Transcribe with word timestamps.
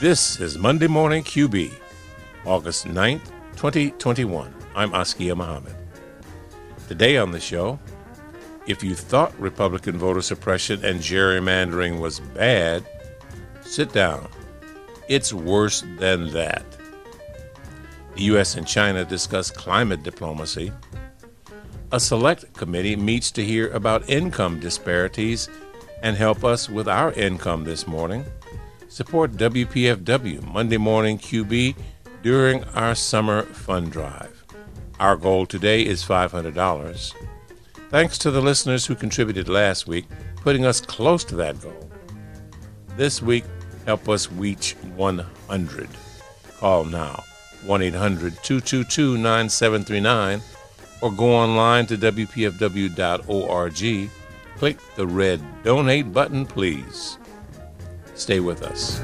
This 0.00 0.40
is 0.40 0.56
Monday 0.56 0.86
Morning 0.86 1.22
QB, 1.22 1.74
August 2.46 2.86
9th, 2.86 3.26
2021. 3.56 4.54
I'm 4.74 4.94
Askia 4.94 5.36
Muhammad. 5.36 5.76
Today 6.88 7.18
on 7.18 7.32
the 7.32 7.38
show, 7.38 7.78
if 8.66 8.82
you 8.82 8.94
thought 8.94 9.38
Republican 9.38 9.98
voter 9.98 10.22
suppression 10.22 10.82
and 10.86 11.00
gerrymandering 11.00 12.00
was 12.00 12.18
bad, 12.18 12.82
sit 13.60 13.92
down. 13.92 14.26
It's 15.10 15.34
worse 15.34 15.84
than 15.98 16.32
that. 16.32 16.64
The 18.16 18.22
U.S. 18.22 18.56
and 18.56 18.66
China 18.66 19.04
discuss 19.04 19.50
climate 19.50 20.02
diplomacy. 20.02 20.72
A 21.92 22.00
select 22.00 22.50
committee 22.54 22.96
meets 22.96 23.30
to 23.32 23.44
hear 23.44 23.68
about 23.72 24.08
income 24.08 24.60
disparities 24.60 25.50
and 26.02 26.16
help 26.16 26.42
us 26.42 26.70
with 26.70 26.88
our 26.88 27.12
income 27.12 27.64
this 27.64 27.86
morning. 27.86 28.24
Support 28.90 29.32
WPFW 29.34 30.42
Monday 30.52 30.76
Morning 30.76 31.16
QB 31.16 31.76
during 32.24 32.64
our 32.74 32.96
summer 32.96 33.44
fund 33.44 33.92
drive. 33.92 34.44
Our 34.98 35.16
goal 35.16 35.46
today 35.46 35.86
is 35.86 36.02
$500. 36.02 37.14
Thanks 37.88 38.18
to 38.18 38.32
the 38.32 38.42
listeners 38.42 38.84
who 38.84 38.96
contributed 38.96 39.48
last 39.48 39.86
week, 39.86 40.06
putting 40.38 40.66
us 40.66 40.80
close 40.80 41.22
to 41.26 41.36
that 41.36 41.62
goal. 41.62 41.88
This 42.96 43.22
week, 43.22 43.44
help 43.86 44.08
us 44.08 44.28
reach 44.32 44.74
100. 44.96 45.88
Call 46.58 46.84
now 46.84 47.22
1 47.66 47.82
800 47.82 48.42
222 48.42 49.18
9739 49.18 50.40
or 51.00 51.12
go 51.12 51.32
online 51.32 51.86
to 51.86 51.96
WPFW.org. 51.96 54.10
Click 54.56 54.78
the 54.96 55.06
red 55.06 55.40
donate 55.62 56.12
button, 56.12 56.44
please. 56.44 57.19
Stay 58.20 58.38
with 58.38 58.62
us. 58.62 59.00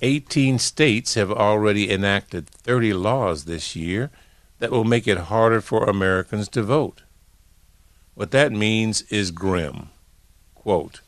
Eighteen 0.00 0.60
states 0.60 1.14
have 1.14 1.32
already 1.32 1.90
enacted 1.90 2.48
30 2.48 2.92
laws 2.92 3.46
this 3.46 3.74
year 3.74 4.12
that 4.60 4.70
will 4.70 4.84
make 4.84 5.08
it 5.08 5.18
harder 5.18 5.60
for 5.60 5.82
Americans 5.82 6.48
to 6.50 6.62
vote. 6.62 7.02
What 8.14 8.30
that 8.30 8.52
means 8.52 9.02
is 9.10 9.32
grim. 9.32 9.88
Quote, 10.54 11.00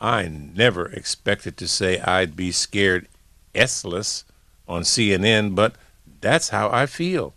I 0.00 0.28
never 0.28 0.86
expected 0.86 1.58
to 1.58 1.68
say 1.68 2.00
I'd 2.00 2.34
be 2.34 2.52
scared 2.52 3.06
S-less 3.54 4.24
on 4.66 4.84
CNN, 4.84 5.54
but 5.54 5.74
that's 6.22 6.48
how 6.48 6.70
I 6.70 6.86
feel 6.86 7.34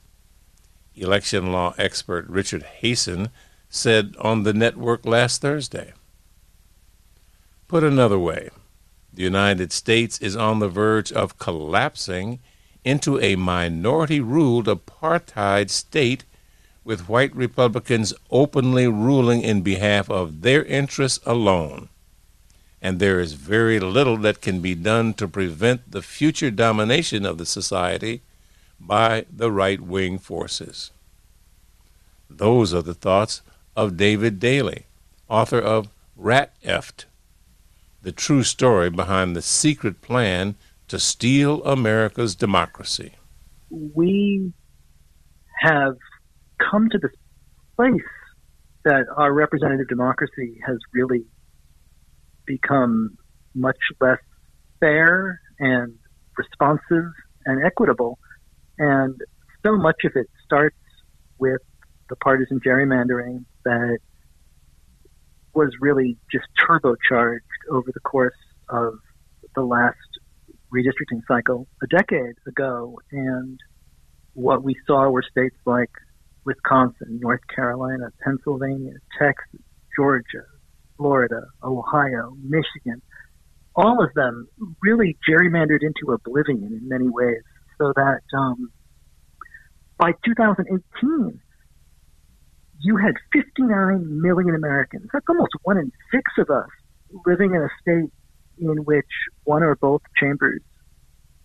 election 0.96 1.52
law 1.52 1.74
expert 1.78 2.28
Richard 2.28 2.64
Hasen 2.82 3.30
said 3.70 4.16
on 4.20 4.44
the 4.44 4.54
network 4.54 5.06
last 5.06 5.42
Thursday. 5.42 5.94
Put 7.68 7.84
another 7.84 8.20
way, 8.20 8.50
the 9.12 9.24
United 9.24 9.72
States 9.72 10.20
is 10.20 10.36
on 10.36 10.60
the 10.60 10.70
verge 10.70 11.12
of 11.12 11.38
collapsing 11.38 12.40
into 12.84 13.20
a 13.20 13.36
minority 13.36 14.20
ruled 14.20 14.68
apartheid 14.68 15.70
state 15.70 16.24
with 16.84 17.08
white 17.08 17.36
Republicans 17.36 18.14
openly 18.30 18.88
ruling 18.88 19.42
in 19.42 19.62
behalf 19.62 20.10
of 20.10 20.42
their 20.42 20.64
interests 20.66 21.20
alone. 21.26 21.90
And 22.82 23.00
there 23.00 23.22
is 23.22 23.34
very 23.34 23.80
little 23.80 24.18
that 24.18 24.42
can 24.42 24.60
be 24.60 24.76
done 24.76 25.14
to 25.16 25.28
prevent 25.28 25.92
the 25.92 26.02
future 26.02 26.52
domination 26.52 27.26
of 27.26 27.38
the 27.38 27.46
society 27.46 28.22
by 28.86 29.26
the 29.32 29.52
right 29.52 29.80
wing 29.82 30.18
forces. 30.18 30.92
Those 32.30 32.74
are 32.74 32.82
the 32.82 32.94
thoughts 32.94 33.42
of 33.76 33.98
David 33.98 34.40
Daley, 34.40 34.86
author 35.30 35.60
of 35.60 35.90
Rat 36.16 36.54
Eft, 36.64 37.06
the 38.02 38.12
true 38.12 38.44
story 38.44 38.90
behind 38.90 39.36
the 39.36 39.42
secret 39.42 40.02
plan 40.02 40.56
to 40.88 41.00
steal 41.00 41.64
America's 41.64 42.36
democracy. 42.36 43.14
We 43.70 44.54
have 45.62 45.96
come 46.60 46.90
to 46.90 46.98
this 46.98 47.12
place 47.76 48.02
that 48.84 49.06
our 49.16 49.32
representative 49.34 49.88
democracy 49.88 50.60
has 50.66 50.78
really 50.94 51.24
become 52.46 53.18
much 53.56 53.78
less 54.02 54.20
fair 54.80 55.40
and 55.60 55.94
responsive 56.38 57.12
and 57.46 57.64
equitable 57.66 58.20
and 58.78 59.16
so 59.66 59.78
much 59.78 60.04
of 60.06 60.12
it 60.16 60.28
starts 60.46 60.76
with 61.40 61.62
the 62.10 62.16
partisan 62.18 62.60
gerrymandering 62.60 63.46
that 63.66 64.00
was 65.54 65.72
really 65.80 66.18
just 66.32 66.48
turbocharged 66.60 67.40
over 67.72 67.92
the 67.94 68.00
course 68.02 68.34
of 68.70 68.94
the 69.56 69.62
last 69.62 69.98
redistricting 70.74 71.22
cycle 71.28 71.68
a 71.84 71.88
decade 71.88 72.36
ago. 72.48 73.00
And 73.12 73.60
what 74.34 74.64
we 74.64 74.76
saw 74.88 75.10
were 75.10 75.24
states 75.24 75.56
like 75.66 75.92
Wisconsin, 76.46 77.20
North 77.22 77.42
Carolina, 77.54 78.10
Pennsylvania, 78.24 78.94
Texas, 79.20 79.62
Georgia, 79.96 80.46
Florida, 80.98 81.42
Ohio, 81.64 82.36
Michigan, 82.42 83.02
all 83.76 84.04
of 84.04 84.14
them 84.16 84.48
really 84.82 85.18
gerrymandered 85.28 85.82
into 85.82 86.14
oblivion 86.14 86.80
in 86.82 86.88
many 86.88 87.10
ways 87.10 87.44
so 87.78 87.94
that 87.96 88.22
um, 88.38 88.72
by 89.98 90.12
2018, 90.26 91.40
you 92.80 92.98
had 92.98 93.14
59 93.32 94.22
million 94.22 94.56
Americans. 94.56 95.08
That's 95.14 95.26
almost 95.30 95.52
one 95.64 95.78
in 95.78 95.92
six 96.12 96.24
of 96.38 96.50
us 96.50 96.70
living 97.26 97.54
in 97.54 97.62
a 97.62 97.70
state 97.82 98.12
in 98.60 98.78
which 98.86 99.06
one 99.44 99.64
or 99.64 99.76
both 99.76 100.02
chambers 100.20 100.62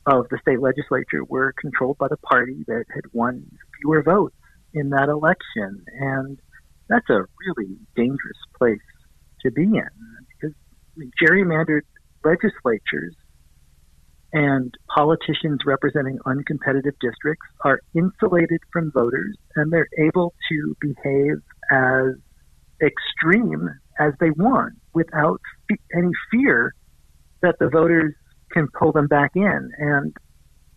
of 0.07 0.27
the 0.31 0.39
state 0.41 0.61
legislature 0.61 1.25
were 1.29 1.53
controlled 1.61 1.99
by 1.99 2.09
the 2.09 2.17
party 2.19 2.65
that 2.67 2.85
had 2.95 3.05
won 3.13 3.45
fewer 3.81 4.03
votes 4.03 4.35
in 4.75 4.91
that 4.91 5.09
election. 5.09 5.85
And 6.01 6.39
that's 6.89 7.09
a 7.11 7.25
really 7.47 7.77
dangerous 7.95 8.39
place 8.57 8.79
to 9.43 9.51
be 9.51 9.65
in 9.65 9.89
because 10.29 10.57
gerrymandered 11.23 11.83
legislatures 12.25 13.15
and 14.33 14.75
politicians 14.95 15.61
representing 15.65 16.19
uncompetitive 16.27 16.95
districts 17.01 17.47
are 17.65 17.81
insulated 17.95 18.61
from 18.73 18.93
voters 18.93 19.37
and 19.57 19.73
they're 19.73 19.89
able 19.99 20.35
to 20.51 20.77
behave 20.81 21.37
as 21.71 22.15
extreme 22.83 23.69
as 23.99 24.13
they 24.21 24.31
want 24.31 24.75
without 24.95 25.41
any 25.95 26.11
fear 26.31 26.75
that 27.43 27.57
the 27.59 27.69
voters 27.69 28.15
can 28.53 28.69
pull 28.79 28.93
them 28.93 29.07
back 29.07 29.33
in. 29.35 29.71
And 29.79 30.15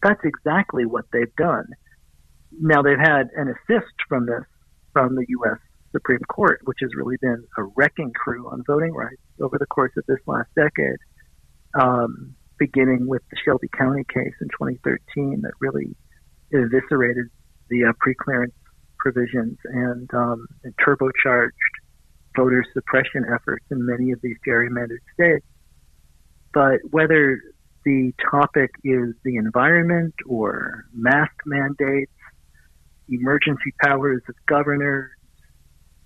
that's 0.01 0.21
exactly 0.23 0.85
what 0.85 1.05
they've 1.11 1.35
done. 1.35 1.65
Now, 2.59 2.81
they've 2.81 2.97
had 2.97 3.29
an 3.35 3.47
assist 3.47 3.93
from 4.09 4.25
this, 4.25 4.43
from 4.93 5.15
the 5.15 5.25
U.S. 5.27 5.57
Supreme 5.91 6.19
Court, 6.29 6.61
which 6.65 6.79
has 6.81 6.89
really 6.95 7.17
been 7.21 7.43
a 7.57 7.63
wrecking 7.75 8.11
crew 8.13 8.49
on 8.49 8.63
voting 8.65 8.93
rights 8.93 9.21
over 9.41 9.57
the 9.57 9.65
course 9.65 9.91
of 9.97 10.05
this 10.07 10.19
last 10.25 10.49
decade. 10.55 10.97
Um, 11.73 12.35
beginning 12.61 13.07
with 13.07 13.23
the 13.31 13.37
Shelby 13.43 13.67
County 13.75 14.03
case 14.03 14.35
in 14.39 14.47
2013 14.49 15.41
that 15.41 15.53
really 15.59 15.95
eviscerated 16.53 17.25
the 17.71 17.85
uh, 17.85 17.93
preclearance 17.93 18.53
provisions 18.99 19.57
and, 19.63 20.07
um, 20.13 20.45
and 20.63 20.71
turbocharged 20.77 21.49
voter 22.37 22.63
suppression 22.71 23.25
efforts 23.33 23.65
in 23.71 23.83
many 23.83 24.11
of 24.11 24.19
these 24.21 24.37
gerrymandered 24.47 25.01
states. 25.15 25.45
But 26.53 26.81
whether 26.91 27.41
the 27.83 28.13
topic 28.29 28.69
is 28.83 29.15
the 29.25 29.37
environment 29.37 30.13
or 30.27 30.85
mask 30.93 31.33
mandates, 31.47 32.11
emergency 33.09 33.73
powers 33.83 34.21
of 34.29 34.35
governors, 34.47 35.09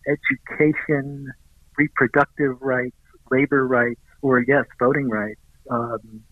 education, 0.07 1.33
reproductive 1.77 2.61
rights, 2.61 2.95
labor 3.29 3.67
rights, 3.67 3.99
or 4.21 4.39
yes, 4.47 4.63
voting 4.79 5.09
rights, 5.09 5.41
um, 5.69 6.23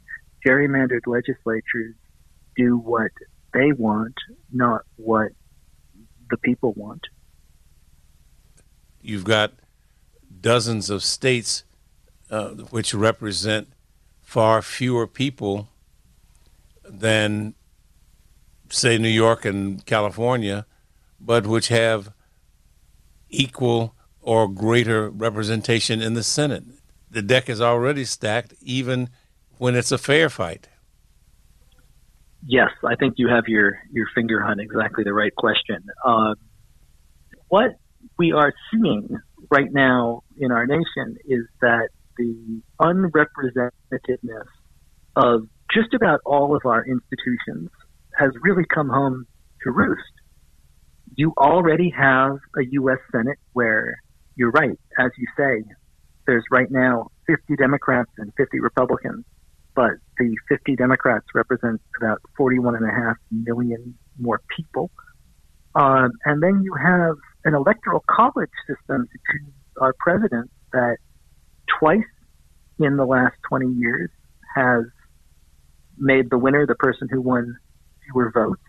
gerrymandered 0.45 1.05
legislatures 1.05 1.95
do 2.55 2.77
what 2.77 3.11
they 3.53 3.71
want, 3.71 4.15
not 4.51 4.81
what 4.95 5.31
the 6.29 6.37
people 6.37 6.73
want. 6.73 7.01
You've 9.01 9.25
got 9.25 9.53
dozens 10.41 10.89
of 10.89 11.03
states 11.03 11.63
uh, 12.29 12.49
which 12.49 12.93
represent 12.93 13.67
far 14.21 14.61
fewer 14.61 15.05
people 15.05 15.69
than, 16.83 17.53
say, 18.69 18.97
New 18.97 19.09
York 19.09 19.45
and 19.45 19.85
California, 19.85 20.65
but 21.19 21.45
which 21.45 21.67
have 21.67 22.11
equal 23.29 23.95
or 24.21 24.47
greater 24.47 25.09
representation 25.09 26.01
in 26.01 26.13
the 26.13 26.23
Senate. 26.23 26.63
The 27.11 27.21
deck 27.21 27.49
is 27.49 27.61
already 27.61 28.05
stacked, 28.05 28.53
even 28.61 29.09
when 29.57 29.75
it's 29.75 29.91
a 29.91 29.97
fair 29.97 30.29
fight? 30.29 30.69
Yes, 32.45 32.71
I 32.85 32.95
think 32.95 33.15
you 33.17 33.29
have 33.29 33.45
your, 33.47 33.79
your 33.91 34.07
finger 34.13 34.43
on 34.43 34.59
exactly 34.59 35.03
the 35.03 35.13
right 35.13 35.33
question. 35.35 35.85
Uh, 36.03 36.35
what 37.47 37.71
we 38.17 38.33
are 38.33 38.53
seeing 38.71 39.17
right 39.49 39.71
now 39.71 40.23
in 40.37 40.51
our 40.51 40.65
nation 40.65 41.17
is 41.25 41.45
that 41.61 41.89
the 42.17 42.61
unrepresentativeness 42.81 44.47
of 45.15 45.47
just 45.73 45.93
about 45.93 46.19
all 46.25 46.55
of 46.55 46.65
our 46.65 46.85
institutions 46.85 47.69
has 48.17 48.31
really 48.41 48.63
come 48.65 48.89
home 48.89 49.25
to 49.63 49.71
roost. 49.71 50.01
You 51.15 51.33
already 51.37 51.93
have 51.97 52.37
a 52.57 52.63
U.S. 52.71 52.99
Senate 53.11 53.37
where 53.53 54.01
you're 54.35 54.51
right, 54.51 54.79
as 54.99 55.11
you 55.17 55.27
say, 55.37 55.63
there's 56.25 56.43
right 56.51 56.69
now 56.69 57.11
50 57.27 57.55
Democrats 57.55 58.11
and 58.17 58.31
50 58.37 58.59
Republicans, 58.59 59.25
but 59.75 59.91
the 60.17 60.35
50 60.49 60.75
Democrats 60.75 61.25
represent 61.33 61.81
about 62.01 62.21
41.5 62.39 63.15
million 63.31 63.97
more 64.19 64.41
people. 64.55 64.91
Um, 65.75 66.11
and 66.25 66.41
then 66.41 66.61
you 66.63 66.73
have 66.75 67.15
an 67.45 67.55
electoral 67.55 68.03
college 68.07 68.51
system 68.67 69.07
to 69.07 69.19
choose 69.31 69.53
our 69.81 69.93
president 69.99 70.51
that 70.71 70.97
twice 71.79 72.03
in 72.79 72.97
the 72.97 73.05
last 73.05 73.35
20 73.49 73.67
years 73.73 74.09
has 74.55 74.85
made 75.97 76.29
the 76.29 76.37
winner 76.37 76.65
the 76.65 76.75
person 76.75 77.07
who 77.09 77.21
won 77.21 77.57
fewer 78.05 78.31
votes. 78.31 78.61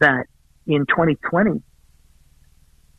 That 0.00 0.26
in 0.66 0.86
2020, 0.86 1.62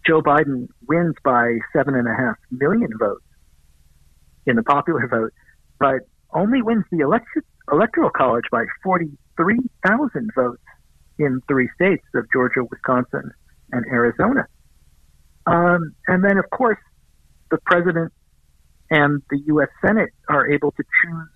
Joe 0.06 0.22
Biden 0.22 0.68
wins 0.88 1.16
by 1.24 1.58
seven 1.74 1.96
and 1.96 2.08
a 2.08 2.16
half 2.16 2.36
million 2.50 2.90
votes 2.98 3.24
in 4.46 4.56
the 4.56 4.64
popular 4.64 5.08
vote, 5.08 5.34
but 5.80 6.08
only 6.38 6.62
wins 6.62 6.86
the 6.92 7.00
election, 7.00 7.42
electoral 7.72 8.12
college 8.12 8.46
by 8.52 8.64
43,000 8.84 10.30
votes 10.36 10.62
in 11.18 11.42
three 11.48 11.68
states 11.76 12.06
of 12.14 12.26
Georgia, 12.32 12.64
Wisconsin, 12.70 13.32
and 13.72 13.86
Arizona. 13.88 14.46
Um, 15.48 15.96
and 16.08 16.24
then, 16.24 16.38
of 16.38 16.50
course, 16.52 16.78
the 17.50 17.58
president 17.66 18.14
and 18.92 19.22
the 19.30 19.40
U.S. 19.48 19.70
Senate 19.84 20.10
are 20.30 20.50
able 20.50 20.72
to 20.72 20.84
choose 21.02 21.30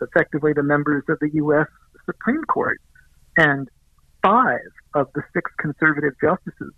effectively 0.00 0.52
the 0.54 0.62
members 0.62 1.02
of 1.08 1.18
the 1.20 1.30
U.S. 1.34 1.66
Supreme 2.06 2.44
Court. 2.44 2.78
And 3.36 3.68
five 4.22 4.70
of 4.94 5.08
the 5.14 5.22
six 5.34 5.50
conservative 5.58 6.14
justices, 6.20 6.72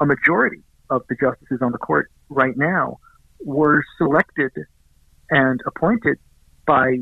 a 0.00 0.06
majority 0.06 0.62
of 0.90 1.02
the 1.08 1.16
justices 1.20 1.58
on 1.60 1.72
the 1.72 1.78
court 1.78 2.10
right 2.28 2.56
now, 2.56 2.98
were 3.44 3.82
selected 3.98 4.52
and 5.30 5.60
appointed 5.66 6.18
by 6.66 6.98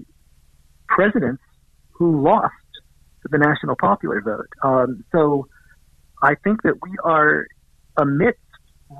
presidents 0.88 1.42
who 1.90 2.22
lost 2.22 2.52
the 3.30 3.38
national 3.38 3.76
popular 3.80 4.20
vote. 4.20 4.48
Um, 4.62 5.04
so 5.12 5.46
I 6.22 6.34
think 6.42 6.62
that 6.62 6.74
we 6.82 6.90
are 7.04 7.46
amidst 7.96 8.40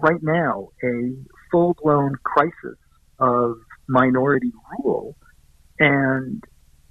right 0.02 0.22
now 0.22 0.68
a 0.82 1.12
full 1.50 1.76
blown 1.82 2.14
crisis 2.22 2.78
of 3.18 3.56
minority 3.88 4.52
rule 4.78 5.16
and 5.78 6.42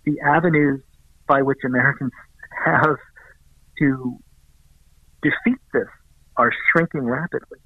the 0.06 0.20
avenues 0.26 0.82
by 1.28 1.42
which 1.42 1.60
Americans 1.66 2.12
have 2.66 2.98
to 3.80 4.18
defeat 5.22 5.60
this 5.74 5.88
are 6.38 6.52
shrinking 6.72 7.06
rapidly. 7.06 7.60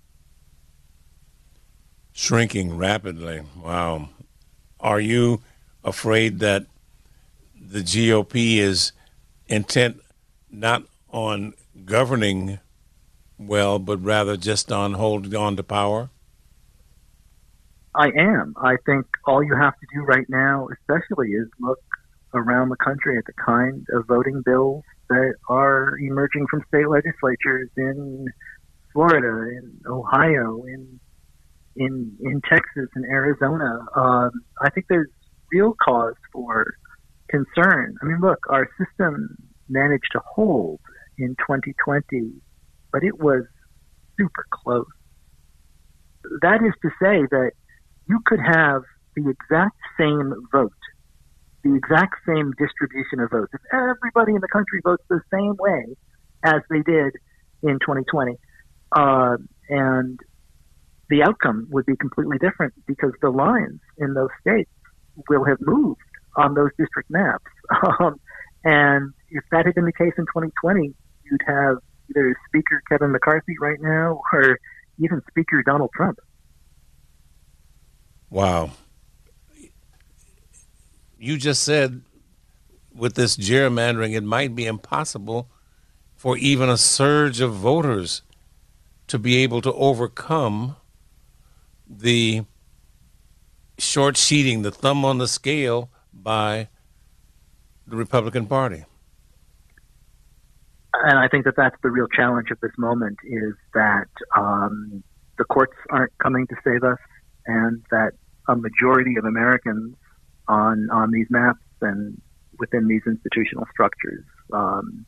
Shrinking 2.13 2.77
rapidly. 2.77 3.41
Wow. 3.57 4.09
Are 4.79 4.99
you 4.99 5.41
afraid 5.85 6.39
that 6.39 6.65
the 7.55 7.79
GOP 7.79 8.57
is 8.57 8.91
intent 9.47 10.01
not 10.51 10.83
on 11.09 11.53
governing 11.85 12.59
well, 13.37 13.79
but 13.79 14.03
rather 14.03 14.35
just 14.35 14.71
on 14.71 14.93
holding 14.93 15.35
on 15.35 15.55
to 15.55 15.63
power? 15.63 16.09
I 17.93 18.07
am. 18.17 18.55
I 18.57 18.75
think 18.85 19.05
all 19.25 19.41
you 19.41 19.55
have 19.55 19.73
to 19.79 19.87
do 19.93 20.01
right 20.01 20.25
now, 20.27 20.67
especially, 20.73 21.29
is 21.29 21.47
look 21.61 21.79
around 22.33 22.69
the 22.69 22.75
country 22.75 23.17
at 23.17 23.25
the 23.25 23.33
kind 23.33 23.88
of 23.93 24.05
voting 24.07 24.41
bills 24.45 24.83
that 25.07 25.35
are 25.47 25.97
emerging 25.99 26.47
from 26.49 26.63
state 26.67 26.89
legislatures 26.89 27.69
in 27.77 28.27
Florida, 28.91 29.57
in 29.57 29.79
Ohio, 29.88 30.63
in 30.63 30.99
in 31.77 32.17
in 32.21 32.41
Texas 32.41 32.89
and 32.95 33.05
Arizona. 33.05 33.85
Um, 33.95 34.31
I 34.61 34.69
think 34.69 34.88
there's 34.89 35.09
real 35.51 35.74
cause 35.83 36.15
for 36.31 36.65
concern. 37.30 37.95
I 38.01 38.06
mean, 38.06 38.19
look, 38.21 38.39
our 38.50 38.68
system 38.77 39.38
managed 39.69 40.09
to 40.12 40.21
hold 40.25 40.80
in 41.18 41.36
2020, 41.39 42.31
but 42.92 43.03
it 43.03 43.19
was 43.19 43.44
super 44.18 44.45
close. 44.51 44.86
That 46.42 46.62
is 46.63 46.74
to 46.81 46.89
say 47.01 47.25
that 47.31 47.51
you 48.07 48.19
could 48.25 48.39
have 48.39 48.83
the 49.15 49.30
exact 49.30 49.77
same 49.97 50.33
vote, 50.51 50.71
the 51.63 51.75
exact 51.75 52.15
same 52.27 52.53
distribution 52.57 53.19
of 53.19 53.31
votes. 53.31 53.51
If 53.53 53.62
everybody 53.74 54.36
in 54.36 54.41
the 54.41 54.48
country 54.51 54.81
votes 54.83 55.03
the 55.09 55.21
same 55.33 55.56
way 55.57 55.95
as 56.44 56.62
they 56.69 56.81
did 56.81 57.13
in 57.63 57.80
2020, 57.80 58.36
uh, 58.95 59.38
and 59.69 60.19
the 61.09 61.24
outcome 61.24 61.68
would 61.69 61.86
be 61.86 61.95
completely 61.95 62.38
different 62.38 62.74
because 62.88 63.12
the 63.21 63.30
lines 63.30 63.80
in 63.98 64.13
those 64.13 64.30
states 64.41 64.69
will 65.29 65.44
have 65.45 65.57
moved 65.62 66.01
on 66.35 66.53
those 66.53 66.71
district 66.77 67.09
maps. 67.09 67.45
Um, 68.00 68.19
and 68.63 69.13
if 69.29 69.44
that 69.51 69.65
had 69.65 69.75
been 69.75 69.85
the 69.85 69.94
case 69.94 70.13
in 70.17 70.25
2020, 70.25 70.94
you'd 71.23 71.41
have 71.45 71.77
either 72.09 72.35
Speaker 72.47 72.81
Kevin 72.89 73.12
McCarthy 73.12 73.56
right 73.59 73.79
now 73.79 74.21
or 74.33 74.59
even 75.00 75.21
Speaker 75.29 75.62
Donald 75.63 75.91
Trump. 75.95 76.19
Wow. 78.29 78.71
You 81.19 81.38
just 81.38 81.63
said 81.63 82.01
with 82.94 83.15
this 83.15 83.38
gerrymandering, 83.38 84.15
it 84.15 84.23
might 84.23 84.56
be 84.56 84.65
impossible 84.65 85.50
for 86.15 86.38
even 86.38 86.69
a 86.69 86.77
surge 86.77 87.41
of 87.41 87.53
voters 87.53 88.21
to 89.07 89.19
be 89.19 89.38
able 89.38 89.62
to 89.62 89.73
overcome 89.73 90.75
the 91.88 92.45
short 93.77 94.18
sheeting, 94.18 94.62
the 94.62 94.72
thumb 94.72 95.04
on 95.06 95.18
the 95.18 95.27
scale 95.27 95.89
by 96.13 96.69
the 97.88 97.95
Republican 97.95 98.48
Party. 98.48 98.86
And 100.94 101.19
I 101.19 101.27
think 101.27 101.45
that 101.45 101.56
that's 101.57 101.75
the 101.83 101.92
real 101.92 102.07
challenge 102.07 102.51
of 102.51 102.60
this 102.62 102.72
moment 102.77 103.18
is 103.24 103.54
that 103.74 104.08
um, 104.36 105.03
the 105.38 105.44
courts 105.44 105.75
aren't 105.89 106.17
coming 106.20 106.48
to 106.48 106.55
save 106.63 106.84
us, 106.84 107.00
and 107.46 107.84
that 107.91 108.13
a 108.48 108.55
majority 108.55 109.15
of 109.17 109.25
Americans 109.25 109.96
on 110.48 110.89
on 110.91 111.12
these 111.12 111.27
maps 111.29 111.60
and 111.82 112.22
within 112.60 112.88
these 112.88 113.01
institutional 113.05 113.65
structures 113.72 114.24
um, 114.53 115.05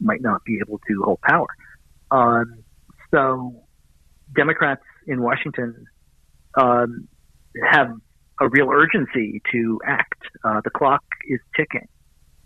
might 0.00 0.22
not 0.22 0.42
be 0.44 0.58
able 0.66 0.80
to 0.88 1.02
hold 1.02 1.20
power. 1.20 1.48
Um, 2.10 2.64
so, 3.12 3.64
Democrats 4.34 4.84
in 5.06 5.20
Washington 5.20 5.86
um, 6.56 7.08
have 7.62 7.88
a 8.40 8.48
real 8.48 8.70
urgency 8.70 9.40
to 9.52 9.80
act. 9.86 10.22
Uh, 10.44 10.60
the 10.64 10.70
clock 10.70 11.04
is 11.28 11.40
ticking. 11.56 11.88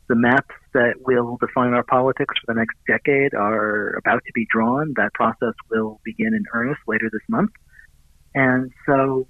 The 0.08 0.14
maps 0.14 0.54
that 0.72 0.94
will 1.00 1.36
define 1.40 1.74
our 1.74 1.82
politics 1.82 2.34
for 2.40 2.54
the 2.54 2.58
next 2.58 2.76
decade 2.86 3.34
are 3.34 3.96
about 3.98 4.22
to 4.24 4.32
be 4.34 4.46
drawn. 4.50 4.94
That 4.96 5.12
process 5.14 5.54
will 5.70 6.00
begin 6.04 6.34
in 6.34 6.44
earnest 6.54 6.80
later 6.86 7.10
this 7.12 7.22
month. 7.28 7.50
And 8.34 8.70
so 8.86 9.26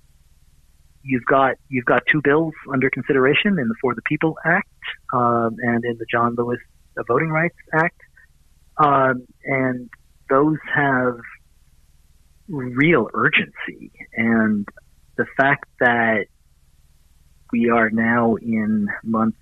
you've 1.02 1.24
got 1.24 1.56
you've 1.68 1.84
got 1.84 2.02
two 2.10 2.20
bills 2.22 2.54
under 2.72 2.90
consideration 2.90 3.58
in 3.58 3.68
the 3.68 3.74
For 3.80 3.94
the 3.94 4.02
People 4.02 4.36
Act 4.44 4.68
um, 5.12 5.56
and 5.62 5.84
in 5.84 5.96
the 5.98 6.06
John 6.10 6.34
Lewis 6.36 6.58
Voting 7.06 7.28
Rights 7.28 7.56
Act, 7.72 8.00
um, 8.76 9.26
and 9.44 9.88
those 10.28 10.58
have 10.74 11.16
real 12.48 13.08
urgency. 13.14 13.92
And 14.14 14.66
the 15.18 15.26
fact 15.36 15.66
that 15.80 16.26
we 17.52 17.68
are 17.68 17.90
now 17.90 18.36
in 18.36 18.88
month 19.02 19.34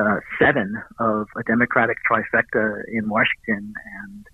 uh, 0.00 0.16
seven 0.40 0.82
of 0.98 1.26
a 1.36 1.42
Democratic 1.44 1.98
trifecta 2.10 2.82
in 2.88 3.08
Washington, 3.08 3.74
and 4.00 4.26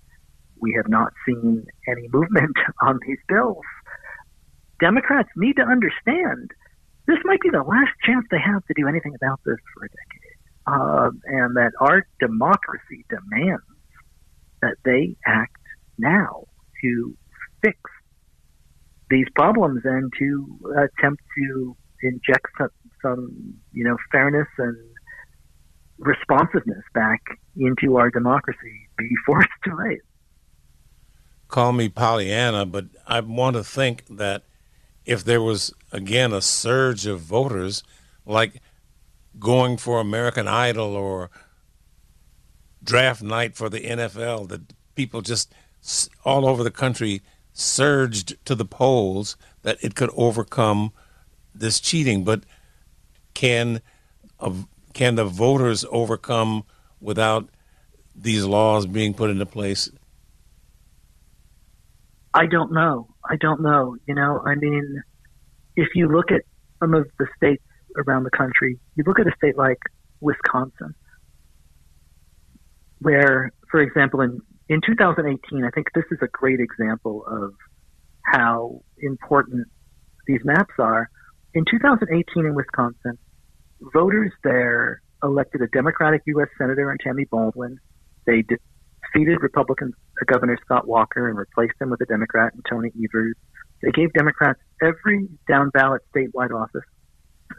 we 0.61 0.73
have 0.75 0.87
not 0.87 1.11
seen 1.27 1.67
any 1.87 2.07
movement 2.11 2.55
on 2.81 2.99
these 3.05 3.17
bills. 3.27 3.65
Democrats 4.79 5.29
need 5.35 5.57
to 5.57 5.63
understand 5.63 6.49
this 7.07 7.17
might 7.25 7.41
be 7.41 7.49
the 7.49 7.63
last 7.63 7.91
chance 8.05 8.25
they 8.31 8.39
have 8.39 8.65
to 8.67 8.73
do 8.75 8.87
anything 8.87 9.13
about 9.15 9.41
this 9.45 9.57
for 9.73 9.85
a 9.85 9.89
decade, 9.89 10.37
uh, 10.67 11.09
and 11.25 11.57
that 11.57 11.71
our 11.81 12.07
democracy 12.21 13.05
demands 13.09 13.63
that 14.61 14.75
they 14.85 15.15
act 15.25 15.57
now 15.97 16.45
to 16.81 17.17
fix 17.63 17.77
these 19.09 19.27
problems 19.35 19.81
and 19.83 20.11
to 20.19 20.59
attempt 20.77 21.23
to 21.37 21.75
inject 22.01 22.47
some, 22.57 22.69
some 23.01 23.53
you 23.73 23.83
know, 23.83 23.97
fairness 24.11 24.47
and 24.57 24.77
responsiveness 25.97 26.83
back 26.93 27.21
into 27.57 27.97
our 27.97 28.09
democracy 28.09 28.89
before 28.97 29.41
it's 29.41 29.51
too 29.63 29.75
late. 29.75 30.01
Call 31.47 31.73
me 31.73 31.89
Pollyanna, 31.89 32.65
but 32.65 32.85
I 33.07 33.19
want 33.21 33.55
to 33.55 33.63
think 33.63 34.05
that 34.09 34.43
if 35.05 35.23
there 35.23 35.41
was 35.41 35.73
again 35.91 36.31
a 36.31 36.41
surge 36.41 37.07
of 37.07 37.19
voters 37.19 37.83
like 38.25 38.61
going 39.39 39.77
for 39.77 39.99
American 39.99 40.47
Idol 40.47 40.95
or 40.95 41.31
draft 42.83 43.21
night 43.21 43.55
for 43.55 43.69
the 43.69 43.81
NFL 43.81 44.49
that 44.49 44.73
people 44.95 45.21
just 45.21 45.51
all 46.23 46.47
over 46.47 46.63
the 46.63 46.71
country 46.71 47.21
surged 47.59 48.35
to 48.45 48.55
the 48.55 48.65
polls 48.65 49.35
that 49.63 49.77
it 49.81 49.95
could 49.95 50.09
overcome 50.15 50.91
this 51.53 51.79
cheating 51.79 52.23
but 52.23 52.43
can 53.33 53.81
can 54.93 55.15
the 55.15 55.25
voters 55.25 55.85
overcome 55.91 56.63
without 57.01 57.49
these 58.15 58.45
laws 58.45 58.85
being 58.85 59.13
put 59.13 59.29
into 59.29 59.45
place 59.45 59.89
I 62.33 62.45
don't 62.45 62.71
know. 62.71 63.07
I 63.27 63.35
don't 63.37 63.61
know. 63.61 63.95
You 64.07 64.15
know, 64.15 64.41
I 64.45 64.55
mean, 64.55 65.01
if 65.75 65.89
you 65.95 66.07
look 66.07 66.31
at 66.31 66.41
some 66.79 66.93
of 66.93 67.07
the 67.17 67.27
states 67.35 67.63
around 67.97 68.23
the 68.23 68.31
country, 68.31 68.79
you 68.95 69.03
look 69.05 69.19
at 69.19 69.27
a 69.27 69.33
state 69.37 69.57
like 69.57 69.79
Wisconsin, 70.21 70.93
where, 72.99 73.51
for 73.71 73.81
example, 73.81 74.21
in, 74.21 74.41
in 74.69 74.81
2018, 74.85 75.63
I 75.63 75.71
think 75.71 75.87
this 75.93 76.05
is 76.11 76.19
a 76.21 76.27
great 76.27 76.59
example 76.59 77.25
of 77.27 77.53
how 78.21 78.83
important 78.99 79.67
these 80.27 80.41
maps 80.45 80.73
are. 80.77 81.09
In 81.55 81.65
2018 81.69 82.45
in 82.45 82.53
Wisconsin, 82.53 83.17
voters 83.93 84.31
there 84.43 85.01
elected 85.23 85.61
a 85.61 85.67
Democratic 85.67 86.21
U.S. 86.27 86.47
Senator 86.57 86.91
and 86.91 86.99
Tammy 87.03 87.25
Baldwin. 87.25 87.79
They 88.27 88.43
defeated 88.43 89.41
Republican 89.41 89.91
uh, 90.21 90.31
Governor 90.31 90.57
Scott 90.63 90.87
Walker 90.87 91.27
and 91.27 91.37
replaced 91.37 91.73
him 91.81 91.89
with 91.89 92.01
a 92.01 92.05
Democrat 92.05 92.53
and 92.53 92.63
Tony 92.69 92.91
Evers. 92.95 93.35
They 93.81 93.91
gave 93.91 94.13
Democrats 94.13 94.59
every 94.83 95.27
down 95.47 95.71
ballot 95.71 96.03
statewide 96.15 96.51
office, 96.51 96.85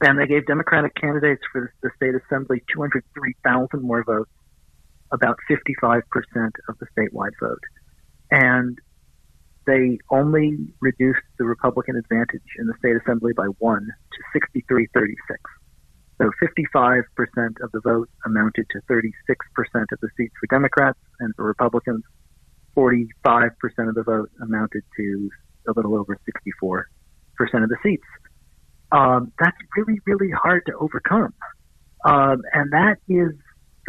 and 0.01 0.17
they 0.17 0.27
gave 0.27 0.47
Democratic 0.47 0.95
candidates 0.95 1.43
for 1.51 1.73
the 1.83 1.91
state 1.97 2.15
assembly 2.15 2.63
203,000 2.73 3.83
more 3.83 4.05
votes, 4.05 4.31
about 5.13 5.37
55% 5.51 6.03
of 6.69 6.79
the 6.79 6.87
statewide 6.97 7.33
vote. 7.41 7.63
And 8.31 8.79
they 9.67 9.99
only 10.11 10.57
reduced 10.81 11.21
the 11.39 11.45
Republican 11.45 11.97
advantage 11.97 12.43
in 12.59 12.67
the 12.67 12.75
state 12.79 12.97
assembly 12.97 13.33
by 13.33 13.47
one 13.59 13.87
to 13.87 14.19
63 14.33 14.89
36. 14.95 15.41
So 16.21 16.31
55% 16.43 17.05
of 17.63 17.73
the 17.73 17.81
vote 17.81 18.11
amounted 18.27 18.67
to 18.71 18.81
36% 18.91 19.13
of 19.93 20.01
the 20.01 20.09
seats 20.17 20.35
for 20.39 20.47
Democrats, 20.51 20.99
and 21.19 21.35
for 21.35 21.45
Republicans, 21.45 22.05
45% 22.77 23.51
of 23.89 23.95
the 23.95 24.03
vote 24.03 24.31
amounted 24.43 24.83
to 24.97 25.31
a 25.69 25.73
little 25.75 25.97
over 25.97 26.19
64% 26.61 26.85
of 27.63 27.69
the 27.69 27.77
seats. 27.83 28.05
Um, 28.93 29.33
that's 29.39 29.57
really, 29.77 30.01
really 30.05 30.31
hard 30.31 30.67
to 30.67 30.75
overcome. 30.75 31.33
Um, 32.05 32.43
and 32.53 32.73
that 32.73 32.97
is 33.09 33.33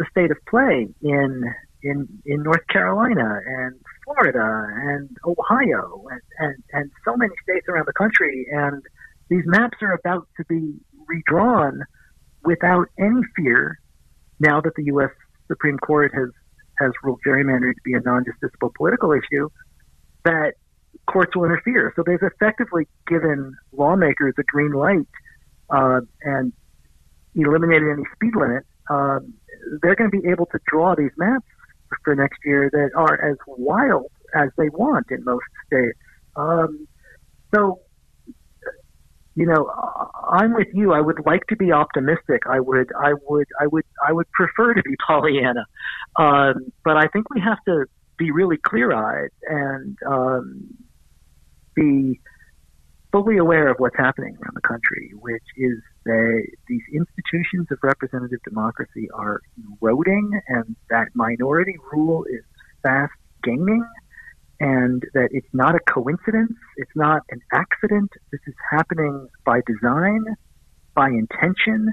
the 0.02 0.10
state 0.10 0.30
of 0.30 0.38
play 0.46 0.88
in 1.02 1.54
in 1.82 2.08
in 2.26 2.42
North 2.42 2.66
Carolina 2.68 3.40
and 3.46 3.74
Florida 4.04 4.68
and 4.88 5.08
Ohio 5.24 6.04
and, 6.10 6.20
and, 6.38 6.62
and 6.72 6.90
so 7.04 7.16
many 7.16 7.32
states 7.42 7.66
around 7.68 7.86
the 7.86 7.92
country. 7.92 8.46
And 8.50 8.82
these 9.28 9.44
maps 9.46 9.78
are 9.80 9.92
about 9.92 10.28
to 10.36 10.44
be 10.48 10.74
redrawn 11.06 11.82
without 12.44 12.88
any 12.98 13.22
fear, 13.36 13.78
now 14.40 14.60
that 14.60 14.74
the 14.76 14.84
U.S. 14.84 15.10
Supreme 15.48 15.78
Court 15.78 16.12
has 16.14 16.30
has 16.78 16.90
ruled 17.02 17.20
gerrymandering 17.26 17.74
to 17.74 17.82
be 17.84 17.94
a 17.94 18.00
non-justiciable 18.00 18.74
political 18.74 19.12
issue, 19.12 19.48
that 20.24 20.54
courts 21.06 21.36
will 21.36 21.44
interfere. 21.44 21.92
So 21.94 22.02
they've 22.04 22.22
effectively 22.22 22.88
given 23.06 23.54
lawmakers 23.72 24.34
a 24.38 24.42
green 24.42 24.72
light 24.72 25.06
uh, 25.70 26.00
and 26.22 26.52
eliminated 27.34 27.88
any 27.92 28.04
speed 28.14 28.34
limit. 28.34 28.64
Um, 28.92 29.34
they're 29.82 29.94
going 29.94 30.10
to 30.10 30.20
be 30.20 30.28
able 30.28 30.46
to 30.46 30.58
draw 30.66 30.94
these 30.94 31.12
maps 31.16 31.46
for 32.04 32.14
next 32.14 32.38
year 32.44 32.70
that 32.72 32.90
are 32.96 33.30
as 33.30 33.36
wild 33.46 34.10
as 34.34 34.48
they 34.56 34.68
want 34.70 35.06
in 35.10 35.24
most 35.24 35.44
states. 35.66 35.98
Um, 36.36 36.88
so 37.54 37.80
you 39.34 39.46
know, 39.46 39.70
I'm 40.30 40.52
with 40.52 40.68
you. 40.74 40.92
I 40.92 41.00
would 41.00 41.24
like 41.24 41.46
to 41.48 41.56
be 41.56 41.72
optimistic. 41.72 42.42
I 42.48 42.60
would, 42.60 42.90
I 42.98 43.14
would, 43.28 43.46
I 43.60 43.66
would, 43.66 43.84
I 44.06 44.12
would 44.12 44.30
prefer 44.32 44.74
to 44.74 44.82
be 44.82 44.94
Pollyanna. 45.06 45.64
Um, 46.16 46.72
but 46.84 46.96
I 46.96 47.06
think 47.08 47.32
we 47.34 47.40
have 47.40 47.58
to 47.66 47.86
be 48.18 48.30
really 48.30 48.58
clear-eyed 48.58 49.30
and 49.48 49.96
um, 50.06 50.74
be 51.74 52.20
fully 53.10 53.38
aware 53.38 53.68
of 53.68 53.76
what's 53.78 53.96
happening 53.96 54.36
around 54.36 54.54
the 54.54 54.60
country, 54.60 55.12
which 55.18 55.42
is 55.56 55.78
that 56.04 56.46
these 56.68 56.82
institutions 56.92 57.68
of 57.70 57.78
representative 57.82 58.40
democracy 58.44 59.08
are 59.12 59.40
eroding, 59.80 60.40
and 60.48 60.76
that 60.90 61.08
minority 61.14 61.76
rule 61.92 62.24
is 62.24 62.42
fast 62.82 63.12
gaining 63.42 63.84
and 64.62 65.02
that 65.12 65.28
it's 65.32 65.52
not 65.52 65.74
a 65.74 65.80
coincidence, 65.80 66.52
it's 66.76 66.94
not 66.94 67.22
an 67.30 67.40
accident. 67.52 68.12
This 68.30 68.40
is 68.46 68.54
happening 68.70 69.28
by 69.44 69.60
design, 69.66 70.24
by 70.94 71.08
intention, 71.08 71.92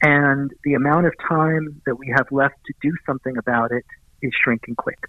and 0.00 0.52
the 0.62 0.74
amount 0.74 1.06
of 1.06 1.12
time 1.28 1.82
that 1.86 1.96
we 1.98 2.14
have 2.16 2.28
left 2.30 2.54
to 2.66 2.74
do 2.80 2.92
something 3.04 3.36
about 3.36 3.72
it 3.72 3.84
is 4.22 4.32
shrinking 4.44 4.76
quick. 4.76 5.08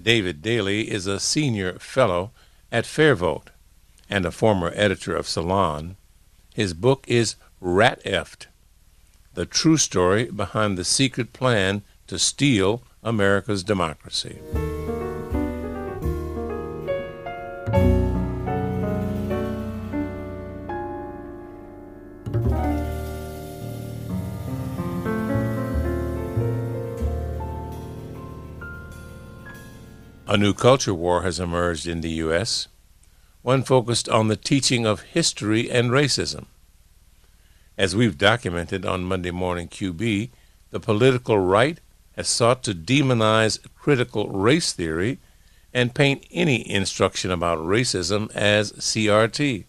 David 0.00 0.42
Daley 0.42 0.88
is 0.88 1.08
a 1.08 1.18
senior 1.18 1.72
fellow 1.80 2.30
at 2.70 2.84
FairVote 2.84 3.48
and 4.08 4.24
a 4.24 4.30
former 4.30 4.70
editor 4.76 5.16
of 5.16 5.26
Salon. 5.26 5.96
His 6.54 6.74
book 6.74 7.04
is 7.06 7.36
Rat 7.60 8.02
Effed 8.04 8.46
The 9.34 9.46
True 9.46 9.76
Story 9.76 10.24
Behind 10.24 10.76
the 10.76 10.84
Secret 10.84 11.32
Plan 11.32 11.82
to 12.08 12.18
Steal 12.18 12.82
America's 13.04 13.62
Democracy. 13.62 14.38
A 30.26 30.36
new 30.36 30.52
culture 30.52 30.94
war 30.94 31.22
has 31.22 31.38
emerged 31.38 31.86
in 31.86 32.00
the 32.00 32.10
U.S., 32.24 32.68
one 33.42 33.62
focused 33.62 34.08
on 34.08 34.28
the 34.28 34.36
teaching 34.36 34.86
of 34.86 35.00
history 35.00 35.70
and 35.70 35.90
racism. 35.90 36.46
As 37.78 37.96
we've 37.96 38.18
documented 38.18 38.84
on 38.84 39.04
Monday 39.04 39.30
Morning 39.30 39.68
QB, 39.68 40.30
the 40.70 40.80
political 40.80 41.38
right 41.38 41.80
has 42.16 42.28
sought 42.28 42.62
to 42.64 42.74
demonize 42.74 43.58
critical 43.74 44.28
race 44.28 44.72
theory 44.72 45.18
and 45.72 45.94
paint 45.94 46.26
any 46.30 46.68
instruction 46.68 47.30
about 47.30 47.58
racism 47.58 48.30
as 48.34 48.72
CRT. 48.72 49.64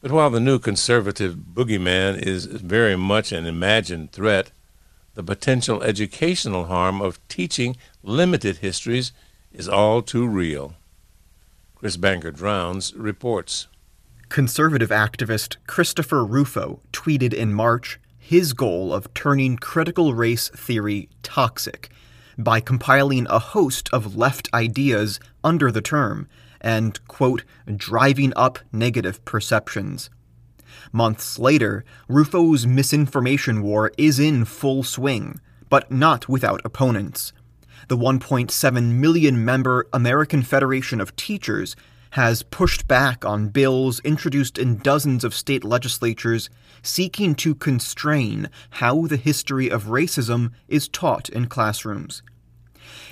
But 0.00 0.12
while 0.12 0.30
the 0.30 0.40
new 0.40 0.58
conservative 0.58 1.34
boogeyman 1.34 2.20
is 2.20 2.46
very 2.46 2.96
much 2.96 3.32
an 3.32 3.46
imagined 3.46 4.12
threat, 4.12 4.50
the 5.14 5.22
potential 5.22 5.82
educational 5.82 6.64
harm 6.66 7.02
of 7.02 7.20
teaching 7.28 7.76
limited 8.02 8.58
histories 8.58 9.12
is 9.52 9.68
all 9.68 10.00
too 10.00 10.26
real. 10.26 10.74
Chris 11.82 11.96
Bangert 11.96 12.36
Drowns 12.36 12.94
reports. 12.94 13.66
Conservative 14.28 14.90
activist 14.90 15.56
Christopher 15.66 16.24
Rufo 16.24 16.80
tweeted 16.92 17.34
in 17.34 17.52
March 17.52 17.98
his 18.16 18.52
goal 18.52 18.94
of 18.94 19.12
turning 19.14 19.56
critical 19.56 20.14
race 20.14 20.48
theory 20.50 21.08
toxic 21.24 21.90
by 22.38 22.60
compiling 22.60 23.26
a 23.28 23.40
host 23.40 23.88
of 23.92 24.14
left 24.14 24.48
ideas 24.54 25.18
under 25.42 25.72
the 25.72 25.82
term 25.82 26.28
and, 26.60 27.04
quote, 27.08 27.42
driving 27.74 28.32
up 28.36 28.60
negative 28.70 29.24
perceptions. 29.24 30.08
Months 30.92 31.36
later, 31.36 31.84
Rufo's 32.06 32.64
misinformation 32.64 33.60
war 33.60 33.90
is 33.98 34.20
in 34.20 34.44
full 34.44 34.84
swing, 34.84 35.40
but 35.68 35.90
not 35.90 36.28
without 36.28 36.60
opponents. 36.64 37.32
The 37.88 37.96
1.7 37.96 38.92
million 38.92 39.44
member 39.44 39.86
American 39.92 40.42
Federation 40.42 41.00
of 41.00 41.16
Teachers 41.16 41.74
has 42.12 42.42
pushed 42.42 42.86
back 42.86 43.24
on 43.24 43.48
bills 43.48 43.98
introduced 44.00 44.58
in 44.58 44.76
dozens 44.76 45.24
of 45.24 45.34
state 45.34 45.64
legislatures 45.64 46.50
seeking 46.82 47.34
to 47.34 47.54
constrain 47.54 48.50
how 48.70 49.06
the 49.06 49.16
history 49.16 49.70
of 49.70 49.84
racism 49.84 50.52
is 50.68 50.88
taught 50.88 51.28
in 51.30 51.46
classrooms. 51.46 52.22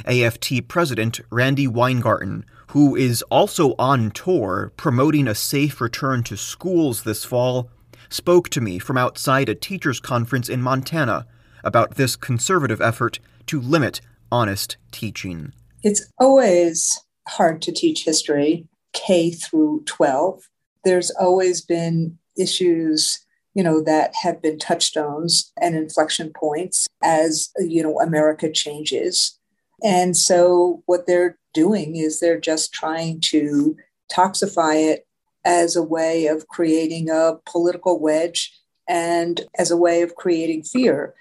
AFT 0.05 0.69
President 0.69 1.21
Randi 1.31 1.67
Weingarten, 1.67 2.45
who 2.69 2.95
is 2.95 3.23
also 3.23 3.75
on 3.79 4.11
tour 4.11 4.73
promoting 4.77 5.27
a 5.27 5.35
safe 5.35 5.81
return 5.81 6.23
to 6.25 6.37
schools 6.37 7.03
this 7.03 7.25
fall, 7.25 7.71
spoke 8.11 8.51
to 8.51 8.61
me 8.61 8.79
from 8.79 8.99
outside 8.99 9.49
a 9.49 9.55
teachers' 9.55 10.01
conference 10.01 10.49
in 10.49 10.61
Montana 10.61 11.27
about 11.65 11.95
this 11.95 12.17
conservative 12.17 12.81
effort 12.81 13.19
to 13.47 13.61
limit 13.61 14.01
honest 14.33 14.77
teaching. 14.93 15.53
It's 15.83 16.11
always 16.19 17.01
hard 17.29 17.63
to 17.63 17.73
teach 17.73 18.05
history, 18.05 18.67
K 18.93 19.31
through 19.31 19.85
12, 19.87 20.43
there's 20.85 21.11
always 21.13 21.61
been 21.61 22.19
issues 22.39 23.25
you 23.55 23.63
know 23.63 23.83
that 23.83 24.13
have 24.23 24.41
been 24.41 24.59
touchstones 24.59 25.53
and 25.61 25.75
inflection 25.75 26.33
points 26.35 26.87
as 27.03 27.51
you 27.59 27.83
know 27.83 28.01
america 28.01 28.51
changes. 28.51 29.37
And 29.83 30.17
so 30.17 30.83
what 30.87 31.07
they're 31.07 31.39
doing 31.55 31.97
is 31.97 32.21
they're 32.21 32.39
just 32.39 32.73
trying 32.73 33.21
to 33.23 33.77
toxify 34.13 34.93
it 34.93 35.07
as 35.45 35.75
a 35.75 35.83
way 35.83 36.27
of 36.27 36.47
creating 36.49 37.09
a 37.09 37.39
political 37.47 37.99
wedge 37.99 38.53
and 38.87 39.41
as 39.59 39.71
a 39.71 39.77
way 39.77 40.03
of 40.03 40.17
creating 40.17 40.63
fear. 40.63 41.15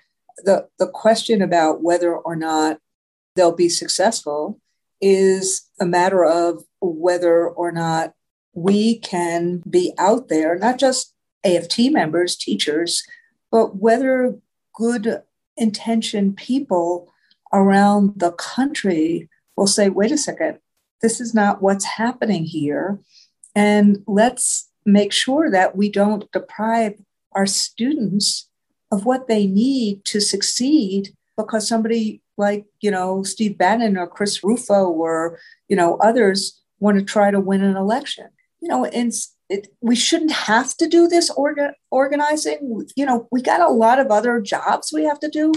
The 0.44 0.68
the 0.78 0.88
question 0.88 1.42
about 1.42 1.82
whether 1.82 2.16
or 2.16 2.36
not 2.36 2.80
they'll 3.36 3.56
be 3.56 3.70
successful 3.70 4.60
is 5.02 5.70
a 5.80 5.86
matter 5.86 6.26
of 6.26 6.64
whether 6.82 7.48
or 7.48 7.72
not 7.72 8.14
we 8.54 9.00
can 9.00 9.64
be 9.70 9.94
out 9.98 10.28
there, 10.28 10.58
not 10.58 10.78
just 10.78 11.14
AFT 11.46 11.92
members, 11.92 12.36
teachers, 12.36 13.04
but 13.52 13.78
whether 13.78 14.38
good 14.76 15.22
intentioned 15.58 16.38
people 16.38 17.14
around 17.54 18.14
the 18.18 18.32
country 18.34 19.30
will 19.56 19.68
say, 19.68 19.90
wait 19.90 20.12
a 20.12 20.18
second, 20.18 20.60
this 21.02 21.22
is 21.22 21.34
not 21.34 21.62
what's 21.62 21.86
happening 21.86 22.44
here. 22.44 23.00
And 23.56 24.04
let's 24.08 24.70
make 24.86 25.12
sure 25.12 25.50
that 25.52 25.76
we 25.76 25.90
don't 25.90 26.32
deprive 26.32 27.00
our 27.34 27.46
students 27.46 28.50
of 28.92 29.06
what 29.06 29.28
they 29.28 29.46
need 29.46 30.04
to 30.06 30.20
succeed 30.20 31.16
because 31.38 31.68
somebody 31.68 32.22
like, 32.40 32.66
you 32.82 32.90
know, 32.90 33.24
Steve 33.24 33.58
Bannon 33.58 33.98
or 33.98 34.08
Chris 34.08 34.44
Rufo 34.44 34.90
or, 34.90 35.40
you 35.68 35.76
know, 35.76 35.98
others 35.98 36.60
want 36.80 36.98
to 36.98 37.04
try 37.04 37.30
to 37.30 37.40
win 37.40 37.62
an 37.62 37.76
election. 37.76 38.30
You 38.62 38.70
know, 38.70 38.86
and 38.86 39.14
it, 39.50 39.68
we 39.82 39.96
shouldn't 39.96 40.32
have 40.32 40.76
to 40.78 40.88
do 40.88 41.08
this 41.08 41.32
orga- 41.32 41.74
organizing. 41.92 42.88
You 42.96 43.06
know, 43.06 43.28
we 43.32 43.42
got 43.42 43.62
a 43.62 43.72
lot 43.72 44.00
of 44.00 44.08
other 44.08 44.40
jobs 44.40 44.92
we 44.94 45.04
have 45.04 45.20
to 45.20 45.30
do. 45.30 45.54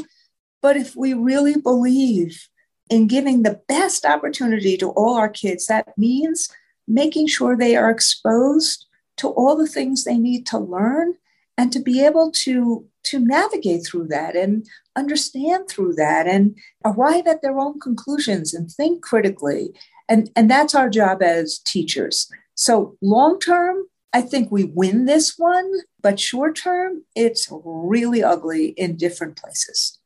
But 0.60 0.76
if 0.76 0.94
we 0.94 1.14
really 1.14 1.56
believe 1.56 2.48
in 2.88 3.06
giving 3.06 3.42
the 3.42 3.60
best 3.68 4.04
opportunity 4.04 4.76
to 4.76 4.90
all 4.90 5.14
our 5.16 5.28
kids, 5.28 5.66
that 5.66 5.96
means 5.96 6.48
making 6.86 7.26
sure 7.26 7.56
they 7.56 7.76
are 7.76 7.90
exposed 7.90 8.86
to 9.16 9.28
all 9.28 9.56
the 9.56 9.66
things 9.66 10.04
they 10.04 10.18
need 10.18 10.46
to 10.46 10.58
learn 10.58 11.14
and 11.56 11.72
to 11.72 11.80
be 11.80 12.04
able 12.04 12.30
to 12.30 12.86
to 13.04 13.18
navigate 13.18 13.84
through 13.84 14.06
that 14.08 14.36
and 14.36 14.66
understand 14.96 15.68
through 15.68 15.94
that 15.94 16.26
and 16.26 16.56
arrive 16.84 17.26
at 17.26 17.42
their 17.42 17.58
own 17.58 17.80
conclusions 17.80 18.54
and 18.54 18.70
think 18.70 19.02
critically. 19.02 19.72
And 20.08 20.30
and 20.36 20.50
that's 20.50 20.74
our 20.74 20.88
job 20.88 21.22
as 21.22 21.58
teachers. 21.58 22.30
So 22.54 22.96
long 23.00 23.38
term 23.38 23.86
i 24.12 24.20
think 24.20 24.50
we 24.50 24.64
win 24.64 25.06
this 25.06 25.38
one 25.38 25.70
but 26.02 26.20
short 26.20 26.54
term 26.56 27.02
it's 27.16 27.48
really 27.64 28.22
ugly 28.22 28.68
in 28.68 28.96
different 28.96 29.36
places. 29.36 29.98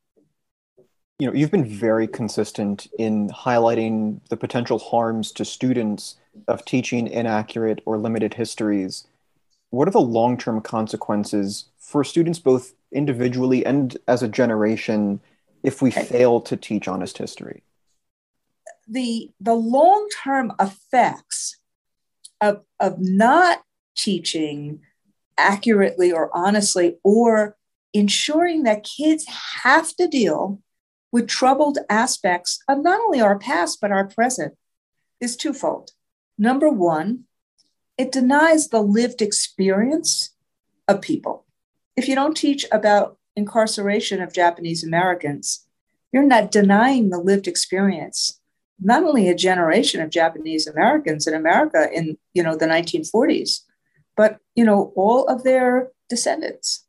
You 1.18 1.26
know 1.26 1.32
you've 1.32 1.50
been 1.50 1.68
very 1.68 2.06
consistent 2.06 2.86
in 2.98 3.28
highlighting 3.30 4.20
the 4.28 4.36
potential 4.36 4.78
harms 4.78 5.32
to 5.32 5.44
students 5.44 6.16
of 6.46 6.64
teaching 6.64 7.08
inaccurate 7.08 7.82
or 7.86 7.98
limited 7.98 8.34
histories 8.34 9.06
what 9.76 9.86
are 9.86 9.92
the 9.92 10.00
long-term 10.00 10.62
consequences 10.62 11.66
for 11.78 12.02
students 12.02 12.38
both 12.38 12.72
individually 12.92 13.64
and 13.64 13.96
as 14.08 14.22
a 14.22 14.28
generation 14.28 15.20
if 15.62 15.82
we 15.82 15.90
fail 15.90 16.40
to 16.40 16.56
teach 16.56 16.88
honest 16.88 17.18
history? 17.18 17.62
The, 18.88 19.30
the 19.40 19.54
long 19.54 20.08
term 20.22 20.52
effects 20.58 21.58
of, 22.40 22.62
of 22.80 22.96
not 22.98 23.62
teaching 23.96 24.80
accurately 25.36 26.10
or 26.10 26.30
honestly, 26.34 26.96
or 27.04 27.56
ensuring 27.92 28.62
that 28.62 28.84
kids 28.84 29.26
have 29.62 29.94
to 29.96 30.08
deal 30.08 30.60
with 31.12 31.28
troubled 31.28 31.78
aspects 31.90 32.60
of 32.68 32.82
not 32.82 33.00
only 33.00 33.20
our 33.20 33.38
past, 33.38 33.80
but 33.80 33.92
our 33.92 34.06
present, 34.06 34.54
is 35.20 35.36
twofold. 35.36 35.90
Number 36.38 36.70
one, 36.70 37.24
it 37.98 38.12
denies 38.12 38.68
the 38.68 38.82
lived 38.82 39.22
experience 39.22 40.30
of 40.88 41.00
people 41.00 41.46
if 41.96 42.08
you 42.08 42.14
don't 42.14 42.36
teach 42.36 42.64
about 42.70 43.16
incarceration 43.34 44.22
of 44.22 44.32
Japanese 44.32 44.84
Americans, 44.84 45.66
you're 46.12 46.22
not 46.22 46.50
denying 46.50 47.08
the 47.08 47.18
lived 47.18 47.48
experience, 47.48 48.38
not 48.80 49.02
only 49.02 49.28
a 49.28 49.34
generation 49.34 50.00
of 50.00 50.10
Japanese 50.10 50.66
Americans 50.66 51.26
in 51.26 51.34
America 51.34 51.88
in 51.92 52.18
you 52.34 52.42
know 52.42 52.54
the 52.54 52.66
1940s, 52.66 53.62
but 54.16 54.38
you 54.54 54.64
know 54.64 54.92
all 54.94 55.26
of 55.26 55.42
their 55.42 55.90
descendants. 56.08 56.84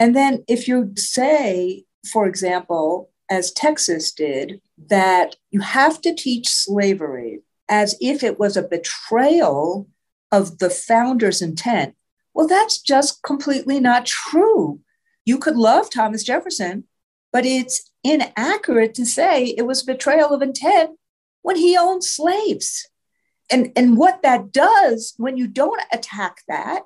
And 0.00 0.14
then 0.14 0.44
if 0.48 0.66
you 0.66 0.92
say, 0.96 1.84
for 2.10 2.26
example, 2.26 3.10
as 3.30 3.52
Texas 3.52 4.12
did, 4.12 4.60
that 4.88 5.36
you 5.50 5.60
have 5.60 6.00
to 6.02 6.14
teach 6.14 6.48
slavery 6.48 7.40
as 7.68 7.96
if 8.00 8.22
it 8.22 8.38
was 8.38 8.56
a 8.56 8.62
betrayal 8.62 9.88
of 10.34 10.58
the 10.58 10.68
founder's 10.68 11.40
intent, 11.40 11.94
well, 12.34 12.48
that's 12.48 12.82
just 12.82 13.22
completely 13.22 13.78
not 13.78 14.04
true. 14.04 14.80
You 15.24 15.38
could 15.38 15.56
love 15.56 15.88
Thomas 15.88 16.24
Jefferson, 16.24 16.84
but 17.32 17.46
it's 17.46 17.92
inaccurate 18.02 18.94
to 18.94 19.06
say 19.06 19.44
it 19.44 19.62
was 19.62 19.84
betrayal 19.84 20.30
of 20.30 20.42
intent 20.42 20.98
when 21.42 21.54
he 21.54 21.76
owned 21.76 22.02
slaves. 22.02 22.88
And, 23.48 23.70
and 23.76 23.96
what 23.96 24.22
that 24.22 24.50
does 24.50 25.14
when 25.18 25.36
you 25.36 25.46
don't 25.46 25.80
attack 25.92 26.38
that 26.48 26.82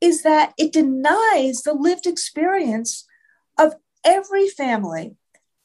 is 0.00 0.22
that 0.22 0.54
it 0.56 0.72
denies 0.72 1.62
the 1.62 1.74
lived 1.74 2.06
experience 2.06 3.04
of 3.58 3.74
every 4.02 4.48
family, 4.48 5.14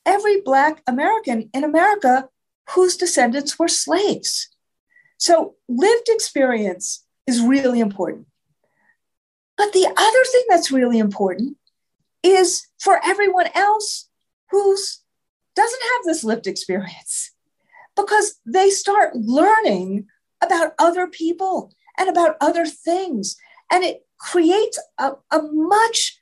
every 0.05 0.41
Black 0.41 0.81
American 0.87 1.49
in 1.53 1.63
America 1.63 2.27
whose 2.71 2.97
descendants 2.97 3.57
were 3.57 3.69
slaves. 3.69 4.49
So, 5.17 5.55
lived 5.69 6.09
experience 6.09 7.05
is 7.27 7.41
really 7.41 7.79
important. 7.79 8.27
But 9.57 9.73
the 9.73 9.85
other 9.85 10.23
thing 10.31 10.43
that's 10.49 10.71
really 10.71 10.99
important 10.99 11.57
is 12.23 12.67
for 12.79 12.99
everyone 13.03 13.47
else 13.53 14.09
who's 14.49 15.01
doesn't 15.55 15.81
have 15.81 16.05
this 16.05 16.23
lived 16.23 16.47
experience 16.47 17.31
because 17.95 18.39
they 18.45 18.69
start 18.69 19.15
learning 19.15 20.07
about 20.41 20.73
other 20.79 21.07
people 21.07 21.71
and 21.97 22.09
about 22.09 22.35
other 22.41 22.65
things 22.65 23.37
and 23.71 23.83
it 23.83 24.05
creates 24.17 24.79
a, 24.97 25.11
a 25.31 25.41
much 25.51 26.17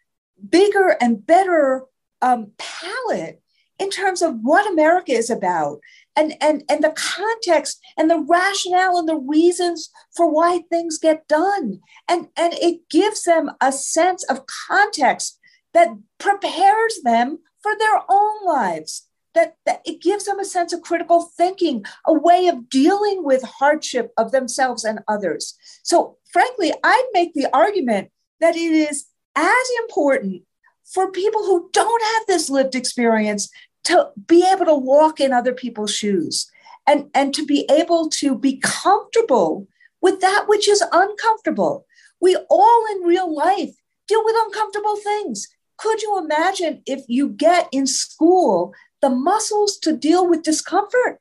bigger 0.50 0.98
and 1.00 1.26
better 1.26 1.86
um, 2.22 2.52
palette 2.58 3.42
in 3.80 3.90
terms 3.90 4.22
of 4.22 4.36
what 4.42 4.70
america 4.70 5.12
is 5.12 5.30
about 5.30 5.80
and 6.15 6.36
and 6.41 6.63
and 6.69 6.84
the 6.84 6.93
context 6.95 7.80
and 7.97 8.10
the 8.10 8.19
rationale 8.19 8.97
and 8.97 9.08
the 9.08 9.15
reasons 9.15 9.89
for 10.15 10.30
why 10.30 10.62
things 10.69 10.97
get 10.97 11.28
done. 11.28 11.80
And 12.08 12.28
and 12.36 12.54
it 12.54 12.89
gives 12.89 13.24
them 13.24 13.52
a 13.62 13.71
sense 13.71 14.24
of 14.26 14.45
context 14.67 15.39
that 15.74 15.89
prepares 16.17 17.00
them 17.04 17.39
for 17.62 17.74
their 17.78 18.02
own 18.10 18.45
lives 18.45 19.08
that, 19.34 19.56
that 19.65 19.82
it 19.86 20.02
gives 20.02 20.26
them 20.26 20.39
a 20.39 20.45
sense 20.45 20.74
of 20.74 20.82
critical 20.82 21.32
thinking 21.38 21.86
a 22.06 22.12
way 22.12 22.47
of 22.47 22.67
dealing 22.67 23.24
with 23.24 23.41
hardship 23.43 24.12
of 24.17 24.32
themselves 24.32 24.84
and 24.84 25.00
others. 25.08 25.56
So 25.84 26.17
frankly 26.32 26.74
i'd 26.84 27.10
make 27.13 27.34
the 27.34 27.47
argument 27.54 28.10
that 28.39 28.56
it 28.56 28.71
is 28.71 29.06
as 29.36 29.67
important 29.82 30.43
for 30.86 31.12
people 31.12 31.43
who 31.45 31.69
don't 31.71 32.04
have 32.04 32.24
this 32.28 32.50
lived 32.50 32.76
experience 32.76 33.50
to 33.86 34.10
be 34.28 34.46
able 34.48 34.65
to 34.65 34.76
walk 34.76 35.20
in 35.20 35.34
other 35.34 35.54
people's 35.54 35.94
shoes 35.94 36.50
and, 36.88 37.10
and 37.13 37.34
to 37.34 37.46
be 37.46 37.65
able 37.70 38.10
to 38.10 38.38
be 38.38 38.58
comfortable 38.58 39.67
with 40.02 40.22
that 40.22 40.46
which 40.48 40.67
is 40.67 40.84
uncomfortable. 40.91 41.86
We 42.20 42.36
all 42.50 42.86
in 42.91 43.04
real 43.04 43.34
life 43.34 43.76
deal 44.08 44.24
with 44.24 44.36
uncomfortable 44.46 44.98
things. 44.98 45.48
Could 45.78 46.02
you 46.02 46.20
imagine 46.20 46.84
if 46.86 47.04
you 47.08 47.30
get 47.30 47.67
in 47.72 47.88
school 47.88 48.74
the 49.02 49.10
muscles 49.10 49.78
to 49.80 49.96
deal 49.96 50.30
with 50.30 50.44
discomfort? 50.44 51.20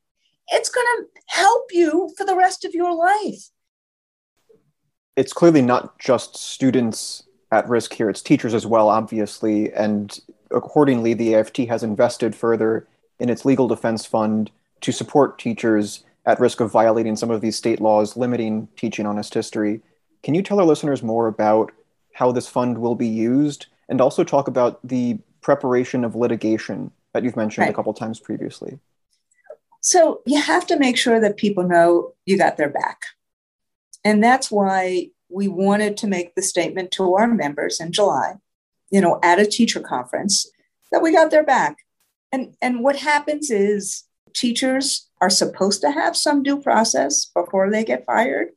It's 0.48 0.68
going 0.68 0.86
to 0.86 1.06
help 1.28 1.66
you 1.72 2.12
for 2.16 2.26
the 2.26 2.36
rest 2.36 2.64
of 2.64 2.74
your 2.74 2.94
life. 2.94 3.50
It's 5.16 5.32
clearly 5.32 5.62
not 5.62 5.98
just 5.98 6.36
students 6.36 7.22
at 7.52 7.68
risk 7.68 7.92
here, 7.92 8.10
it's 8.10 8.22
teachers 8.22 8.54
as 8.54 8.66
well, 8.66 8.88
obviously. 8.88 9.72
And 9.72 10.18
accordingly, 10.50 11.14
the 11.14 11.34
AFT 11.34 11.58
has 11.68 11.82
invested 11.82 12.34
further 12.34 12.86
in 13.18 13.28
its 13.28 13.44
legal 13.44 13.68
defense 13.68 14.06
fund 14.06 14.50
to 14.80 14.92
support 14.92 15.38
teachers 15.38 16.04
at 16.26 16.40
risk 16.40 16.60
of 16.60 16.70
violating 16.70 17.16
some 17.16 17.30
of 17.30 17.40
these 17.40 17.56
state 17.56 17.80
laws 17.80 18.16
limiting 18.16 18.68
teaching 18.76 19.06
honest 19.06 19.34
history. 19.34 19.80
Can 20.22 20.34
you 20.34 20.42
tell 20.42 20.60
our 20.60 20.66
listeners 20.66 21.02
more 21.02 21.26
about 21.26 21.72
how 22.14 22.32
this 22.32 22.48
fund 22.48 22.78
will 22.78 22.94
be 22.94 23.08
used 23.08 23.66
and 23.88 24.00
also 24.00 24.24
talk 24.24 24.48
about 24.48 24.78
the 24.86 25.18
preparation 25.40 26.04
of 26.04 26.14
litigation 26.14 26.90
that 27.12 27.24
you've 27.24 27.36
mentioned 27.36 27.64
right. 27.64 27.72
a 27.72 27.74
couple 27.74 27.94
times 27.94 28.20
previously? 28.20 28.78
So 29.80 30.20
you 30.26 30.40
have 30.40 30.66
to 30.66 30.78
make 30.78 30.98
sure 30.98 31.20
that 31.20 31.38
people 31.38 31.64
know 31.64 32.12
you 32.26 32.36
got 32.36 32.56
their 32.56 32.68
back. 32.68 33.00
And 34.04 34.22
that's 34.22 34.50
why 34.50 35.08
we 35.30 35.48
wanted 35.48 35.96
to 35.98 36.06
make 36.06 36.34
the 36.34 36.42
statement 36.42 36.90
to 36.92 37.14
our 37.14 37.26
members 37.26 37.80
in 37.80 37.92
July, 37.92 38.34
you 38.90 39.00
know, 39.00 39.18
at 39.22 39.38
a 39.38 39.46
teacher 39.46 39.80
conference 39.80 40.50
that 40.92 41.02
we 41.02 41.12
got 41.12 41.30
their 41.30 41.44
back. 41.44 41.78
And, 42.32 42.54
and 42.60 42.82
what 42.82 42.96
happens 42.96 43.50
is 43.50 44.04
teachers 44.34 45.08
are 45.20 45.30
supposed 45.30 45.80
to 45.82 45.90
have 45.90 46.16
some 46.16 46.42
due 46.42 46.60
process 46.60 47.26
before 47.26 47.70
they 47.70 47.84
get 47.84 48.06
fired. 48.06 48.48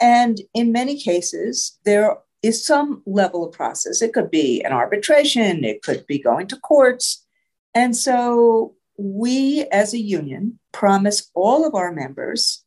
And 0.00 0.40
in 0.54 0.72
many 0.72 0.98
cases, 0.98 1.78
there 1.84 2.18
is 2.42 2.64
some 2.64 3.02
level 3.04 3.46
of 3.46 3.52
process. 3.52 4.00
It 4.00 4.12
could 4.12 4.30
be 4.30 4.62
an 4.62 4.72
arbitration, 4.72 5.64
it 5.64 5.82
could 5.82 6.06
be 6.06 6.18
going 6.18 6.46
to 6.48 6.56
courts. 6.56 7.24
And 7.74 7.96
so 7.96 8.74
we 8.96 9.66
as 9.70 9.92
a 9.92 9.98
union 9.98 10.58
promise 10.72 11.30
all 11.34 11.66
of 11.66 11.74
our 11.74 11.92
members 11.92 12.64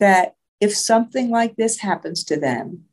that 0.00 0.34
if 0.60 0.74
something 0.74 1.30
like 1.30 1.56
this 1.56 1.78
happens 1.78 2.24
to 2.24 2.38
them, 2.38 2.84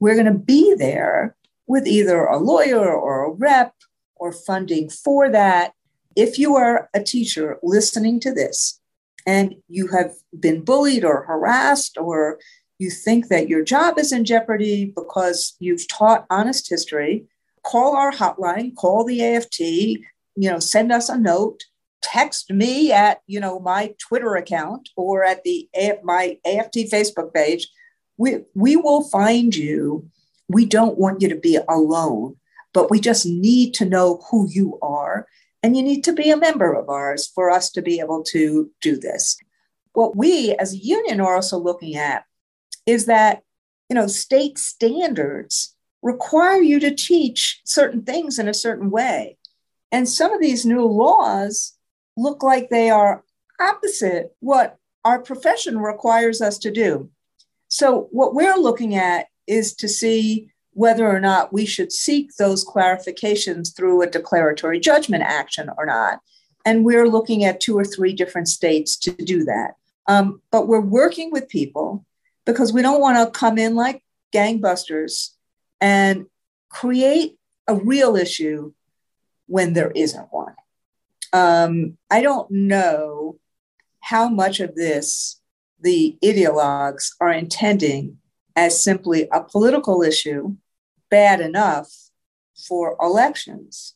we're 0.00 0.14
going 0.14 0.26
to 0.26 0.38
be 0.38 0.74
there 0.74 1.36
with 1.66 1.86
either 1.86 2.24
a 2.24 2.38
lawyer 2.38 2.92
or 2.92 3.26
a 3.26 3.32
rep 3.32 3.74
or 4.16 4.32
funding 4.32 4.88
for 4.88 5.30
that. 5.30 5.72
If 6.16 6.38
you 6.38 6.56
are 6.56 6.88
a 6.94 7.02
teacher 7.02 7.58
listening 7.62 8.20
to 8.20 8.32
this 8.32 8.80
and 9.26 9.56
you 9.68 9.88
have 9.88 10.14
been 10.38 10.62
bullied 10.62 11.04
or 11.04 11.24
harassed 11.24 11.98
or 11.98 12.38
you 12.78 12.90
think 12.90 13.28
that 13.28 13.48
your 13.48 13.64
job 13.64 13.98
is 13.98 14.12
in 14.12 14.24
jeopardy 14.24 14.92
because 14.94 15.56
you've 15.58 15.88
taught 15.88 16.26
honest 16.30 16.68
history, 16.68 17.24
call 17.64 17.96
our 17.96 18.12
hotline, 18.12 18.74
call 18.74 19.04
the 19.04 19.24
AFT, 19.24 19.60
you 19.60 20.50
know, 20.50 20.58
send 20.58 20.92
us 20.92 21.08
a 21.08 21.16
note, 21.16 21.60
text 22.02 22.50
me 22.50 22.92
at, 22.92 23.20
you 23.26 23.40
know, 23.40 23.58
my 23.58 23.94
Twitter 23.98 24.34
account 24.36 24.90
or 24.96 25.24
at 25.24 25.42
the 25.44 25.68
my 26.02 26.38
AFT 26.44 26.76
Facebook 26.92 27.32
page. 27.32 27.68
We 28.16 28.44
we 28.54 28.76
will 28.76 29.02
find 29.04 29.54
you. 29.54 30.08
We 30.48 30.66
don't 30.66 30.98
want 30.98 31.22
you 31.22 31.28
to 31.28 31.36
be 31.36 31.58
alone, 31.68 32.36
but 32.72 32.90
we 32.90 33.00
just 33.00 33.26
need 33.26 33.74
to 33.74 33.84
know 33.84 34.22
who 34.30 34.48
you 34.48 34.78
are. 34.82 35.26
And 35.62 35.76
you 35.76 35.82
need 35.82 36.04
to 36.04 36.12
be 36.12 36.30
a 36.30 36.36
member 36.36 36.74
of 36.74 36.88
ours 36.88 37.30
for 37.34 37.50
us 37.50 37.70
to 37.72 37.82
be 37.82 38.00
able 38.00 38.22
to 38.24 38.70
do 38.82 38.98
this. 38.98 39.38
What 39.94 40.16
we 40.16 40.54
as 40.56 40.74
a 40.74 40.78
union 40.78 41.20
are 41.20 41.36
also 41.36 41.58
looking 41.58 41.96
at 41.96 42.24
is 42.84 43.06
that 43.06 43.42
you 43.88 43.94
know 43.94 44.06
state 44.06 44.58
standards 44.58 45.74
require 46.02 46.60
you 46.60 46.78
to 46.80 46.94
teach 46.94 47.60
certain 47.64 48.02
things 48.02 48.38
in 48.38 48.46
a 48.46 48.54
certain 48.54 48.90
way. 48.90 49.38
And 49.90 50.08
some 50.08 50.32
of 50.32 50.40
these 50.40 50.66
new 50.66 50.84
laws 50.84 51.72
look 52.16 52.42
like 52.42 52.68
they 52.68 52.90
are 52.90 53.24
opposite 53.60 54.34
what 54.40 54.76
our 55.04 55.20
profession 55.20 55.78
requires 55.78 56.42
us 56.42 56.58
to 56.58 56.70
do. 56.70 57.10
So 57.68 58.08
what 58.10 58.34
we're 58.34 58.56
looking 58.56 58.96
at 58.96 59.26
is 59.46 59.74
to 59.74 59.88
see 59.88 60.50
whether 60.72 61.08
or 61.08 61.20
not 61.20 61.52
we 61.52 61.64
should 61.64 61.92
seek 61.92 62.34
those 62.36 62.64
clarifications 62.64 63.74
through 63.74 64.02
a 64.02 64.10
declaratory 64.10 64.80
judgment 64.80 65.22
action 65.22 65.70
or 65.78 65.86
not 65.86 66.20
and 66.66 66.84
we're 66.84 67.08
looking 67.08 67.44
at 67.44 67.60
two 67.60 67.76
or 67.76 67.84
three 67.84 68.12
different 68.12 68.48
states 68.48 68.96
to 68.96 69.12
do 69.12 69.44
that 69.44 69.74
um, 70.06 70.40
but 70.50 70.68
we're 70.68 70.80
working 70.80 71.30
with 71.30 71.48
people 71.48 72.04
because 72.44 72.72
we 72.72 72.82
don't 72.82 73.00
want 73.00 73.16
to 73.16 73.38
come 73.38 73.58
in 73.58 73.74
like 73.74 74.02
gangbusters 74.32 75.30
and 75.80 76.26
create 76.68 77.36
a 77.66 77.74
real 77.74 78.16
issue 78.16 78.72
when 79.46 79.72
there 79.72 79.92
isn't 79.94 80.28
one. 80.30 80.54
Um, 81.32 81.98
I 82.10 82.20
don't 82.20 82.50
know 82.50 83.38
how 84.00 84.28
much 84.28 84.60
of 84.60 84.74
this 84.74 85.40
the 85.80 86.16
ideologues 86.22 87.10
are 87.20 87.32
intending 87.32 88.18
as 88.56 88.82
simply 88.82 89.28
a 89.32 89.42
political 89.42 90.02
issue, 90.02 90.56
bad 91.10 91.40
enough 91.40 91.90
for 92.56 92.96
elections, 93.00 93.94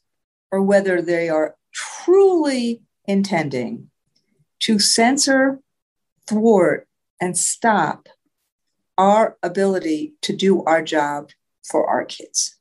or 0.50 0.62
whether 0.62 1.00
they 1.00 1.28
are 1.28 1.56
truly 1.72 2.82
intending 3.06 3.90
to 4.60 4.78
censor, 4.78 5.60
thwart, 6.26 6.88
and 7.20 7.36
stop 7.36 8.08
our 8.96 9.36
ability 9.42 10.14
to 10.22 10.34
do 10.34 10.64
our 10.64 10.82
job 10.82 11.30
for 11.62 11.88
our 11.88 12.04
kids. 12.04 12.56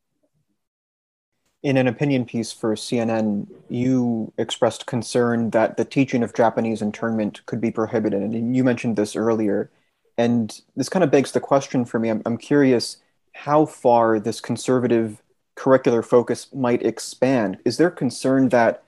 In 1.64 1.76
an 1.76 1.88
opinion 1.88 2.26
piece 2.26 2.52
for 2.52 2.76
CNN, 2.76 3.48
you 3.68 4.32
expressed 4.38 4.86
concern 4.86 5.50
that 5.50 5.76
the 5.76 5.84
teaching 5.84 6.22
of 6.22 6.36
Japanese 6.36 6.82
internment 6.82 7.44
could 7.48 7.60
be 7.60 7.72
prohibited. 7.72 8.22
And 8.22 8.56
you 8.56 8.64
mentioned 8.64 8.96
this 8.96 9.16
earlier. 9.16 9.72
And 10.18 10.60
this 10.76 10.90
kind 10.90 11.04
of 11.04 11.12
begs 11.12 11.32
the 11.32 11.40
question 11.40 11.86
for 11.86 12.00
me. 12.00 12.10
I'm, 12.10 12.22
I'm 12.26 12.38
curious 12.38 12.98
how 13.34 13.66
far 13.66 14.20
this 14.20 14.42
conservative 14.42 15.22
curricular 15.56 16.04
focus 16.04 16.48
might 16.54 16.84
expand. 16.86 17.60
Is 17.66 17.78
there 17.78 17.92
concern 17.92 18.50
that 18.50 18.84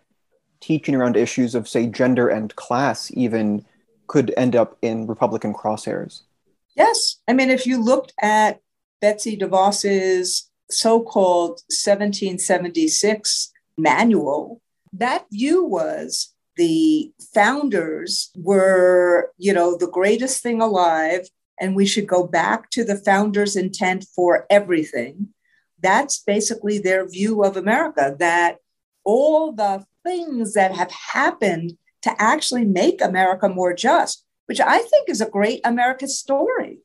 teaching 0.60 0.96
around 0.96 1.15
issues 1.15 1.56
of, 1.56 1.68
say, 1.68 1.88
gender 1.88 2.28
and 2.28 2.56
class 2.56 3.12
even 3.13 3.65
could 4.08 4.34
end 4.38 4.56
up 4.56 4.78
in 4.82 5.08
Republican 5.08 5.54
crosshairs? 5.54 6.22
Yes. 6.76 7.18
I 7.28 7.34
mean, 7.34 7.50
if 7.50 7.65
you 7.65 7.82
looked 7.82 8.13
at 8.22 8.60
Betsy 9.02 9.38
DeVos's 9.38 10.50
so 10.70 11.02
called 11.02 11.62
1776 11.70 13.52
manual, 13.78 14.62
that 14.94 15.26
view 15.32 15.63
was 15.63 16.34
the 16.56 17.12
founders 17.34 18.32
were, 18.36 19.32
you 19.38 19.54
know, 19.54 19.78
the 19.78 19.90
greatest 19.90 20.44
thing 20.44 20.62
alive, 20.62 21.28
and 21.60 21.76
we 21.76 21.86
should 21.86 22.08
go 22.08 22.26
back 22.26 22.70
to 22.72 22.84
the 22.84 22.98
founders' 22.98 23.56
intent 23.56 24.06
for 24.16 24.46
everything. 24.50 25.30
That's 25.82 26.20
basically 26.20 26.80
their 26.80 27.08
view 27.08 27.44
of 27.44 27.56
America, 27.56 28.16
that 28.20 28.58
all 29.04 29.54
the 29.54 29.86
things 30.04 30.54
that 30.54 30.76
have 30.76 30.92
happened 30.92 31.78
to 32.02 32.22
actually 32.22 32.66
make 32.66 33.02
America 33.02 33.50
more 33.50 33.74
just 33.74 34.26
which 34.50 34.60
I 34.60 34.80
think 34.80 35.10
is 35.10 35.22
a 35.22 35.30
great 35.30 35.62
America 35.64 36.08
story, 36.08 36.80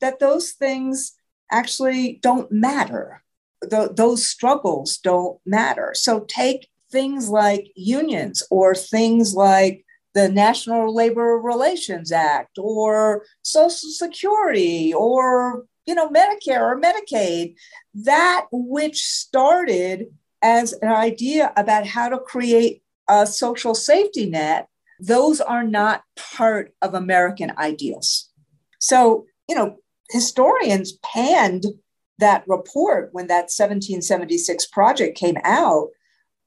that 0.00 0.18
those 0.18 0.50
things 0.50 1.12
actually 1.48 2.18
don't 2.20 2.50
matter. 2.50 3.22
Those 3.62 4.26
struggles 4.26 4.98
don't 4.98 5.38
matter. 5.46 5.92
So 5.94 6.26
take 6.26 6.68
things 6.94 7.28
like 7.28 7.72
unions 7.74 8.42
or 8.50 8.74
things 8.74 9.34
like 9.34 9.84
the 10.14 10.28
National 10.28 10.94
Labor 10.94 11.38
Relations 11.38 12.12
Act 12.12 12.56
or 12.56 13.24
Social 13.42 13.90
Security 13.90 14.94
or 14.94 15.64
you 15.86 15.94
know 15.94 16.08
Medicare 16.08 16.60
or 16.60 16.80
Medicaid 16.80 17.56
that 17.94 18.46
which 18.52 19.02
started 19.02 20.06
as 20.40 20.72
an 20.74 20.88
idea 20.88 21.52
about 21.56 21.86
how 21.86 22.08
to 22.08 22.18
create 22.18 22.82
a 23.08 23.26
social 23.26 23.74
safety 23.74 24.30
net 24.30 24.68
those 25.00 25.40
are 25.40 25.64
not 25.64 26.02
part 26.16 26.72
of 26.80 26.94
American 26.94 27.52
ideals. 27.58 28.30
So, 28.78 29.26
you 29.48 29.54
know, 29.54 29.78
historians 30.10 30.92
panned 31.02 31.64
that 32.18 32.44
report 32.46 33.08
when 33.12 33.26
that 33.26 33.50
1776 33.50 34.66
project 34.66 35.18
came 35.18 35.36
out, 35.42 35.88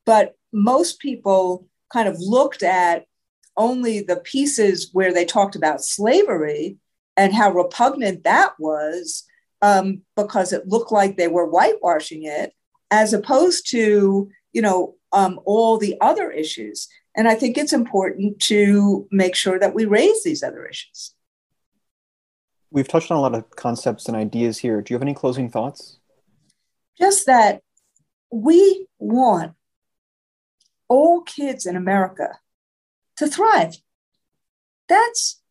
but 0.06 0.37
most 0.52 1.00
people 1.00 1.68
kind 1.92 2.08
of 2.08 2.18
looked 2.20 2.64
at 2.64 3.06
only 3.56 4.02
the 4.02 4.18
pieces 4.18 4.90
where 4.94 5.14
they 5.14 5.26
talked 5.26 5.56
about 5.56 5.84
slavery 5.84 6.78
and 7.16 7.34
how 7.34 7.52
repugnant 7.52 8.24
that 8.24 8.54
was 8.60 9.24
um, 9.62 10.02
because 10.16 10.54
it 10.54 10.68
looked 10.68 10.92
like 10.92 11.18
they 11.18 11.28
were 11.28 11.48
whitewashing 11.48 12.24
it, 12.24 12.54
as 12.92 13.14
opposed 13.14 13.70
to, 13.72 14.30
you 14.54 14.62
know, 14.62 14.96
um, 15.12 15.40
all 15.46 15.78
the 15.78 15.98
other 16.00 16.30
issues. 16.30 16.88
And 17.16 17.28
I 17.28 17.34
think 17.34 17.58
it's 17.58 17.74
important 17.74 18.40
to 18.42 19.08
make 19.12 19.36
sure 19.36 19.58
that 19.58 19.74
we 19.74 19.86
raise 19.86 20.24
these 20.24 20.44
other 20.44 20.66
issues. 20.68 21.16
We've 22.70 22.88
touched 22.88 23.10
on 23.10 23.18
a 23.18 23.22
lot 23.22 23.34
of 23.34 23.50
concepts 23.56 24.08
and 24.08 24.16
ideas 24.16 24.60
here. 24.60 24.82
Do 24.82 24.94
you 24.94 24.96
have 24.96 25.02
any 25.02 25.16
closing 25.16 25.50
thoughts? 25.50 25.98
Just 27.00 27.26
that 27.26 27.62
we 28.32 28.86
want 29.00 29.54
all 30.88 31.22
kids 31.22 31.66
in 31.66 31.76
America 31.76 32.40
to 33.18 33.28
thrive. 33.28 33.78
That's 34.88 35.42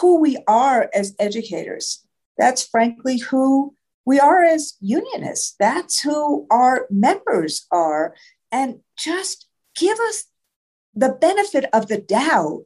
who 0.00 0.20
we 0.20 0.38
are 0.46 0.90
as 0.94 1.14
educators. 1.18 2.06
That's 2.36 2.66
frankly 2.66 3.18
who 3.18 3.74
we 4.04 4.18
are 4.20 4.42
as 4.42 4.74
unionists. 4.80 5.54
That's 5.58 6.00
who 6.00 6.46
our 6.50 6.86
members 6.90 7.66
are. 7.70 8.14
And 8.50 8.80
just 8.96 9.48
give 9.76 9.98
us 9.98 10.24
the 10.94 11.10
benefit 11.10 11.66
of 11.72 11.88
the 11.88 11.98
doubt 11.98 12.64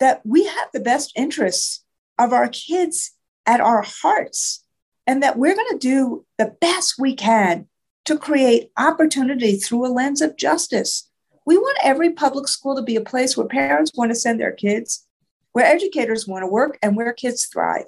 that 0.00 0.24
we 0.24 0.46
have 0.46 0.68
the 0.72 0.80
best 0.80 1.12
interests 1.16 1.84
of 2.18 2.32
our 2.32 2.48
kids 2.48 3.12
at 3.46 3.60
our 3.60 3.84
hearts 3.86 4.64
and 5.06 5.22
that 5.22 5.38
we're 5.38 5.54
going 5.54 5.70
to 5.70 5.78
do 5.78 6.24
the 6.38 6.56
best 6.60 6.94
we 6.98 7.14
can 7.14 7.66
to 8.04 8.18
create 8.18 8.70
opportunity 8.76 9.56
through 9.56 9.86
a 9.86 9.92
lens 9.92 10.20
of 10.20 10.36
justice. 10.36 11.08
We 11.44 11.56
want 11.56 11.78
every 11.82 12.12
public 12.12 12.48
school 12.48 12.76
to 12.76 12.82
be 12.82 12.96
a 12.96 13.00
place 13.00 13.36
where 13.36 13.46
parents 13.46 13.92
want 13.94 14.10
to 14.10 14.14
send 14.14 14.40
their 14.40 14.52
kids, 14.52 15.06
where 15.52 15.66
educators 15.66 16.26
want 16.26 16.42
to 16.42 16.46
work, 16.46 16.78
and 16.82 16.96
where 16.96 17.12
kids 17.12 17.46
thrive. 17.46 17.86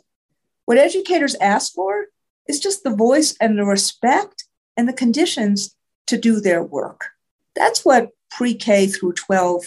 What 0.64 0.78
educators 0.78 1.34
ask 1.36 1.72
for 1.72 2.06
is 2.48 2.60
just 2.60 2.82
the 2.82 2.94
voice 2.94 3.36
and 3.40 3.58
the 3.58 3.64
respect 3.64 4.44
and 4.76 4.88
the 4.88 4.92
conditions 4.92 5.76
to 6.06 6.18
do 6.18 6.40
their 6.40 6.62
work. 6.62 7.06
That's 7.54 7.84
what 7.84 8.10
pre 8.30 8.54
K 8.54 8.86
through 8.86 9.12
12 9.12 9.66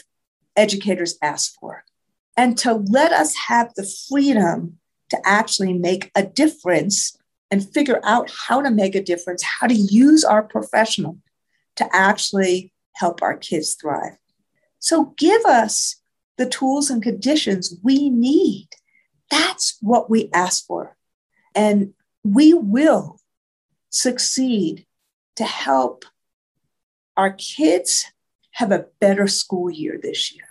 educators 0.56 1.18
ask 1.22 1.54
for. 1.60 1.86
And 2.36 2.58
to 2.60 2.74
let 2.74 3.12
us 3.14 3.36
have 3.48 3.74
the 3.76 3.90
freedom 4.10 4.78
to 5.10 5.18
actually 5.26 5.74
make 5.74 6.12
a 6.14 6.24
difference 6.24 7.18
and 7.50 7.68
figure 7.68 8.02
out 8.04 8.30
how 8.48 8.62
to 8.62 8.70
make 8.70 8.94
a 8.94 9.04
difference, 9.04 9.42
how 9.42 9.68
to 9.68 9.74
use 9.74 10.26
our 10.26 10.44
professional 10.44 11.18
to 11.78 11.88
actually 11.96 12.74
help 12.98 13.22
our 13.22 13.38
kids 13.38 13.76
thrive. 13.76 14.18
So 14.80 15.14
give 15.18 15.44
us 15.46 15.98
the 16.38 16.48
tools 16.48 16.90
and 16.90 17.02
conditions 17.02 17.76
we 17.84 18.10
need. 18.10 18.68
That's 19.30 19.78
what 19.82 20.10
we 20.10 20.30
ask 20.34 20.66
for. 20.66 20.96
And 21.56 21.94
we 22.24 22.54
will 22.54 23.20
succeed 23.90 24.86
to 25.36 25.44
help 25.44 26.06
our 27.16 27.32
kids 27.34 28.06
have 28.52 28.72
a 28.72 28.86
better 29.00 29.28
school 29.28 29.70
year 29.70 30.00
this 30.02 30.34
year. 30.34 30.46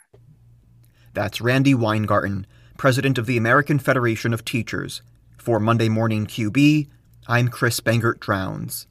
That's 1.15 1.41
Randi 1.41 1.75
Weingarten, 1.75 2.47
president 2.77 3.19
of 3.19 3.27
the 3.27 3.37
American 3.37 3.79
Federation 3.79 4.35
of 4.35 4.45
Teachers. 4.45 5.03
For 5.39 5.59
Monday 5.61 5.89
Morning 5.89 6.27
QB, 6.27 6.89
I'm 7.29 7.49
Chris 7.49 7.81
Bangert 7.81 8.21
Drowns. 8.21 8.87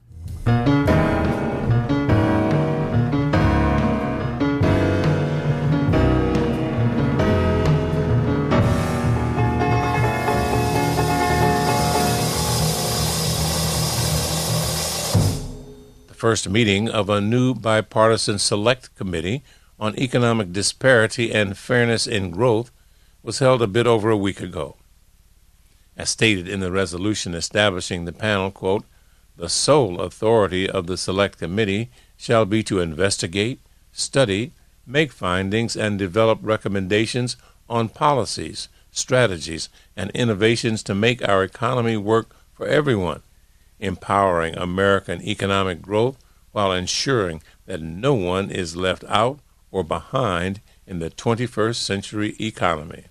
First 16.16 16.50
meeting 16.50 16.90
of 16.90 17.10
a 17.10 17.22
new 17.22 17.54
bipartisan 17.54 18.40
select 18.40 18.96
committee 18.96 19.44
on 19.80 19.98
economic 20.00 20.54
disparity 20.54 21.32
and 21.34 21.58
fairness 21.58 22.08
in 22.08 22.32
growth 22.32 22.72
was 23.22 23.40
held 23.40 23.62
a 23.62 23.68
bit 23.68 23.86
over 23.86 24.10
a 24.10 24.18
week 24.18 24.40
ago. 24.40 24.78
As 25.98 26.10
stated 26.10 26.48
in 26.48 26.62
the 26.62 26.72
resolution 26.72 27.34
establishing 27.34 28.06
the 28.06 28.14
panel, 28.14 28.52
quote, 28.52 28.86
the 29.38 29.50
sole 29.50 30.00
authority 30.00 30.70
of 30.70 30.88
the 30.88 30.98
select 30.98 31.38
committee 31.40 31.90
shall 32.16 32.46
be 32.46 32.64
to 32.64 32.80
investigate, 32.80 33.60
study, 33.92 34.52
make 34.88 35.12
findings, 35.12 35.76
and 35.76 36.00
develop 36.00 36.40
recommendations 36.42 37.36
on 37.70 37.90
policies, 37.90 38.70
strategies, 38.92 39.68
and 39.98 40.10
innovations 40.12 40.82
to 40.84 40.96
make 40.96 41.28
our 41.28 41.44
economy 41.44 41.98
work 41.98 42.34
for 42.54 42.68
everyone 42.68 43.22
empowering 43.80 44.56
American 44.56 45.22
economic 45.22 45.82
growth 45.82 46.18
while 46.52 46.72
ensuring 46.72 47.42
that 47.66 47.82
no 47.82 48.14
one 48.14 48.50
is 48.50 48.76
left 48.76 49.04
out 49.08 49.40
or 49.72 49.84
behind 49.84 50.62
in 50.88 51.00
the 51.00 51.10
21st 51.10 51.76
century 51.76 52.36
economy. 52.40 53.06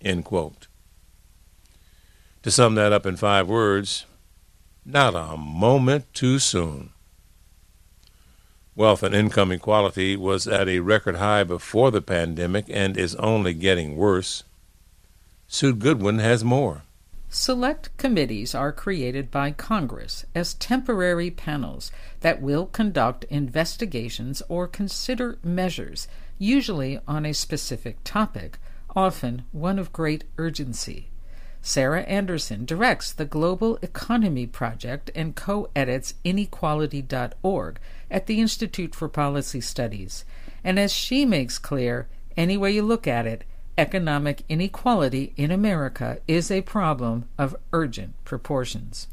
End 0.00 0.24
quote. 0.24 0.66
To 2.42 2.50
sum 2.50 2.74
that 2.74 2.92
up 2.92 3.04
in 3.04 3.16
five 3.16 3.48
words, 3.48 4.06
not 4.84 5.14
a 5.14 5.36
moment 5.36 6.12
too 6.14 6.38
soon. 6.38 6.90
Wealth 8.74 9.02
and 9.02 9.14
income 9.14 9.52
equality 9.52 10.16
was 10.16 10.46
at 10.46 10.68
a 10.68 10.80
record 10.80 11.16
high 11.16 11.44
before 11.44 11.90
the 11.90 12.00
pandemic 12.00 12.64
and 12.68 12.96
is 12.96 13.14
only 13.16 13.52
getting 13.52 13.96
worse. 13.96 14.42
Sue 15.46 15.74
Goodwin 15.74 16.18
has 16.18 16.42
more. 16.42 16.82
Select 17.32 17.96
committees 17.96 18.56
are 18.56 18.72
created 18.72 19.30
by 19.30 19.52
Congress 19.52 20.24
as 20.34 20.54
temporary 20.54 21.30
panels 21.30 21.92
that 22.22 22.42
will 22.42 22.66
conduct 22.66 23.22
investigations 23.30 24.42
or 24.48 24.66
consider 24.66 25.38
measures, 25.44 26.08
usually 26.38 26.98
on 27.06 27.24
a 27.24 27.32
specific 27.32 27.98
topic, 28.02 28.58
often 28.96 29.44
one 29.52 29.78
of 29.78 29.92
great 29.92 30.24
urgency. 30.38 31.06
Sarah 31.62 32.02
Anderson 32.02 32.64
directs 32.64 33.12
the 33.12 33.24
Global 33.26 33.78
Economy 33.80 34.48
Project 34.48 35.12
and 35.14 35.36
co 35.36 35.70
edits 35.76 36.14
inequality.org 36.24 37.78
at 38.10 38.26
the 38.26 38.40
Institute 38.40 38.92
for 38.92 39.08
Policy 39.08 39.60
Studies. 39.60 40.24
And 40.64 40.80
as 40.80 40.92
she 40.92 41.24
makes 41.24 41.58
clear, 41.58 42.08
any 42.36 42.56
way 42.56 42.72
you 42.72 42.82
look 42.82 43.06
at 43.06 43.26
it, 43.26 43.44
economic 43.80 44.42
inequality 44.46 45.32
in 45.38 45.50
America 45.50 46.18
is 46.28 46.50
a 46.50 46.60
problem 46.60 47.26
of 47.38 47.56
urgent 47.72 48.12
proportions. 48.26 49.08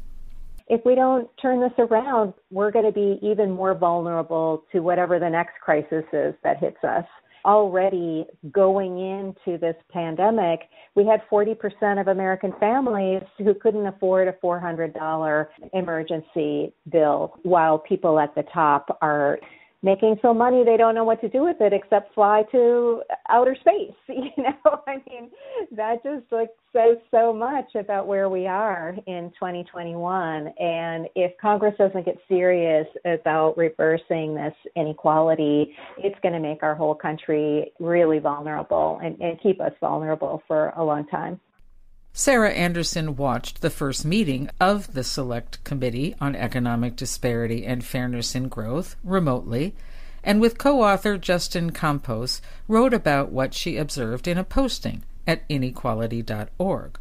If 0.66 0.84
we 0.84 0.94
don't 0.94 1.26
turn 1.40 1.62
this 1.62 1.72
around, 1.78 2.34
we're 2.50 2.70
going 2.70 2.84
to 2.84 2.92
be 2.92 3.18
even 3.22 3.50
more 3.50 3.74
vulnerable 3.74 4.64
to 4.72 4.80
whatever 4.80 5.18
the 5.18 5.30
next 5.30 5.54
crisis 5.64 6.04
is 6.12 6.34
that 6.44 6.58
hits 6.58 6.84
us. 6.84 7.06
Already 7.46 8.26
going 8.52 8.98
into 8.98 9.56
this 9.56 9.76
pandemic, 9.90 10.60
we 10.94 11.06
had 11.06 11.22
40% 11.32 11.98
of 11.98 12.08
American 12.08 12.52
families 12.60 13.22
who 13.38 13.54
couldn't 13.54 13.86
afford 13.86 14.28
a 14.28 14.32
$400 14.32 15.46
emergency 15.72 16.74
bill, 16.92 17.38
while 17.42 17.78
people 17.78 18.18
at 18.18 18.34
the 18.34 18.44
top 18.52 18.98
are 19.00 19.38
making 19.82 20.16
so 20.22 20.34
money 20.34 20.64
they 20.64 20.76
don't 20.76 20.94
know 20.94 21.04
what 21.04 21.20
to 21.20 21.28
do 21.28 21.44
with 21.44 21.56
it 21.60 21.72
except 21.72 22.12
fly 22.14 22.42
to 22.50 23.00
outer 23.28 23.56
space 23.60 23.94
you 24.08 24.30
know? 24.36 24.82
I 24.86 24.96
mean 25.08 25.30
that 25.72 26.02
just 26.02 26.24
like 26.32 26.50
says 26.72 26.96
so 27.10 27.32
much 27.32 27.74
about 27.74 28.06
where 28.06 28.28
we 28.28 28.46
are 28.46 28.96
in 29.06 29.30
2021 29.38 30.48
and 30.58 31.06
if 31.14 31.32
congress 31.40 31.74
doesn't 31.78 32.04
get 32.04 32.16
serious 32.28 32.86
about 33.04 33.56
reversing 33.56 34.34
this 34.34 34.54
inequality 34.76 35.74
it's 35.98 36.18
going 36.22 36.34
to 36.34 36.40
make 36.40 36.62
our 36.62 36.74
whole 36.74 36.94
country 36.94 37.72
really 37.78 38.18
vulnerable 38.18 39.00
and, 39.02 39.18
and 39.20 39.40
keep 39.40 39.60
us 39.60 39.72
vulnerable 39.80 40.42
for 40.46 40.70
a 40.76 40.84
long 40.84 41.06
time 41.06 41.40
Sarah 42.12 42.52
Anderson 42.52 43.16
watched 43.16 43.60
the 43.60 43.70
first 43.70 44.04
meeting 44.04 44.48
of 44.60 44.94
the 44.94 45.04
Select 45.04 45.62
Committee 45.62 46.14
on 46.20 46.34
Economic 46.34 46.96
Disparity 46.96 47.66
and 47.66 47.84
Fairness 47.84 48.34
in 48.34 48.48
Growth 48.48 48.96
remotely, 49.04 49.74
and 50.24 50.40
with 50.40 50.58
co 50.58 50.82
author 50.82 51.18
Justin 51.18 51.70
Campos 51.70 52.40
wrote 52.66 52.94
about 52.94 53.30
what 53.30 53.54
she 53.54 53.76
observed 53.76 54.26
in 54.26 54.38
a 54.38 54.44
posting 54.44 55.04
at 55.26 55.42
inequality.org. 55.48 56.98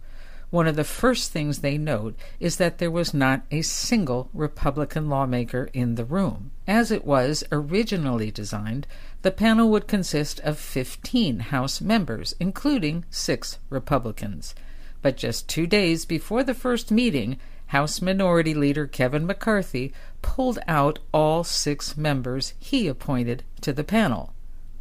One 0.50 0.68
of 0.68 0.78
the 0.78 0.86
first 0.86 1.32
things 1.32 1.60
they 1.60 1.78
note 1.78 2.16
is 2.40 2.56
that 2.56 2.78
there 2.78 2.92
was 2.92 3.14
not 3.14 3.44
a 3.52 3.62
single 3.64 4.30
Republican 4.34 5.10
lawmaker 5.10 5.70
in 5.74 5.96
the 5.96 6.06
room. 6.06 6.52
As 6.66 6.90
it 6.90 7.06
was 7.06 7.44
originally 7.52 8.32
designed, 8.32 8.88
the 9.24 9.32
panel 9.32 9.70
would 9.72 9.88
consist 9.88 10.40
of 10.42 10.58
15 10.58 11.40
House 11.40 11.82
members, 11.82 12.34
including 12.40 13.04
six 13.10 13.60
Republicans. 13.70 14.56
But 15.02 15.18
just 15.18 15.48
two 15.48 15.68
days 15.68 16.06
before 16.06 16.44
the 16.44 16.54
first 16.54 16.92
meeting, 16.92 17.38
House 17.68 18.02
Minority 18.02 18.54
Leader 18.54 18.88
Kevin 18.88 19.26
McCarthy 19.26 19.94
pulled 20.22 20.60
out 20.68 21.00
all 21.14 21.44
six 21.44 21.98
members 21.98 22.54
he 22.60 22.88
appointed 22.88 23.44
to 23.62 23.74
the 23.74 23.84
panel. 23.84 24.34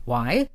Why? 0.04 0.48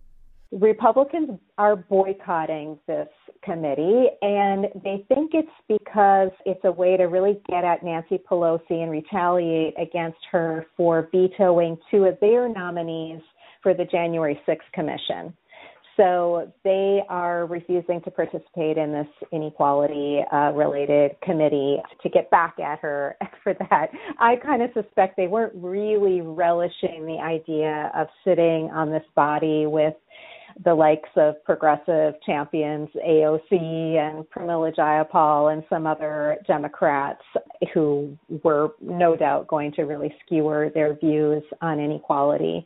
Republicans 0.51 1.39
are 1.57 1.75
boycotting 1.75 2.77
this 2.87 3.07
committee, 3.43 4.07
and 4.21 4.65
they 4.83 5.05
think 5.07 5.31
it's 5.33 5.49
because 5.67 6.29
it's 6.45 6.63
a 6.63 6.71
way 6.71 6.97
to 6.97 7.05
really 7.05 7.41
get 7.49 7.63
at 7.63 7.83
Nancy 7.83 8.17
Pelosi 8.17 8.81
and 8.81 8.91
retaliate 8.91 9.73
against 9.79 10.19
her 10.31 10.65
for 10.75 11.09
vetoing 11.11 11.77
two 11.89 12.05
of 12.05 12.19
their 12.19 12.49
nominees 12.49 13.21
for 13.63 13.73
the 13.73 13.85
January 13.85 14.39
6th 14.47 14.71
commission. 14.73 15.33
So 15.97 16.51
they 16.63 17.01
are 17.09 17.45
refusing 17.45 18.01
to 18.01 18.11
participate 18.11 18.77
in 18.77 18.91
this 18.91 19.07
inequality 19.31 20.21
uh, 20.31 20.51
related 20.53 21.11
committee 21.21 21.77
to 22.01 22.09
get 22.09 22.29
back 22.31 22.59
at 22.59 22.79
her 22.79 23.17
for 23.43 23.53
that. 23.53 23.87
I 24.19 24.35
kind 24.37 24.61
of 24.61 24.71
suspect 24.73 25.17
they 25.17 25.27
weren't 25.27 25.53
really 25.55 26.21
relishing 26.21 27.05
the 27.05 27.19
idea 27.21 27.91
of 27.95 28.07
sitting 28.23 28.69
on 28.73 28.89
this 28.89 29.03
body 29.15 29.65
with 29.65 29.93
the 30.65 30.73
likes 30.73 31.09
of 31.15 31.43
progressive 31.45 32.13
champions 32.25 32.89
AOC 33.07 33.51
and 33.51 34.25
Pramila 34.29 34.75
Jayapal 34.75 35.53
and 35.53 35.63
some 35.69 35.87
other 35.87 36.37
Democrats 36.45 37.21
who 37.73 38.17
were 38.43 38.71
no 38.81 39.15
doubt 39.15 39.47
going 39.47 39.71
to 39.73 39.83
really 39.83 40.13
skewer 40.25 40.69
their 40.73 40.95
views 40.95 41.43
on 41.61 41.79
inequality 41.79 42.65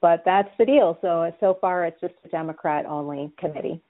but 0.00 0.22
that's 0.24 0.50
the 0.58 0.64
deal. 0.64 0.98
So 1.00 1.32
so 1.40 1.58
far, 1.60 1.84
it's 1.84 2.00
just 2.00 2.14
a 2.24 2.28
Democrat 2.28 2.86
only 2.86 3.32
committee. 3.38 3.82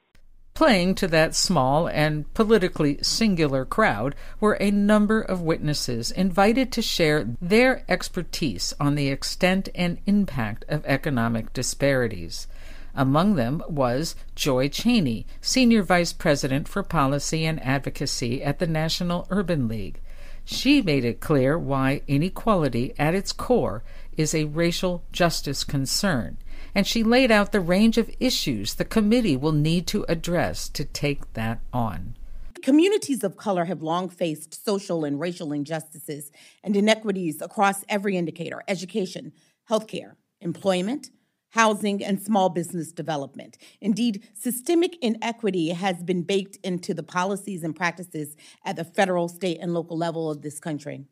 Playing 0.55 0.95
to 0.97 1.07
that 1.09 1.35
small 1.35 1.89
and 1.89 2.33
politically 2.35 2.99
singular 3.03 3.65
crowd 3.65 4.15
were 4.41 4.59
a 4.61 4.71
number 4.71 5.23
of 5.23 5.41
witnesses 5.41 6.11
invited 6.11 6.71
to 6.73 6.83
share 6.83 7.25
their 7.41 7.83
expertise 7.89 8.75
on 8.79 8.95
the 8.95 9.09
extent 9.09 9.69
and 9.75 10.01
impact 10.07 10.65
of 10.69 10.85
economic 10.85 11.53
disparities. 11.53 12.47
Among 12.95 13.37
them 13.37 13.63
was 13.69 14.17
Joi 14.35 14.69
Chaney, 14.69 15.25
Senior 15.41 15.83
Vice 15.83 16.13
President 16.13 16.69
for 16.69 16.83
Policy 16.83 17.47
and 17.47 17.63
Advocacy 17.65 18.43
at 18.43 18.59
the 18.59 18.67
National 18.67 19.27
Urban 19.31 19.69
League. 19.69 20.01
She 20.45 20.83
made 20.83 21.05
it 21.05 21.21
clear 21.21 21.57
why 21.57 22.03
inequality 22.09 22.93
at 22.99 23.15
its 23.15 23.33
core 23.33 23.85
is 24.21 24.35
a 24.35 24.45
racial 24.45 25.05
justice 25.11 25.65
concern, 25.65 26.37
and 26.75 26.87
she 26.87 27.03
laid 27.03 27.31
out 27.31 27.53
the 27.53 27.61
range 27.61 27.99
of 27.99 28.11
issues 28.21 28.75
the 28.75 28.85
committee 28.85 29.37
will 29.37 29.53
need 29.53 29.87
to 29.89 30.05
address 30.09 30.69
to 30.69 30.85
take 30.85 31.33
that 31.33 31.61
on. 31.73 32.15
Communities 32.63 33.25
of 33.25 33.39
color 33.39 33.65
have 33.65 33.83
long 33.83 34.11
faced 34.11 34.65
social 34.65 35.05
and 35.05 35.19
racial 35.19 35.53
injustices 35.53 36.31
and 36.63 36.77
inequities 36.77 37.41
across 37.41 37.85
every 37.89 38.17
indicator 38.17 38.63
education, 38.69 39.33
healthcare, 39.69 40.17
employment, 40.43 41.11
housing, 41.51 42.05
and 42.05 42.21
small 42.21 42.49
business 42.51 42.93
development. 42.93 43.57
Indeed, 43.81 44.29
systemic 44.35 44.97
inequity 45.03 45.71
has 45.71 46.03
been 46.03 46.23
baked 46.23 46.59
into 46.63 46.93
the 46.93 47.03
policies 47.03 47.65
and 47.65 47.75
practices 47.75 48.37
at 48.65 48.77
the 48.77 48.85
federal, 48.85 49.29
state, 49.29 49.59
and 49.61 49.73
local 49.73 49.97
level 49.97 50.31
of 50.31 50.43
this 50.43 50.61
country. 50.61 51.07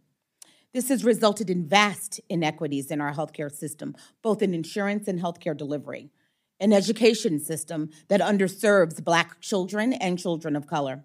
This 0.74 0.90
has 0.90 1.04
resulted 1.04 1.48
in 1.48 1.66
vast 1.66 2.20
inequities 2.28 2.90
in 2.90 3.00
our 3.00 3.14
healthcare 3.14 3.50
system, 3.50 3.96
both 4.22 4.42
in 4.42 4.52
insurance 4.52 5.09
and 5.09 5.18
healthcare 5.18 5.57
delivery, 5.57 6.11
an 6.61 6.72
education 6.72 7.40
system 7.40 7.88
that 8.09 8.20
underserves 8.20 9.02
Black 9.02 9.40
children 9.40 9.94
and 9.94 10.18
children 10.18 10.54
of 10.54 10.66
color, 10.66 11.04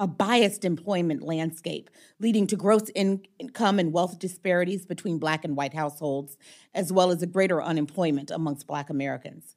a 0.00 0.08
biased 0.08 0.64
employment 0.64 1.22
landscape, 1.22 1.90
leading 2.18 2.46
to 2.48 2.56
gross 2.56 2.88
in- 2.90 3.22
income 3.38 3.78
and 3.78 3.92
wealth 3.92 4.18
disparities 4.18 4.84
between 4.84 5.18
Black 5.18 5.44
and 5.44 5.56
white 5.56 5.74
households, 5.74 6.36
as 6.74 6.92
well 6.92 7.10
as 7.10 7.22
a 7.22 7.26
greater 7.26 7.62
unemployment 7.62 8.32
amongst 8.32 8.66
Black 8.66 8.90
Americans, 8.90 9.54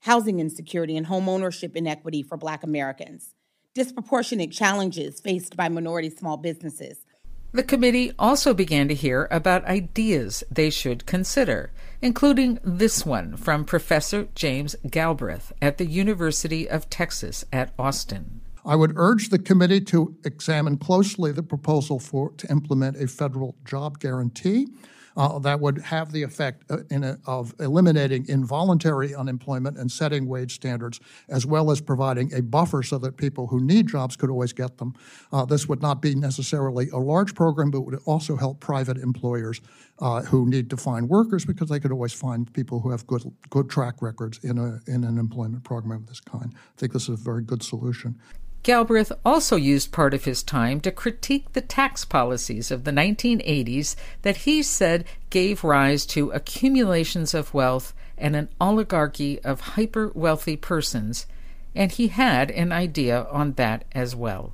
housing 0.00 0.38
insecurity 0.38 0.96
and 0.98 1.06
home 1.06 1.30
ownership 1.30 1.76
inequity 1.76 2.22
for 2.22 2.36
Black 2.36 2.62
Americans, 2.62 3.34
disproportionate 3.74 4.52
challenges 4.52 5.18
faced 5.20 5.56
by 5.56 5.70
minority 5.70 6.10
small 6.10 6.36
businesses. 6.36 7.06
The 7.54 7.62
committee 7.62 8.12
also 8.18 8.54
began 8.54 8.88
to 8.88 8.94
hear 8.94 9.28
about 9.30 9.66
ideas 9.66 10.42
they 10.50 10.70
should 10.70 11.04
consider, 11.04 11.70
including 12.00 12.58
this 12.64 13.04
one 13.04 13.36
from 13.36 13.66
Professor 13.66 14.28
James 14.34 14.74
Galbraith 14.90 15.52
at 15.60 15.76
the 15.76 15.84
University 15.84 16.66
of 16.66 16.88
Texas 16.88 17.44
at 17.52 17.74
Austin. 17.78 18.40
I 18.64 18.74
would 18.76 18.94
urge 18.96 19.28
the 19.28 19.38
committee 19.38 19.82
to 19.82 20.16
examine 20.24 20.78
closely 20.78 21.30
the 21.30 21.42
proposal 21.42 21.98
for 21.98 22.30
to 22.38 22.50
implement 22.50 22.96
a 22.96 23.06
federal 23.06 23.54
job 23.66 23.98
guarantee. 23.98 24.68
Uh, 25.16 25.38
that 25.38 25.60
would 25.60 25.78
have 25.78 26.12
the 26.12 26.22
effect 26.22 26.64
uh, 26.70 26.78
a, 26.90 27.18
of 27.26 27.54
eliminating 27.60 28.26
involuntary 28.28 29.14
unemployment 29.14 29.76
and 29.76 29.90
setting 29.90 30.26
wage 30.26 30.54
standards, 30.54 31.00
as 31.28 31.44
well 31.46 31.70
as 31.70 31.80
providing 31.80 32.32
a 32.34 32.42
buffer 32.42 32.82
so 32.82 32.98
that 32.98 33.16
people 33.16 33.46
who 33.46 33.60
need 33.60 33.86
jobs 33.86 34.16
could 34.16 34.30
always 34.30 34.52
get 34.52 34.78
them. 34.78 34.94
Uh, 35.32 35.44
this 35.44 35.68
would 35.68 35.82
not 35.82 36.00
be 36.00 36.14
necessarily 36.14 36.88
a 36.90 36.98
large 36.98 37.34
program, 37.34 37.70
but 37.70 37.82
would 37.82 37.98
also 38.06 38.36
help 38.36 38.60
private 38.60 38.96
employers 38.96 39.60
uh, 39.98 40.22
who 40.22 40.48
need 40.48 40.70
to 40.70 40.76
find 40.76 41.08
workers 41.08 41.44
because 41.44 41.68
they 41.68 41.80
could 41.80 41.92
always 41.92 42.12
find 42.12 42.52
people 42.52 42.80
who 42.80 42.90
have 42.90 43.06
good 43.06 43.22
good 43.50 43.68
track 43.68 44.02
records 44.02 44.38
in 44.42 44.58
a 44.58 44.80
in 44.86 45.04
an 45.04 45.18
employment 45.18 45.62
program 45.64 46.00
of 46.02 46.06
this 46.06 46.20
kind. 46.20 46.52
I 46.54 46.76
think 46.76 46.92
this 46.92 47.04
is 47.04 47.20
a 47.20 47.22
very 47.22 47.42
good 47.42 47.62
solution. 47.62 48.18
Galbraith 48.62 49.10
also 49.24 49.56
used 49.56 49.90
part 49.90 50.14
of 50.14 50.24
his 50.24 50.42
time 50.42 50.80
to 50.80 50.92
critique 50.92 51.52
the 51.52 51.60
tax 51.60 52.04
policies 52.04 52.70
of 52.70 52.84
the 52.84 52.92
1980s 52.92 53.96
that 54.22 54.38
he 54.38 54.62
said 54.62 55.04
gave 55.30 55.64
rise 55.64 56.06
to 56.06 56.30
accumulations 56.30 57.34
of 57.34 57.52
wealth 57.52 57.92
and 58.16 58.36
an 58.36 58.48
oligarchy 58.60 59.40
of 59.40 59.60
hyper 59.60 60.12
wealthy 60.14 60.56
persons, 60.56 61.26
and 61.74 61.90
he 61.90 62.08
had 62.08 62.52
an 62.52 62.70
idea 62.70 63.26
on 63.32 63.52
that 63.54 63.84
as 63.92 64.14
well. 64.14 64.52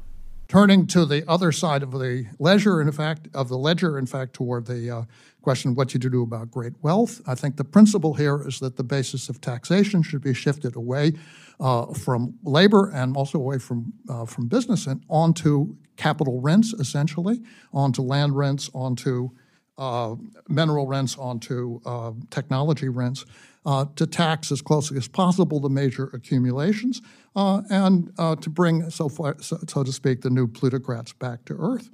Turning 0.48 0.86
to 0.86 1.04
the 1.04 1.28
other 1.28 1.52
side 1.52 1.82
of 1.82 1.90
the 1.90 2.26
ledger, 2.38 2.80
in 2.80 2.90
fact, 2.90 3.28
of 3.34 3.50
the 3.50 3.58
ledger, 3.58 3.98
in 3.98 4.06
fact, 4.06 4.32
toward 4.32 4.64
the 4.64 4.90
uh, 4.90 5.02
question 5.42 5.72
of 5.72 5.76
what 5.76 5.92
you 5.92 6.00
do 6.00 6.22
about 6.22 6.50
great 6.50 6.72
wealth, 6.80 7.20
I 7.26 7.34
think 7.34 7.56
the 7.56 7.64
principle 7.64 8.14
here 8.14 8.48
is 8.48 8.58
that 8.60 8.76
the 8.76 8.84
basis 8.84 9.28
of 9.28 9.42
taxation 9.42 10.02
should 10.02 10.22
be 10.22 10.32
shifted 10.32 10.74
away 10.74 11.12
uh, 11.60 11.92
from 11.92 12.34
labor 12.42 12.90
and 12.94 13.16
also 13.16 13.38
away 13.38 13.58
from 13.58 13.92
uh, 14.08 14.24
from 14.24 14.46
business 14.46 14.86
and 14.86 15.02
onto 15.08 15.76
capital 15.96 16.40
rents, 16.40 16.72
essentially, 16.74 17.42
onto 17.72 18.02
land 18.02 18.36
rents, 18.36 18.70
onto 18.72 19.30
uh, 19.78 20.14
mineral 20.48 20.86
rents, 20.86 21.16
onto 21.18 21.80
uh, 21.84 22.12
technology 22.30 22.88
rents, 22.88 23.24
uh, 23.66 23.84
to 23.96 24.06
tax 24.06 24.50
as 24.52 24.62
closely 24.62 24.96
as 24.96 25.08
possible 25.08 25.60
the 25.60 25.68
major 25.68 26.10
accumulations, 26.12 27.00
and 27.36 28.16
to 28.16 28.50
bring, 28.50 28.90
so, 28.90 29.08
far, 29.08 29.36
so, 29.40 29.58
so 29.68 29.84
to 29.84 29.92
speak, 29.92 30.22
the 30.22 30.30
new 30.30 30.46
plutocrats 30.46 31.12
back 31.12 31.44
to 31.44 31.54
earth. 31.58 31.90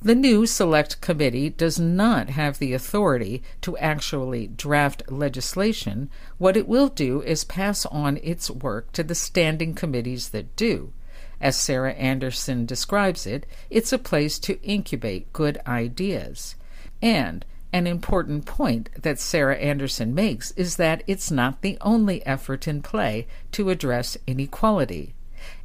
The 0.00 0.14
new 0.14 0.46
Select 0.46 1.00
Committee 1.00 1.50
does 1.50 1.80
not 1.80 2.30
have 2.30 2.60
the 2.60 2.72
authority 2.72 3.42
to 3.62 3.76
actually 3.78 4.46
draft 4.46 5.10
legislation. 5.10 6.08
What 6.38 6.56
it 6.56 6.68
will 6.68 6.86
do 6.86 7.20
is 7.22 7.42
pass 7.42 7.84
on 7.86 8.18
its 8.22 8.48
work 8.48 8.92
to 8.92 9.02
the 9.02 9.16
standing 9.16 9.74
committees 9.74 10.28
that 10.28 10.54
do. 10.54 10.92
As 11.40 11.56
Sarah 11.56 11.94
Anderson 11.94 12.64
describes 12.64 13.26
it, 13.26 13.44
it's 13.70 13.92
a 13.92 13.98
place 13.98 14.38
to 14.40 14.62
incubate 14.62 15.32
good 15.32 15.60
ideas. 15.66 16.54
And 17.02 17.44
an 17.72 17.88
important 17.88 18.46
point 18.46 18.90
that 19.02 19.18
Sarah 19.18 19.56
Anderson 19.56 20.14
makes 20.14 20.52
is 20.52 20.76
that 20.76 21.02
it's 21.08 21.32
not 21.32 21.60
the 21.60 21.76
only 21.80 22.24
effort 22.24 22.68
in 22.68 22.82
play 22.82 23.26
to 23.50 23.68
address 23.68 24.16
inequality. 24.28 25.16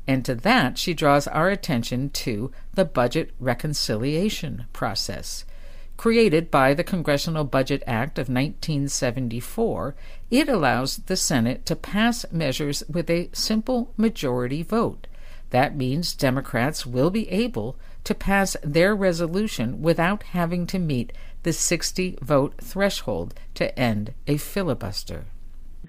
And 0.07 0.25
to 0.25 0.35
that, 0.35 0.77
she 0.77 0.93
draws 0.93 1.27
our 1.27 1.49
attention 1.49 2.09
to 2.09 2.51
the 2.73 2.85
budget 2.85 3.31
reconciliation 3.39 4.65
process. 4.73 5.45
Created 5.95 6.51
by 6.51 6.73
the 6.73 6.83
Congressional 6.83 7.45
Budget 7.45 7.83
Act 7.87 8.17
of 8.17 8.27
1974, 8.27 9.95
it 10.31 10.49
allows 10.49 10.97
the 10.97 11.15
Senate 11.15 11.65
to 11.65 11.75
pass 11.75 12.25
measures 12.31 12.83
with 12.89 13.09
a 13.09 13.29
simple 13.31 13.93
majority 13.95 14.63
vote. 14.63 15.07
That 15.51 15.77
means 15.77 16.15
Democrats 16.15 16.85
will 16.85 17.11
be 17.11 17.29
able 17.29 17.77
to 18.03 18.15
pass 18.15 18.57
their 18.63 18.95
resolution 18.95 19.81
without 19.81 20.23
having 20.23 20.65
to 20.67 20.79
meet 20.79 21.13
the 21.43 21.53
60 21.53 22.17
vote 22.21 22.55
threshold 22.59 23.35
to 23.53 23.77
end 23.79 24.13
a 24.27 24.37
filibuster 24.37 25.25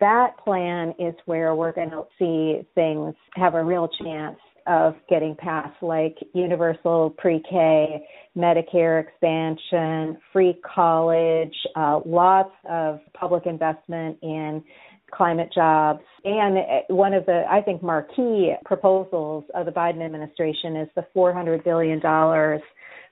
that 0.00 0.36
plan 0.42 0.94
is 0.98 1.14
where 1.26 1.54
we're 1.54 1.72
going 1.72 1.90
to 1.90 2.04
see 2.18 2.66
things 2.74 3.14
have 3.34 3.54
a 3.54 3.62
real 3.62 3.88
chance 4.02 4.38
of 4.66 4.94
getting 5.08 5.36
passed, 5.36 5.82
like 5.82 6.16
universal 6.32 7.14
pre 7.18 7.42
K, 7.48 8.06
Medicare 8.36 9.02
expansion, 9.02 10.18
free 10.32 10.58
college, 10.74 11.54
uh, 11.76 12.00
lots 12.06 12.54
of 12.68 13.00
public 13.12 13.46
investment 13.46 14.16
in 14.22 14.64
climate 15.12 15.50
jobs. 15.54 16.00
And 16.24 16.56
one 16.88 17.12
of 17.12 17.26
the, 17.26 17.44
I 17.48 17.60
think, 17.60 17.82
marquee 17.82 18.54
proposals 18.64 19.44
of 19.54 19.66
the 19.66 19.72
Biden 19.72 20.04
administration 20.04 20.76
is 20.76 20.88
the 20.96 21.06
$400 21.14 21.62
billion 21.62 22.00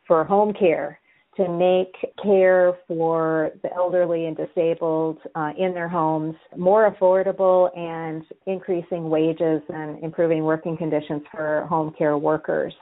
for 0.07 0.25
home 0.25 0.53
care 0.59 0.99
to 1.37 1.49
make 1.49 1.95
care 2.23 2.75
for 2.87 3.53
the 3.63 3.73
elderly 3.75 4.27
and 4.27 4.37
disabled 4.37 5.19
uh, 5.35 5.53
in 5.57 5.73
their 5.73 5.89
homes 5.89 6.35
more 6.57 6.91
affordable 6.91 7.77
and 7.77 8.23
increasing 8.47 9.09
wages 9.09 9.63
and 9.71 10.03
improving 10.05 10.45
working 10.45 10.77
conditions 10.77 11.23
for 11.31 11.67
home 11.69 11.95
care 11.97 12.19
workers. 12.19 12.75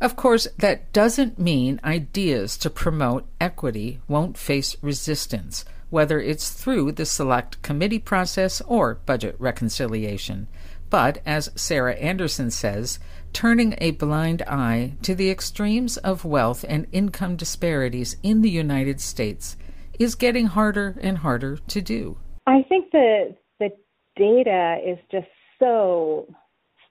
Of 0.00 0.14
course, 0.14 0.46
that 0.58 0.92
doesn't 0.92 1.38
mean 1.38 1.80
ideas 1.82 2.58
to 2.58 2.70
promote 2.70 3.26
equity 3.40 4.00
won't 4.06 4.36
face 4.36 4.76
resistance, 4.82 5.64
whether 5.88 6.20
it's 6.20 6.50
through 6.50 6.92
the 6.92 7.06
select 7.06 7.62
committee 7.62 7.98
process 7.98 8.60
or 8.66 8.96
budget 9.06 9.36
reconciliation. 9.38 10.48
But, 10.90 11.22
as 11.26 11.50
Sarah 11.56 11.94
Anderson 11.94 12.50
says, 12.50 13.00
turning 13.32 13.74
a 13.78 13.92
blind 13.92 14.42
eye 14.42 14.94
to 15.02 15.14
the 15.14 15.30
extremes 15.30 15.96
of 15.98 16.24
wealth 16.24 16.64
and 16.68 16.86
income 16.92 17.36
disparities 17.36 18.16
in 18.22 18.42
the 18.42 18.50
United 18.50 19.00
States 19.00 19.56
is 19.98 20.14
getting 20.14 20.46
harder 20.46 20.96
and 21.00 21.18
harder 21.18 21.56
to 21.68 21.80
do. 21.80 22.18
I 22.46 22.62
think 22.68 22.90
the 22.92 23.34
the 23.58 23.70
data 24.16 24.78
is 24.84 24.98
just 25.10 25.28
so 25.58 26.26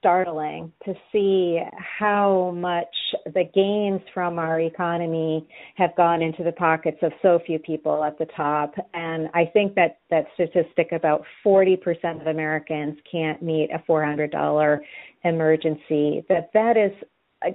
startling 0.06 0.72
to 0.86 0.94
see 1.12 1.60
how 1.80 2.54
much 2.56 2.86
the 3.34 3.44
gains 3.56 4.02
from 4.14 4.38
our 4.38 4.60
economy 4.60 5.48
have 5.78 5.96
gone 5.96 6.22
into 6.22 6.44
the 6.44 6.52
pockets 6.52 6.98
of 7.02 7.12
so 7.24 7.40
few 7.44 7.58
people 7.58 8.04
at 8.04 8.16
the 8.20 8.28
top. 8.38 8.76
And 8.94 9.30
I 9.34 9.46
think 9.52 9.74
that 9.76 9.98
that 10.12 10.26
statistic 10.36 10.92
about 10.92 11.24
40% 11.44 12.22
of 12.22 12.28
Americans 12.28 13.00
can't 13.12 13.42
meet 13.42 13.70
a 13.74 13.80
$400 13.92 14.80
emergency, 15.26 16.24
that 16.30 16.50
that 16.54 16.78
is 16.78 16.92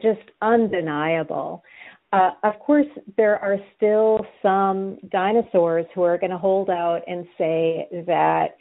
just 0.02 0.30
undeniable. 0.42 1.62
Uh, 2.12 2.30
of 2.42 2.58
course, 2.58 2.86
there 3.16 3.38
are 3.38 3.56
still 3.76 4.20
some 4.42 4.98
dinosaurs 5.10 5.86
who 5.94 6.02
are 6.02 6.18
going 6.18 6.30
to 6.30 6.38
hold 6.38 6.68
out 6.68 7.02
and 7.06 7.24
say 7.38 7.86
that 8.06 8.56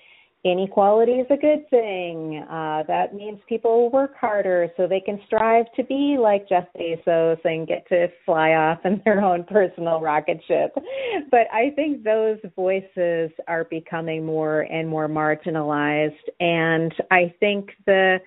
inequality 0.46 1.14
is 1.14 1.28
a 1.30 1.36
good 1.36 1.70
thing. 1.70 2.46
Uh, 2.50 2.84
that 2.88 3.14
means 3.14 3.40
people 3.50 3.90
work 3.90 4.16
harder 4.16 4.70
so 4.78 4.88
they 4.88 5.02
can 5.02 5.20
strive 5.26 5.66
to 5.76 5.84
be 5.84 6.18
like 6.20 6.48
Jeff 6.48 6.66
Bezos 6.78 7.44
and 7.44 7.68
get 7.68 7.88
to 7.90 8.08
fly 8.26 8.52
off 8.52 8.80
in 8.86 9.02
their 9.06 9.22
own 9.22 9.44
personal 9.44 10.00
rocket 10.00 10.42
ship. 10.48 10.74
But 11.30 11.48
I 11.52 11.72
think 11.76 12.04
those 12.04 12.38
voices 12.56 13.32
are 13.48 13.66
becoming 13.66 14.26
more 14.26 14.62
and 14.62 14.88
more 14.88 15.10
marginalized. 15.10 16.14
And 16.40 16.94
I 17.12 17.34
think 17.40 17.72
the 17.86 18.20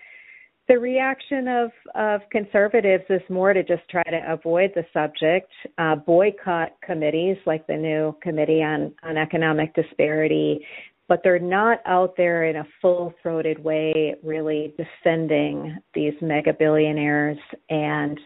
the 0.68 0.78
reaction 0.78 1.48
of, 1.48 1.70
of 1.94 2.20
conservatives 2.30 3.04
is 3.10 3.20
more 3.28 3.52
to 3.52 3.62
just 3.62 3.82
try 3.90 4.02
to 4.04 4.20
avoid 4.32 4.70
the 4.74 4.84
subject, 4.92 5.50
uh, 5.78 5.96
boycott 5.96 6.72
committees 6.84 7.36
like 7.46 7.66
the 7.66 7.76
new 7.76 8.16
Committee 8.22 8.62
on, 8.62 8.94
on 9.02 9.16
Economic 9.16 9.74
Disparity, 9.74 10.64
but 11.08 11.20
they're 11.24 11.38
not 11.38 11.80
out 11.84 12.14
there 12.16 12.44
in 12.44 12.56
a 12.56 12.66
full 12.80 13.12
throated 13.22 13.62
way 13.62 14.14
really 14.22 14.72
defending 14.78 15.76
these 15.94 16.14
mega 16.22 16.52
billionaires 16.52 17.38
and 17.68 18.18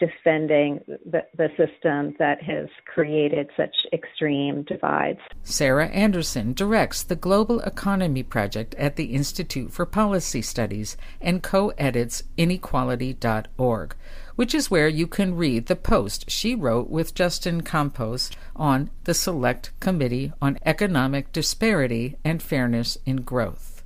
defending 0.00 0.80
the, 0.86 1.22
the 1.36 1.48
system 1.50 2.14
that 2.18 2.42
has 2.42 2.68
created 2.86 3.48
such 3.56 3.74
extreme 3.92 4.62
divides. 4.64 5.20
Sarah 5.44 5.88
Anderson 5.88 6.54
directs 6.54 7.02
the 7.02 7.14
Global 7.14 7.60
Economy 7.60 8.22
Project 8.22 8.74
at 8.76 8.96
the 8.96 9.14
Institute 9.14 9.72
for 9.72 9.86
Policy 9.86 10.42
Studies 10.42 10.96
and 11.20 11.42
co 11.42 11.68
edits 11.78 12.22
inequality.org, 12.36 13.94
which 14.36 14.54
is 14.54 14.70
where 14.70 14.88
you 14.88 15.06
can 15.06 15.36
read 15.36 15.66
the 15.66 15.76
post 15.76 16.30
she 16.30 16.54
wrote 16.54 16.88
with 16.88 17.14
Justin 17.14 17.60
Campos 17.60 18.30
on 18.56 18.90
the 19.04 19.14
Select 19.14 19.70
Committee 19.78 20.32
on 20.40 20.58
Economic 20.64 21.30
Disparity 21.30 22.16
and 22.24 22.42
Fairness 22.42 22.96
in 23.04 23.22
Growth. 23.22 23.84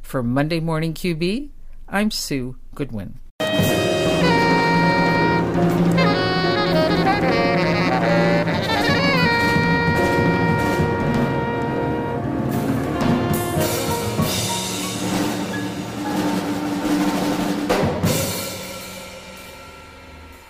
For 0.00 0.22
Monday 0.22 0.60
Morning 0.60 0.94
QB, 0.94 1.50
I'm 1.88 2.12
Sue 2.12 2.56
Goodwin. 2.74 3.18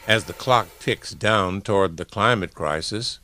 As 0.08 0.24
the 0.24 0.32
clock 0.32 0.68
ticks 0.78 1.12
down 1.12 1.60
toward 1.60 1.96
the 1.96 2.04
climate 2.04 2.54
crisis, 2.54 3.18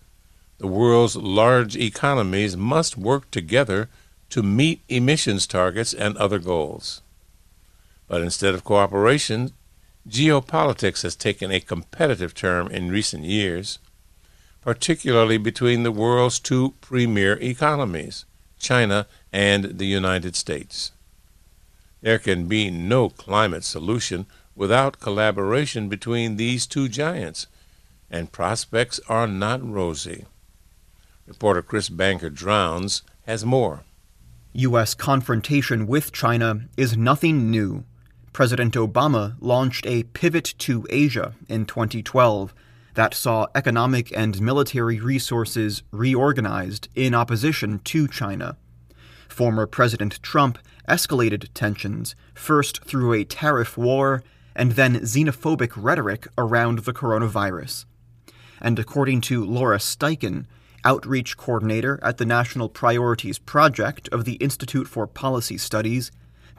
the 0.59 0.67
world's 0.67 1.17
large 1.17 1.77
economies 1.77 2.57
must 2.57 2.99
work 2.99 3.31
together 3.31 3.89
to 4.31 4.43
meet 4.43 4.83
emissions 4.89 5.47
targets 5.47 5.95
and 5.95 6.17
other 6.17 6.39
goals. 6.39 7.01
But 8.09 8.21
instead 8.21 8.55
of 8.55 8.65
cooperation, 8.65 9.53
geopolitics 10.09 11.03
has 11.03 11.17
taken 11.17 11.51
a 11.51 11.61
competitive 11.61 12.35
turn 12.35 12.71
in 12.71 12.91
recent 12.91 13.25
years, 13.25 13.79
particularly 14.61 15.39
between 15.39 15.83
the 15.83 15.93
world's 15.93 16.39
two 16.39 16.75
premier 16.81 17.39
economies, 17.41 18.25
China 18.59 19.07
and 19.33 19.79
the 19.79 19.87
United 19.87 20.37
States. 20.37 20.93
There 22.01 22.19
can 22.19 22.47
be 22.47 22.71
no 22.71 23.09
climate 23.09 23.65
solution 23.65 24.27
without 24.55 25.01
collaboration 25.01 25.89
between 25.89 26.37
these 26.37 26.67
two 26.67 26.89
giants, 26.89 27.47
and 28.11 28.33
prospects 28.33 29.01
are 29.09 29.27
not 29.27 29.63
rosy. 29.65 30.27
Reporter 31.27 31.63
Chris 31.63 31.89
Bangert 31.89 32.35
Drowns 32.35 33.03
has 33.27 33.45
more. 33.45 33.85
U.S. 34.55 34.95
confrontation 34.95 35.87
with 35.87 36.13
China 36.13 36.63
is 36.77 36.97
nothing 36.97 37.51
new. 37.51 37.85
President 38.33 38.75
Obama 38.75 39.37
launched 39.41 39.87
a 39.87 40.05
pivot 40.05 40.55
to 40.59 40.87
Asia 40.89 41.35
in 41.49 41.67
2012 41.67 42.55
that 42.95 43.15
saw 43.15 43.47
economic 43.55 44.17
and 44.17 44.41
military 44.41 44.99
resources 44.99 45.83
reorganized 45.91 46.89
in 46.95 47.15
opposition 47.15 47.79
to 47.81 48.09
China. 48.09 48.57
Former 49.29 49.67
President 49.67 50.23
Trump 50.23 50.59
escalated 50.89 51.49
tensions, 51.55 52.15
first 52.35 52.85
through 52.85 53.13
a 53.13 53.25
tariff 53.25 53.77
war 53.77 54.23
and 54.55 54.73
then 54.73 55.01
xenophobic 55.01 55.73
rhetoric 55.77 56.27
around 56.37 56.81
the 56.81 56.93
coronavirus. 56.93 57.85
And 58.61 58.79
according 58.79 59.23
to 59.23 59.45
Lorah 59.45 59.79
Steichen, 59.79 60.47
outreach 60.85 61.37
coordinator 61.37 61.99
at 62.03 62.19
the 62.19 62.27
National 62.27 62.69
Priorities 62.69 63.39
Project 63.39 64.09
of 64.09 64.25
the 64.25 64.35
Institute 64.35 64.89
for 64.89 65.07
Policy 65.07 65.59
Studies, 65.59 66.11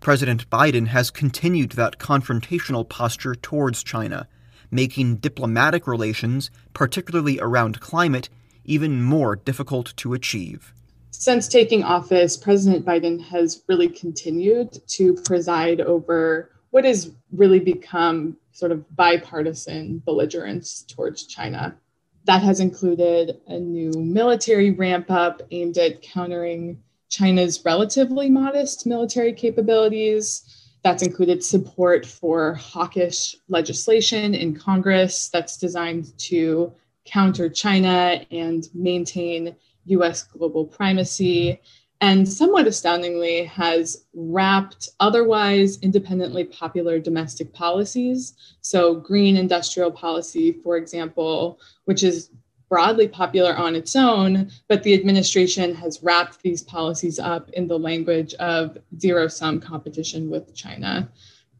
President 0.04 0.49
Biden 0.49 0.88
has 0.88 1.10
continued 1.10 1.72
that 1.72 1.97
confrontational 1.97 2.88
posture 2.88 3.36
towards 3.36 3.82
China, 3.82 4.28
making 4.70 5.16
diplomatic 5.16 5.88
relations, 5.88 6.51
particularly 6.74 7.39
around 7.39 7.80
climate, 7.80 8.28
even 8.66 9.01
more 9.01 9.38
difficult 9.38 9.93
to 9.95 10.14
achieve. 10.14 10.74
Since 11.12 11.47
taking 11.47 11.86
office, 11.86 12.36
President 12.36 12.86
Biden 12.86 13.24
has 13.24 13.64
really 13.70 13.88
continued 13.88 14.78
to 14.88 15.14
preside 15.24 15.80
over 15.80 16.51
what 16.72 16.84
has 16.84 17.14
really 17.32 17.62
become 17.62 18.36
sort 18.51 18.74
of 18.74 18.93
bipartisan 18.97 19.99
belligerence 20.04 20.82
towards 20.82 21.28
China. 21.28 21.78
That 22.26 22.41
has 22.41 22.60
included 22.60 23.39
a 23.47 23.58
new 23.58 23.91
military 23.93 24.72
ramp 24.72 25.10
up 25.10 25.41
aimed 25.51 25.78
at 25.78 26.01
countering 26.01 26.84
China's 27.14 27.64
relatively 27.64 28.28
modest 28.28 28.88
military 28.88 29.34
capabilities. 29.34 30.72
That's 30.84 31.03
included 31.03 31.43
support 31.43 32.07
for 32.07 32.55
hawkish 32.55 33.36
legislation 33.49 34.34
in 34.34 34.55
Congress 34.55 35.30
that's 35.30 35.57
designed 35.57 36.18
to 36.30 36.74
counter 37.05 37.49
China 37.49 38.26
and 38.32 38.68
maintain 38.74 39.55
US 39.86 40.24
global 40.24 40.66
primacy 40.66 41.61
and 42.01 42.28
somewhat 42.28 42.68
astoundingly 42.68 43.45
has 43.45 44.05
wrapped 44.16 44.89
otherwise 44.99 45.80
independently 45.82 46.43
popular 46.43 46.99
domestic 46.99 47.53
policies. 47.53 48.34
So, 48.61 48.95
green 48.95 49.38
industrial 49.38 49.91
policy, 49.91 50.51
for 50.64 50.78
example, 50.78 51.59
which 51.86 52.03
is 52.03 52.32
broadly 52.74 53.07
popular 53.07 53.55
on 53.55 53.76
its 53.76 53.95
own, 53.95 54.49
but 54.67 54.82
the 54.82 54.95
administration 54.95 55.76
has 55.76 56.01
wrapped 56.01 56.41
these 56.41 56.63
policies 56.63 57.19
up 57.19 57.47
in 57.51 57.67
the 57.67 57.78
language 57.78 58.34
of 58.39 58.80
zero 58.97 59.28
sum 59.28 59.59
competition 59.59 60.28
with 60.28 60.55
China. 60.55 61.07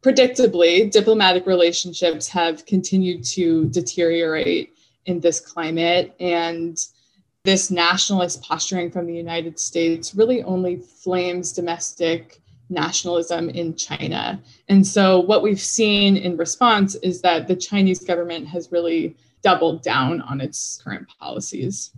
Predictably, 0.02 0.90
diplomatic 0.90 1.46
relationships 1.46 2.26
have 2.26 2.66
continued 2.66 3.22
to 3.26 3.66
deteriorate 3.66 4.74
in 5.06 5.20
this 5.20 5.38
climate, 5.38 6.16
and 6.18 6.84
this 7.44 7.70
nationalist 7.70 8.42
posturing 8.42 8.90
from 8.90 9.06
the 9.06 9.14
United 9.14 9.56
States 9.60 10.16
really 10.16 10.42
only 10.42 10.78
flames 10.78 11.52
domestic 11.52 12.40
nationalism 12.70 13.50
in 13.50 13.76
China. 13.76 14.42
And 14.68 14.84
so, 14.84 15.20
what 15.20 15.44
we've 15.44 15.60
seen 15.60 16.16
in 16.16 16.36
response 16.36 16.96
is 16.96 17.20
that 17.20 17.46
the 17.46 17.54
Chinese 17.54 18.02
government 18.02 18.48
has 18.48 18.72
really 18.72 19.14
doubled 19.44 19.82
down 19.82 20.22
on 20.22 20.40
its 20.40 20.80
current 20.82 21.06
policies. 21.20 21.92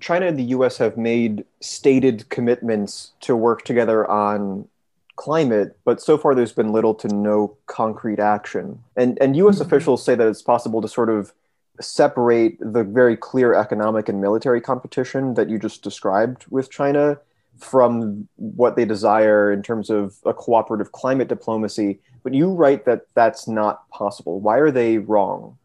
China 0.00 0.26
and 0.26 0.38
the 0.38 0.44
US 0.44 0.78
have 0.78 0.96
made 0.96 1.44
stated 1.60 2.28
commitments 2.30 3.12
to 3.20 3.36
work 3.36 3.64
together 3.64 4.10
on 4.10 4.66
climate, 5.16 5.76
but 5.84 6.00
so 6.00 6.16
far 6.16 6.34
there's 6.34 6.52
been 6.52 6.72
little 6.72 6.94
to 6.94 7.08
no 7.08 7.56
concrete 7.66 8.18
action. 8.18 8.82
And, 8.96 9.18
and 9.20 9.36
US 9.36 9.56
mm-hmm. 9.56 9.66
officials 9.66 10.02
say 10.04 10.14
that 10.14 10.26
it's 10.26 10.42
possible 10.42 10.80
to 10.80 10.88
sort 10.88 11.10
of 11.10 11.32
separate 11.80 12.56
the 12.60 12.84
very 12.84 13.16
clear 13.16 13.54
economic 13.54 14.08
and 14.08 14.20
military 14.20 14.60
competition 14.60 15.34
that 15.34 15.50
you 15.50 15.58
just 15.58 15.82
described 15.82 16.46
with 16.48 16.70
China 16.70 17.18
from 17.58 18.28
what 18.36 18.76
they 18.76 18.84
desire 18.84 19.52
in 19.52 19.62
terms 19.62 19.90
of 19.90 20.16
a 20.24 20.32
cooperative 20.32 20.92
climate 20.92 21.28
diplomacy. 21.28 22.00
But 22.22 22.34
you 22.34 22.50
write 22.50 22.86
that 22.86 23.06
that's 23.14 23.46
not 23.46 23.88
possible. 23.90 24.40
Why 24.40 24.56
are 24.58 24.70
they 24.70 24.98
wrong? 24.98 25.58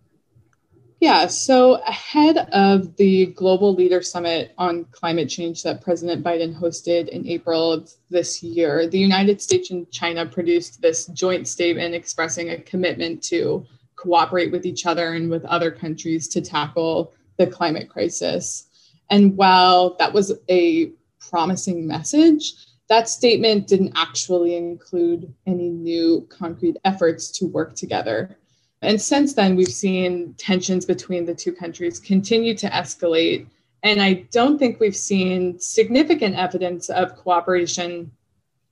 Yeah, 0.99 1.27
so 1.27 1.75
ahead 1.83 2.37
of 2.53 2.95
the 2.95 3.27
Global 3.27 3.75
Leader 3.75 4.01
Summit 4.01 4.53
on 4.57 4.85
Climate 4.85 5.29
Change 5.29 5.61
that 5.61 5.81
President 5.81 6.23
Biden 6.23 6.59
hosted 6.59 7.09
in 7.09 7.27
April 7.27 7.71
of 7.71 7.91
this 8.09 8.41
year, 8.41 8.87
the 8.87 8.97
United 8.97 9.39
States 9.39 9.69
and 9.69 9.89
China 9.91 10.25
produced 10.25 10.81
this 10.81 11.05
joint 11.07 11.47
statement 11.47 11.93
expressing 11.93 12.49
a 12.49 12.61
commitment 12.61 13.21
to 13.25 13.63
cooperate 13.95 14.51
with 14.51 14.65
each 14.65 14.87
other 14.87 15.13
and 15.13 15.29
with 15.29 15.45
other 15.45 15.69
countries 15.69 16.27
to 16.29 16.41
tackle 16.41 17.13
the 17.37 17.45
climate 17.45 17.89
crisis. 17.89 18.67
And 19.11 19.37
while 19.37 19.95
that 19.99 20.13
was 20.13 20.33
a 20.49 20.93
promising 21.19 21.85
message, 21.85 22.53
that 22.89 23.07
statement 23.07 23.67
didn't 23.67 23.93
actually 23.95 24.55
include 24.55 25.31
any 25.45 25.69
new 25.69 26.27
concrete 26.29 26.77
efforts 26.85 27.29
to 27.37 27.45
work 27.45 27.75
together. 27.75 28.35
And 28.82 29.01
since 29.01 29.34
then, 29.34 29.55
we've 29.55 29.67
seen 29.67 30.36
tensions 30.38 30.86
between 30.86 31.25
the 31.25 31.34
two 31.34 31.51
countries 31.51 31.99
continue 31.99 32.55
to 32.57 32.69
escalate 32.69 33.47
And 33.84 34.01
I 34.01 34.25
don't 34.32 34.57
think 34.57 34.80
we've 34.80 34.95
seen 34.95 35.59
significant 35.59 36.36
evidence 36.36 36.89
of 36.89 37.15
cooperation 37.15 38.11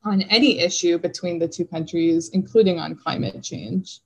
on 0.04 0.22
any 0.24 0.60
issue 0.60 0.98
between 0.98 1.40
the 1.40 1.48
two 1.48 1.66
countries, 1.66 2.30
including 2.30 2.80
on 2.80 2.96
climate 2.96 3.42
change. 3.44 4.00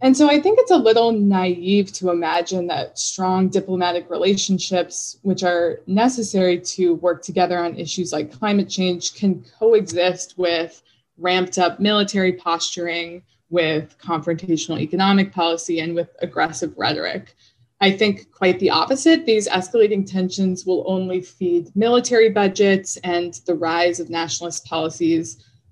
And 0.00 0.16
so 0.16 0.28
I 0.28 0.40
think 0.40 0.58
it's 0.58 0.70
a 0.70 0.76
little 0.76 1.12
naive 1.12 1.92
to 1.94 2.10
imagine 2.10 2.66
that 2.66 2.98
strong 2.98 3.48
diplomatic 3.48 4.10
relationships, 4.10 5.18
which 5.22 5.42
are 5.42 5.80
necessary 5.86 6.60
to 6.60 6.94
work 6.94 7.22
together 7.22 7.58
on 7.58 7.76
issues 7.76 8.12
like 8.12 8.32
climate 8.32 8.68
change, 8.68 9.14
can 9.14 9.44
coexist 9.58 10.36
with 10.36 10.82
ramped 11.16 11.58
up 11.58 11.78
military 11.78 12.32
posturing, 12.32 13.22
with 13.54 13.96
confrontational 13.98 14.80
economic 14.80 15.32
policy, 15.32 15.80
and 15.80 15.94
with 15.94 16.10
aggressive 16.20 16.74
rhetoric. 16.76 17.34
I 17.80 17.90
think 17.90 18.30
quite 18.30 18.58
the 18.58 18.70
opposite. 18.70 19.24
These 19.24 19.48
escalating 19.48 20.04
tensions 20.10 20.66
will 20.66 20.84
only 20.86 21.20
feed 21.20 21.74
military 21.74 22.30
budgets 22.30 22.96
and 22.98 23.34
the 23.46 23.54
rise 23.54 24.00
of 24.00 24.10
nationalist 24.10 24.64
policies, 24.64 25.26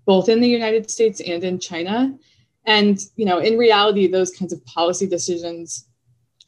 both 0.05 0.28
in 0.28 0.41
the 0.41 0.49
United 0.49 0.91
States 0.91 1.20
and 1.20 1.43
in 1.45 1.59
China. 1.59 2.16
And, 2.66 2.99
you 3.16 3.24
know, 3.24 3.39
in 3.39 3.59
reality, 3.59 4.07
those 4.07 4.30
kinds 4.30 4.53
of 4.53 4.64
policy 4.64 5.07
decisions 5.07 5.87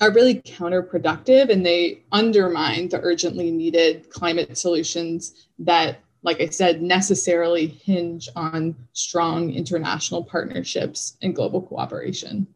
are 0.01 0.12
really 0.12 0.41
counterproductive 0.43 1.51
and 1.51 1.64
they 1.64 2.03
undermine 2.12 2.89
the 2.89 3.01
urgently 3.01 3.51
needed 3.51 4.11
climate 4.11 4.59
solutions 4.59 5.49
that, 5.59 6.01
like 6.25 6.41
I 6.41 6.47
said, 6.47 6.83
necessarily 6.83 7.66
hinge 7.66 8.29
on 8.35 8.75
strong 8.93 9.53
international 9.53 10.25
partnerships 10.25 11.16
and 11.22 11.35
global 11.35 11.62
cooperation 11.62 12.49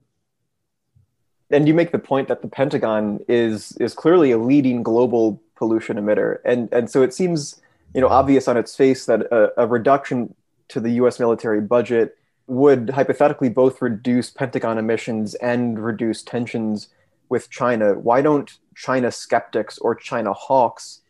and 1.50 1.66
you 1.66 1.74
make 1.74 1.92
the 1.92 1.98
point 1.98 2.28
that 2.28 2.42
the 2.42 2.48
Pentagon 2.48 3.20
is 3.28 3.76
is 3.78 3.94
clearly 3.94 4.30
a 4.32 4.38
leading 4.38 4.82
global 4.82 5.40
pollution 5.56 5.96
emitter, 5.96 6.38
and 6.44 6.68
and 6.72 6.90
so 6.90 7.02
it 7.02 7.14
seems 7.14 7.60
you 7.94 8.00
know 8.00 8.08
obvious 8.08 8.48
on 8.48 8.56
its 8.56 8.76
face 8.76 9.06
that 9.06 9.22
a, 9.32 9.62
a 9.62 9.66
reduction 9.66 10.34
to 10.68 10.80
the 10.80 10.90
U.S. 10.90 11.18
military 11.18 11.60
budget 11.60 12.16
would 12.46 12.90
hypothetically 12.90 13.48
both 13.48 13.80
reduce 13.80 14.30
Pentagon 14.30 14.78
emissions 14.78 15.34
and 15.36 15.82
reduce 15.82 16.22
tensions 16.22 16.88
with 17.28 17.50
China. 17.50 17.94
Why 17.94 18.22
don't 18.22 18.50
China 18.74 19.10
skeptics 19.10 19.78
or 19.78 19.94
China 19.94 20.32
hawks 20.32 21.00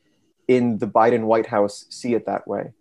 in 0.48 0.78
the 0.78 0.86
Biden 0.86 1.24
White 1.24 1.46
House 1.46 1.86
see 1.90 2.14
it 2.14 2.26
that 2.26 2.48
way? 2.48 2.72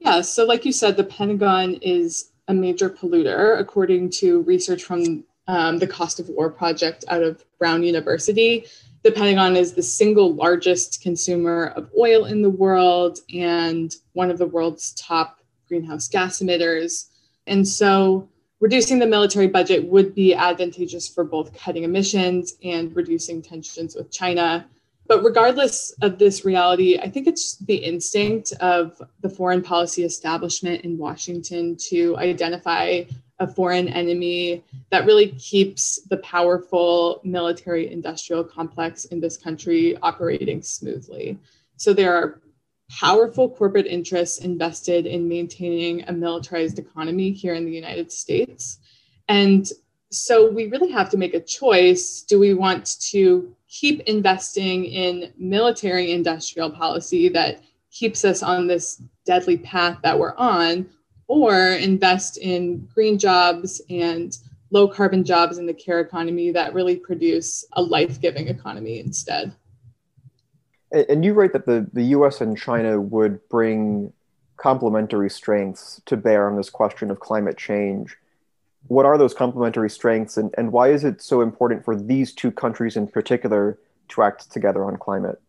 Yeah, 0.00 0.20
so 0.20 0.44
like 0.44 0.64
you 0.66 0.72
said, 0.72 0.96
the 0.96 1.04
Pentagon 1.04 1.74
is 1.76 2.32
a 2.48 2.52
major 2.52 2.90
polluter, 2.90 3.58
according 3.58 4.10
to 4.10 4.42
research 4.42 4.84
from 4.84 5.24
um, 5.46 5.78
the 5.78 5.86
Cost 5.86 6.20
of 6.20 6.28
War 6.28 6.50
project 6.50 7.04
out 7.08 7.22
of 7.22 7.42
Brown 7.58 7.82
University. 7.82 8.66
The 9.02 9.12
Pentagon 9.12 9.56
is 9.56 9.72
the 9.72 9.82
single 9.82 10.34
largest 10.34 11.02
consumer 11.02 11.72
of 11.76 11.90
oil 11.98 12.24
in 12.24 12.42
the 12.42 12.50
world 12.50 13.18
and 13.34 13.94
one 14.12 14.30
of 14.30 14.38
the 14.38 14.46
world's 14.46 14.92
top 14.94 15.40
greenhouse 15.68 16.08
gas 16.08 16.40
emitters. 16.40 17.08
And 17.46 17.66
so 17.66 18.28
reducing 18.60 18.98
the 18.98 19.06
military 19.06 19.46
budget 19.46 19.86
would 19.86 20.14
be 20.14 20.34
advantageous 20.34 21.08
for 21.08 21.24
both 21.24 21.54
cutting 21.54 21.84
emissions 21.84 22.54
and 22.62 22.94
reducing 22.96 23.42
tensions 23.42 23.94
with 23.94 24.10
China. 24.10 24.66
But 25.06 25.22
regardless 25.22 25.90
of 26.00 26.18
this 26.18 26.44
reality, 26.44 26.98
I 26.98 27.10
think 27.10 27.26
it's 27.26 27.56
the 27.58 27.76
instinct 27.76 28.52
of 28.60 29.00
the 29.20 29.28
foreign 29.28 29.62
policy 29.62 30.02
establishment 30.02 30.82
in 30.84 30.96
Washington 30.96 31.76
to 31.88 32.16
identify 32.16 33.04
a 33.38 33.46
foreign 33.46 33.88
enemy 33.88 34.64
that 34.90 35.04
really 35.04 35.32
keeps 35.32 36.00
the 36.08 36.16
powerful 36.18 37.20
military 37.24 37.92
industrial 37.92 38.44
complex 38.44 39.06
in 39.06 39.20
this 39.20 39.36
country 39.36 39.96
operating 40.02 40.62
smoothly. 40.62 41.38
So 41.76 41.92
there 41.92 42.14
are 42.14 42.40
powerful 42.90 43.48
corporate 43.48 43.86
interests 43.86 44.38
invested 44.38 45.06
in 45.06 45.28
maintaining 45.28 46.04
a 46.04 46.12
militarized 46.12 46.78
economy 46.78 47.32
here 47.32 47.54
in 47.54 47.64
the 47.64 47.72
United 47.72 48.12
States. 48.12 48.78
And 49.28 49.68
so 50.14 50.50
we 50.50 50.68
really 50.68 50.90
have 50.90 51.10
to 51.10 51.16
make 51.16 51.34
a 51.34 51.40
choice. 51.40 52.22
Do 52.22 52.38
we 52.38 52.54
want 52.54 53.00
to 53.10 53.54
keep 53.68 54.00
investing 54.00 54.84
in 54.84 55.32
military 55.36 56.12
industrial 56.12 56.70
policy 56.70 57.28
that 57.30 57.62
keeps 57.90 58.24
us 58.24 58.42
on 58.42 58.66
this 58.66 59.02
deadly 59.24 59.58
path 59.58 59.98
that 60.02 60.18
we're 60.18 60.36
on? 60.36 60.88
or 61.26 61.54
invest 61.54 62.36
in 62.38 62.88
green 62.94 63.18
jobs 63.18 63.80
and 63.88 64.38
low 64.70 64.88
carbon 64.88 65.24
jobs 65.24 65.58
in 65.58 65.66
the 65.66 65.74
care 65.74 66.00
economy 66.00 66.50
that 66.50 66.74
really 66.74 66.96
produce 66.96 67.64
a 67.74 67.82
life 67.82 68.20
giving 68.20 68.48
economy 68.48 68.98
instead. 68.98 69.54
And 70.92 71.24
you 71.24 71.32
write 71.32 71.52
that 71.52 71.66
the, 71.66 71.88
the 71.92 72.04
US 72.16 72.40
and 72.40 72.56
China 72.56 73.00
would 73.00 73.46
bring 73.48 74.12
complementary 74.56 75.30
strengths 75.30 76.00
to 76.06 76.16
bear 76.16 76.48
on 76.48 76.56
this 76.56 76.70
question 76.70 77.10
of 77.10 77.20
climate 77.20 77.56
change. 77.56 78.16
What 78.88 79.06
are 79.06 79.16
those 79.16 79.34
complementary 79.34 79.88
strengths, 79.88 80.36
and, 80.36 80.54
and 80.58 80.72
why 80.72 80.90
is 80.90 81.04
it 81.04 81.22
so 81.22 81.40
important 81.40 81.84
for 81.84 81.96
these 81.96 82.32
two 82.32 82.50
countries 82.50 82.96
in 82.96 83.08
particular 83.08 83.78
to 84.10 84.22
act 84.22 84.50
together 84.50 84.84
on 84.84 84.96
climate? 84.98 85.40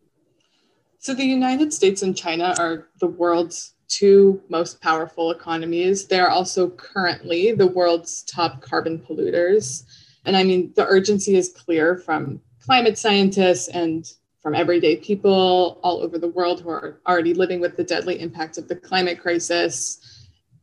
So, 0.98 1.14
the 1.14 1.24
United 1.24 1.72
States 1.72 2.02
and 2.02 2.16
China 2.16 2.54
are 2.58 2.88
the 3.00 3.06
world's 3.06 3.74
two 3.88 4.42
most 4.48 4.80
powerful 4.80 5.30
economies. 5.30 6.06
They're 6.06 6.30
also 6.30 6.70
currently 6.70 7.52
the 7.52 7.66
world's 7.66 8.22
top 8.24 8.62
carbon 8.62 8.98
polluters. 8.98 9.84
And 10.24 10.36
I 10.36 10.42
mean, 10.42 10.72
the 10.74 10.86
urgency 10.86 11.36
is 11.36 11.52
clear 11.52 11.96
from 11.96 12.40
climate 12.64 12.98
scientists 12.98 13.68
and 13.68 14.10
from 14.42 14.54
everyday 14.54 14.96
people 14.96 15.78
all 15.82 16.02
over 16.02 16.18
the 16.18 16.28
world 16.28 16.60
who 16.60 16.70
are 16.70 17.00
already 17.06 17.34
living 17.34 17.60
with 17.60 17.76
the 17.76 17.84
deadly 17.84 18.20
impact 18.20 18.58
of 18.58 18.68
the 18.68 18.76
climate 18.76 19.20
crisis. 19.20 20.15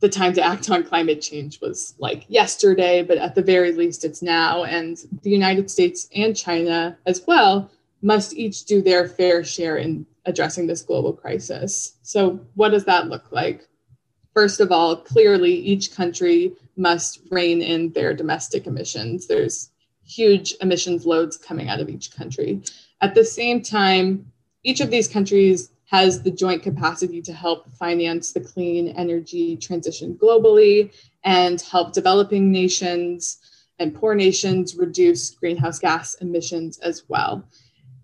The 0.04 0.10
time 0.10 0.34
to 0.34 0.42
act 0.42 0.68
on 0.68 0.84
climate 0.84 1.22
change 1.22 1.62
was 1.62 1.94
like 1.98 2.26
yesterday, 2.28 3.00
but 3.02 3.16
at 3.16 3.34
the 3.34 3.40
very 3.40 3.72
least, 3.72 4.04
it's 4.04 4.20
now. 4.20 4.64
And 4.64 4.98
the 5.22 5.30
United 5.30 5.70
States 5.70 6.10
and 6.14 6.36
China 6.36 6.98
as 7.06 7.22
well 7.26 7.70
must 8.02 8.34
each 8.34 8.66
do 8.66 8.82
their 8.82 9.08
fair 9.08 9.42
share 9.42 9.78
in 9.78 10.04
addressing 10.26 10.66
this 10.66 10.82
global 10.82 11.14
crisis. 11.14 11.96
So, 12.02 12.38
what 12.54 12.72
does 12.72 12.84
that 12.84 13.08
look 13.08 13.32
like? 13.32 13.66
First 14.34 14.60
of 14.60 14.70
all, 14.70 14.94
clearly 14.94 15.54
each 15.54 15.96
country 15.96 16.52
must 16.76 17.20
rein 17.30 17.62
in 17.62 17.90
their 17.92 18.12
domestic 18.12 18.66
emissions. 18.66 19.26
There's 19.26 19.70
huge 20.04 20.54
emissions 20.60 21.06
loads 21.06 21.38
coming 21.38 21.70
out 21.70 21.80
of 21.80 21.88
each 21.88 22.14
country. 22.14 22.60
At 23.00 23.14
the 23.14 23.24
same 23.24 23.62
time, 23.62 24.30
each 24.64 24.80
of 24.82 24.90
these 24.90 25.08
countries 25.08 25.70
has 25.94 26.20
the 26.22 26.30
joint 26.30 26.60
capacity 26.60 27.22
to 27.22 27.32
help 27.32 27.72
finance 27.76 28.32
the 28.32 28.40
clean 28.40 28.88
energy 28.96 29.56
transition 29.56 30.18
globally 30.20 30.92
and 31.22 31.60
help 31.60 31.92
developing 31.92 32.50
nations 32.50 33.38
and 33.78 33.94
poor 33.94 34.12
nations 34.12 34.74
reduce 34.74 35.30
greenhouse 35.30 35.78
gas 35.78 36.14
emissions 36.14 36.80
as 36.80 37.04
well. 37.06 37.48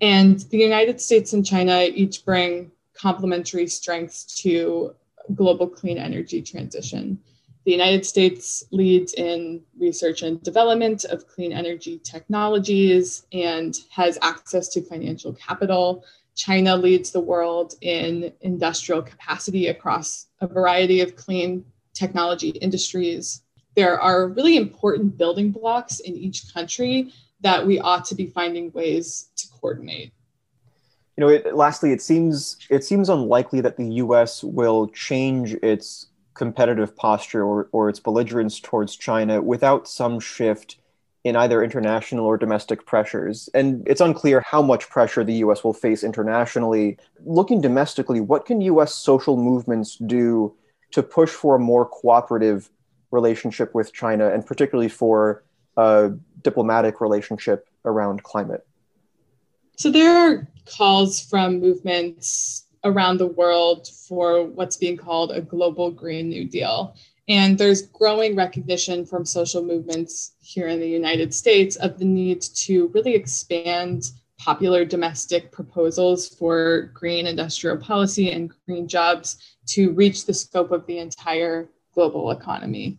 And 0.01 0.39
the 0.53 0.59
United 0.59 1.01
States 1.01 1.33
and 1.33 1.45
China 1.45 1.83
each 1.93 2.25
bring 2.25 2.71
complementary 2.95 3.67
strengths 3.67 4.41
to 4.43 4.95
global 5.35 5.67
clean 5.67 5.99
energy 5.99 6.43
transition. 6.43 7.19
The 7.65 7.73
United 7.73 8.07
States 8.07 8.63
leads 8.71 9.15
in 9.15 9.63
research 9.79 10.23
and 10.23 10.41
development 10.45 11.07
of 11.07 11.27
clean 11.27 11.53
energy 11.53 11.99
technologies 11.99 13.27
and 13.33 13.77
has 13.91 14.17
access 14.23 14.69
to 14.69 14.83
financial 14.83 15.33
capital. 15.33 16.05
China 16.41 16.75
leads 16.75 17.11
the 17.11 17.21
world 17.21 17.75
in 17.83 18.33
industrial 18.41 19.03
capacity 19.03 19.67
across 19.67 20.29
a 20.41 20.47
variety 20.47 21.03
of 21.03 21.15
clean 21.15 21.63
technology 21.93 22.49
industries. 22.49 23.43
There 23.77 24.01
are 24.01 24.27
really 24.27 24.57
important 24.57 25.19
building 25.19 25.51
blocks 25.51 26.01
in 26.01 26.17
each 26.17 26.55
country 26.55 27.13
that 27.43 27.67
we 27.67 27.79
ought 27.79 28.07
to 28.07 28.15
be 28.15 28.27
finding 28.27 28.73
ways 28.73 29.29
to 29.37 29.49
coordinate. 29.49 30.15
You 31.19 31.27
know, 31.27 31.29
it, 31.29 31.55
lastly, 31.55 31.93
it 31.93 32.01
seems 32.01 32.57
it 32.71 32.85
seems 32.85 33.11
unlikely 33.11 33.61
that 33.61 33.77
the 33.77 33.93
U.S. 34.05 34.43
will 34.43 34.89
change 34.89 35.53
its 35.63 36.07
competitive 36.33 36.97
posture 36.97 37.45
or, 37.45 37.69
or 37.73 37.91
its 37.91 38.01
belligerence 38.01 38.61
towards 38.61 38.97
China 38.97 39.43
without 39.43 39.87
some 39.87 40.19
shift 40.19 40.79
in 41.25 41.37
either 41.37 41.63
international 41.63 42.25
or 42.25 42.39
domestic 42.39 42.87
pressures. 42.87 43.49
And 43.53 43.87
it's 43.87 44.01
unclear 44.01 44.43
how 44.47 44.63
much 44.63 44.89
pressure 44.89 45.23
the 45.23 45.35
US 45.35 45.63
will 45.63 45.75
face 45.75 46.03
internationally. 46.03 46.99
Looking 47.25 47.61
domestically, 47.61 48.21
what 48.21 48.47
can 48.47 48.61
US 48.63 48.95
social 48.95 49.37
movements 49.37 49.97
do 49.97 50.55
to 50.93 51.03
push 51.03 51.31
for 51.31 51.57
a 51.57 51.59
more 51.59 51.87
cooperative 51.87 52.71
relationship 53.11 53.75
with 53.75 53.93
China, 53.93 54.31
and 54.31 54.47
particularly 54.47 54.89
for 54.89 55.43
a 55.77 56.13
diplomatic 56.43 57.01
relationship 57.01 57.69
around 57.85 58.23
climate? 58.23 58.67
So 59.77 59.91
there 59.91 60.17
are 60.17 60.49
calls 60.67 61.21
from 61.21 61.61
movements 61.61 62.65
around 62.85 63.19
the 63.19 63.27
world 63.27 63.89
for 63.89 64.45
what's 64.45 64.77
being 64.77 64.97
called 64.97 65.33
a 65.33 65.41
global 65.41 65.91
Green 65.91 66.29
New 66.29 66.47
Deal. 66.47 66.95
And 67.29 67.57
there's 67.57 67.83
growing 67.83 68.35
recognition 68.35 69.07
from 69.07 69.25
social 69.25 69.63
movements 69.63 70.33
here 70.41 70.69
in 70.69 70.81
the 70.81 70.89
United 70.89 71.33
States 71.33 71.77
of 71.77 71.99
the 71.99 72.05
need 72.05 72.43
to 72.43 72.89
really 72.89 73.15
expand 73.15 74.11
popular 74.39 74.85
domestic 74.85 75.53
proposals 75.53 76.29
for 76.29 76.91
green 76.95 77.27
industrial 77.27 77.77
policy 77.77 78.31
and 78.33 78.53
green 78.67 78.89
jobs 78.89 79.37
to 79.67 79.93
reach 79.93 80.25
the 80.25 80.35
scope 80.35 80.73
of 80.73 80.87
the 80.87 80.99
entire 80.99 81.69
global 81.93 82.31
economy. 82.31 82.99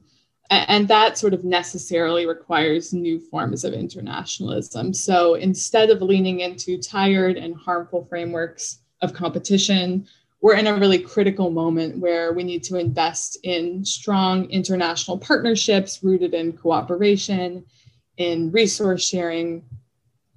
And 0.51 0.87
that 0.89 1.17
sort 1.17 1.33
of 1.33 1.45
necessarily 1.45 2.27
requires 2.27 2.93
new 2.93 3.19
forms 3.19 3.63
of 3.63 3.73
internationalism. 3.73 4.93
So 4.93 5.35
instead 5.35 5.89
of 5.89 6.01
leaning 6.01 6.41
into 6.41 6.77
tired 6.77 7.37
and 7.37 7.55
harmful 7.55 8.05
frameworks 8.05 8.79
of 9.01 9.13
competition, 9.13 10.07
we're 10.41 10.55
in 10.55 10.67
a 10.67 10.75
really 10.75 10.99
critical 10.99 11.51
moment 11.51 11.97
where 11.99 12.33
we 12.33 12.43
need 12.43 12.63
to 12.63 12.77
invest 12.77 13.37
in 13.43 13.85
strong 13.85 14.45
international 14.49 15.17
partnerships 15.17 16.03
rooted 16.03 16.33
in 16.33 16.53
cooperation, 16.53 17.63
in 18.17 18.51
resource 18.51 19.07
sharing, 19.07 19.63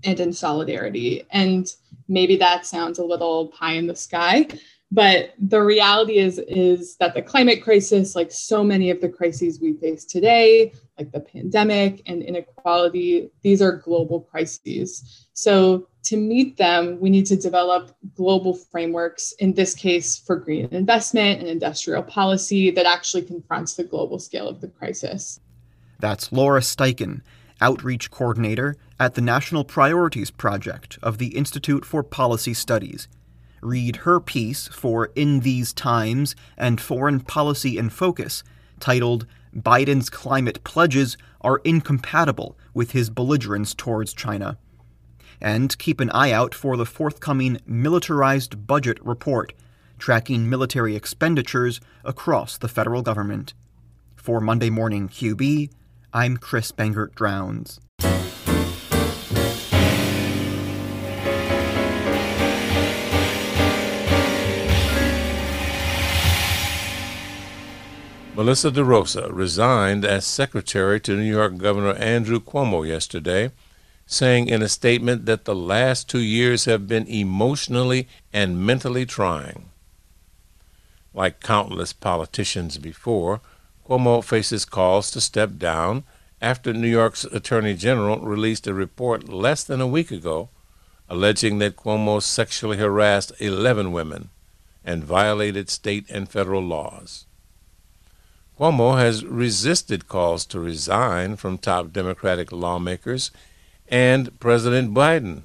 and 0.05 0.21
in 0.21 0.33
solidarity. 0.33 1.25
And 1.31 1.67
maybe 2.07 2.37
that 2.37 2.67
sounds 2.67 2.99
a 2.99 3.05
little 3.05 3.49
pie 3.49 3.73
in 3.73 3.87
the 3.87 3.97
sky, 3.97 4.47
but 4.95 5.35
the 5.39 5.61
reality 5.61 6.19
is 6.19 6.39
is 6.47 6.97
that 6.97 7.15
the 7.15 7.23
climate 7.23 7.63
crisis 7.63 8.15
like 8.15 8.31
so 8.31 8.63
many 8.63 8.91
of 8.91 9.01
the 9.01 9.09
crises 9.09 9.61
we 9.61 9.73
face 9.75 10.05
today 10.05 10.73
like 10.99 11.11
the 11.11 11.21
pandemic 11.21 12.03
and 12.07 12.23
inequality 12.23 13.31
these 13.43 13.61
are 13.61 13.79
global 13.79 14.21
crises 14.21 15.27
so 15.33 15.89
to 16.05 16.17
meet 16.17 16.57
them 16.57 16.99
we 17.01 17.11
need 17.11 17.27
to 17.27 17.37
develop 17.37 17.95
global 18.15 18.55
frameworks 18.55 19.33
in 19.39 19.53
this 19.55 19.75
case 19.75 20.19
for 20.19 20.37
green 20.37 20.69
investment 20.71 21.41
and 21.41 21.49
industrial 21.49 22.03
policy 22.03 22.71
that 22.71 22.87
actually 22.87 23.23
confronts 23.23 23.75
the 23.75 23.85
global 23.85 24.19
scale 24.19 24.49
of 24.49 24.61
the 24.61 24.69
crisis 24.69 25.41
that's 25.99 26.31
lorah 26.31 26.61
steichen 26.61 27.21
outreach 27.61 28.11
coordinator 28.11 28.77
at 29.01 29.15
the 29.15 29.21
national 29.21 29.65
priorities 29.65 30.31
project 30.31 30.99
of 31.03 31.19
the 31.19 31.29
institute 31.37 31.85
for 31.85 32.03
policy 32.03 32.55
studies 32.55 33.09
read 33.65 33.97
her 33.97 34.21
piece 34.21 34.69
for 34.69 35.11
In 35.17 35.41
These 35.41 35.73
Times 35.73 36.37
and 36.57 36.81
Foreign 36.81 37.21
Policy 37.21 37.79
in 37.79 37.91
Focus, 37.91 38.45
titled 38.79 39.27
Biden's 39.57 40.11
Climate 40.11 40.63
Pledges 40.65 41.17
Are 41.41 41.61
Incompatible 41.65 42.57
with 42.75 42.93
His 42.93 43.11
Belligerence 43.11 43.75
Towards 43.75 44.13
China. 44.13 44.59
And 45.41 45.77
keep 45.79 46.01
an 46.01 46.11
eye 46.11 46.33
out 46.33 46.55
for 46.55 46.77
the 46.77 46.87
forthcoming 46.87 47.59
Militarized 47.67 48.67
Budget 48.67 48.99
Report, 49.05 49.53
tracking 49.99 50.49
military 50.49 50.97
expenditures 50.97 51.81
across 52.05 52.59
the 52.59 52.69
federal 52.69 53.03
government. 53.03 53.55
For 54.17 54.41
Monday 54.41 54.71
Morning 54.71 55.09
QB, 55.09 55.71
I'm 56.13 56.37
Chris 56.37 56.73
Bangert 56.73 57.15
Drowns. 57.15 57.81
Melissa 68.37 68.73
DeRosa 68.73 69.29
resigned 69.33 70.05
as 70.05 70.27
secretary 70.27 70.99
to 71.01 71.17
New 71.17 71.23
York 71.23 71.57
Governor 71.57 71.93
Andrew 71.93 72.41
Cuomo 72.41 72.87
yesterday, 72.87 73.53
saying 74.07 74.49
in 74.49 74.63
a 74.63 74.69
statement 74.69 75.27
that 75.27 75.45
the 75.45 75.55
last 75.55 76.09
two 76.09 76.21
years 76.21 76.65
have 76.67 76.87
been 76.87 77.07
emotionally 77.07 78.09
and 78.33 78.65
mentally 78.65 79.07
trying. 79.07 79.71
Like 81.13 81.41
countless 81.41 81.93
politicians 81.93 82.79
before, 82.79 83.41
Cuomo 83.89 84.23
faces 84.23 84.65
calls 84.65 85.11
to 85.13 85.21
step 85.21 85.59
down 85.59 86.05
after 86.41 86.73
New 86.73 86.89
York's 86.89 87.25
Attorney 87.25 87.75
General 87.75 88.19
released 88.19 88.67
a 88.67 88.75
report 88.75 89.29
less 89.29 89.65
than 89.65 89.81
a 89.81 89.87
week 89.87 90.11
ago 90.11 90.49
alleging 91.09 91.59
that 91.59 91.77
Cuomo 91.77 92.23
sexually 92.23 92.79
harassed 92.79 93.33
11 93.39 93.93
women 93.93 94.31
and 94.85 95.05
violated 95.05 95.71
state 95.71 96.09
and 96.11 96.29
federal 96.29 96.63
laws. 96.63 97.27
Cuomo 98.59 98.97
has 98.99 99.25
resisted 99.25 100.09
calls 100.09 100.47
to 100.47 100.61
resign 100.61 101.37
from 101.37 101.59
top 101.59 101.93
Democratic 101.93 102.53
lawmakers 102.53 103.31
and 103.89 104.39
President 104.41 104.95
Biden. 104.95 105.43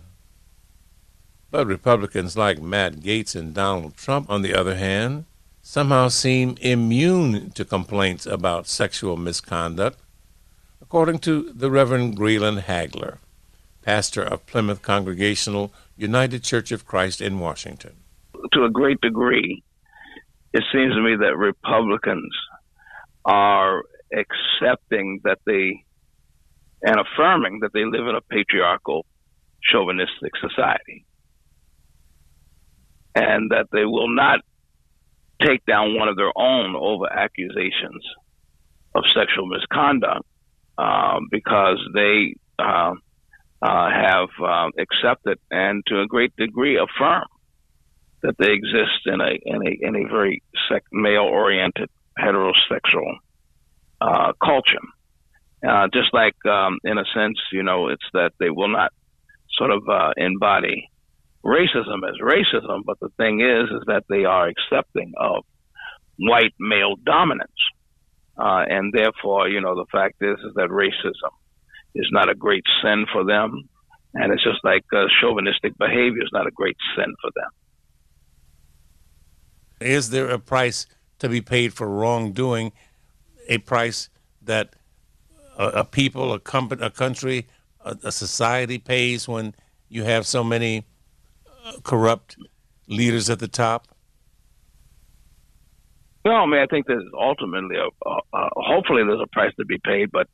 But 1.51 1.67
Republicans 1.67 2.37
like 2.37 2.61
Matt 2.61 2.97
Gaetz 2.97 3.35
and 3.35 3.53
Donald 3.53 3.97
Trump, 3.97 4.29
on 4.29 4.41
the 4.41 4.53
other 4.53 4.75
hand, 4.75 5.25
somehow 5.61 6.07
seem 6.07 6.55
immune 6.61 7.51
to 7.51 7.65
complaints 7.65 8.25
about 8.25 8.67
sexual 8.67 9.17
misconduct, 9.17 9.99
according 10.81 11.19
to 11.19 11.51
the 11.53 11.71
Reverend 11.71 12.17
Graylan 12.17 12.61
Hagler, 12.61 13.17
pastor 13.81 14.23
of 14.23 14.45
Plymouth 14.45 14.81
Congregational 14.81 15.71
United 15.97 16.43
Church 16.43 16.71
of 16.71 16.85
Christ 16.85 17.21
in 17.21 17.39
Washington. 17.39 17.97
To 18.53 18.63
a 18.63 18.69
great 18.69 19.01
degree, 19.01 19.63
it 20.53 20.63
seems 20.71 20.93
to 20.93 21.01
me 21.01 21.15
that 21.15 21.37
Republicans 21.37 22.33
are 23.25 23.83
accepting 24.13 25.21
that 25.23 25.39
they 25.45 25.83
and 26.81 26.95
affirming 26.99 27.59
that 27.61 27.73
they 27.73 27.85
live 27.85 28.07
in 28.07 28.15
a 28.15 28.21
patriarchal, 28.21 29.05
chauvinistic 29.61 30.31
society. 30.39 31.05
And 33.15 33.51
that 33.51 33.67
they 33.71 33.85
will 33.85 34.13
not 34.13 34.39
take 35.41 35.65
down 35.65 35.95
one 35.95 36.07
of 36.07 36.15
their 36.15 36.31
own 36.35 36.75
over 36.75 37.11
accusations 37.11 38.03
of 38.95 39.03
sexual 39.13 39.47
misconduct 39.47 40.25
um, 40.77 41.27
because 41.31 41.79
they 41.93 42.35
uh, 42.57 42.93
uh, 43.61 43.89
have 43.89 44.29
uh, 44.41 44.69
accepted 44.77 45.37
and 45.51 45.83
to 45.87 46.01
a 46.01 46.07
great 46.07 46.35
degree 46.37 46.77
affirm 46.77 47.25
that 48.21 48.35
they 48.37 48.51
exist 48.51 49.05
in 49.05 49.21
a 49.21 49.37
in 49.45 49.67
a 49.67 49.77
in 49.81 49.95
a 49.95 50.09
very 50.09 50.41
male 50.91 51.23
oriented 51.23 51.89
heterosexual 52.17 53.15
uh, 54.01 54.33
culture. 54.43 54.79
Uh, 55.67 55.87
just 55.93 56.13
like, 56.13 56.35
um, 56.45 56.79
in 56.83 56.97
a 56.97 57.03
sense, 57.13 57.37
you 57.51 57.63
know, 57.63 57.89
it's 57.89 58.05
that 58.13 58.31
they 58.39 58.49
will 58.49 58.69
not 58.69 58.93
sort 59.57 59.71
of 59.71 59.83
uh, 59.89 60.11
embody 60.15 60.89
racism 61.43 61.99
as 62.07 62.15
racism, 62.21 62.81
but 62.85 62.99
the 62.99 63.09
thing 63.17 63.41
is, 63.41 63.69
is 63.69 63.83
that 63.87 64.03
they 64.09 64.25
are 64.25 64.47
accepting 64.47 65.13
of 65.17 65.43
white 66.17 66.53
male 66.59 66.95
dominance, 67.05 67.51
uh, 68.37 68.63
and 68.67 68.93
therefore, 68.93 69.49
you 69.49 69.61
know, 69.61 69.75
the 69.75 69.85
fact 69.91 70.15
is, 70.21 70.37
is 70.39 70.53
that 70.55 70.69
racism 70.69 71.31
is 71.95 72.07
not 72.11 72.29
a 72.29 72.35
great 72.35 72.63
sin 72.81 73.05
for 73.11 73.25
them, 73.25 73.69
and 74.13 74.31
it's 74.33 74.43
just 74.43 74.63
like 74.63 74.83
uh, 74.95 75.05
chauvinistic 75.21 75.77
behavior 75.77 76.23
is 76.23 76.29
not 76.33 76.47
a 76.47 76.51
great 76.51 76.77
sin 76.95 77.13
for 77.21 77.31
them. 77.35 77.49
Is 79.81 80.09
there 80.09 80.29
a 80.29 80.39
price 80.39 80.85
to 81.19 81.29
be 81.29 81.41
paid 81.41 81.73
for 81.73 81.87
wrongdoing, 81.87 82.71
a 83.47 83.59
price 83.59 84.09
that 84.41 84.75
a, 85.59 85.67
a 85.81 85.85
people, 85.85 86.33
a 86.33 86.39
company, 86.39 86.83
a 86.83 86.89
country, 86.89 87.45
a, 87.85 87.95
a, 88.03 88.11
society 88.11 88.79
pays 88.79 89.27
when 89.27 89.53
you 89.89 90.03
have 90.05 90.25
so 90.25 90.43
many 90.43 90.85
uh, 91.65 91.73
corrupt 91.83 92.37
leaders 92.87 93.29
at 93.29 93.39
the 93.39 93.47
top? 93.47 93.87
No, 96.25 96.31
I 96.31 96.45
mean, 96.45 96.59
I 96.61 96.65
think 96.65 96.87
there's 96.87 97.03
ultimately 97.13 97.75
a, 97.75 98.09
a, 98.09 98.49
hopefully 98.55 99.03
there's 99.05 99.21
a 99.21 99.27
price 99.27 99.53
to 99.59 99.65
be 99.65 99.77
paid, 99.83 100.11
but 100.11 100.27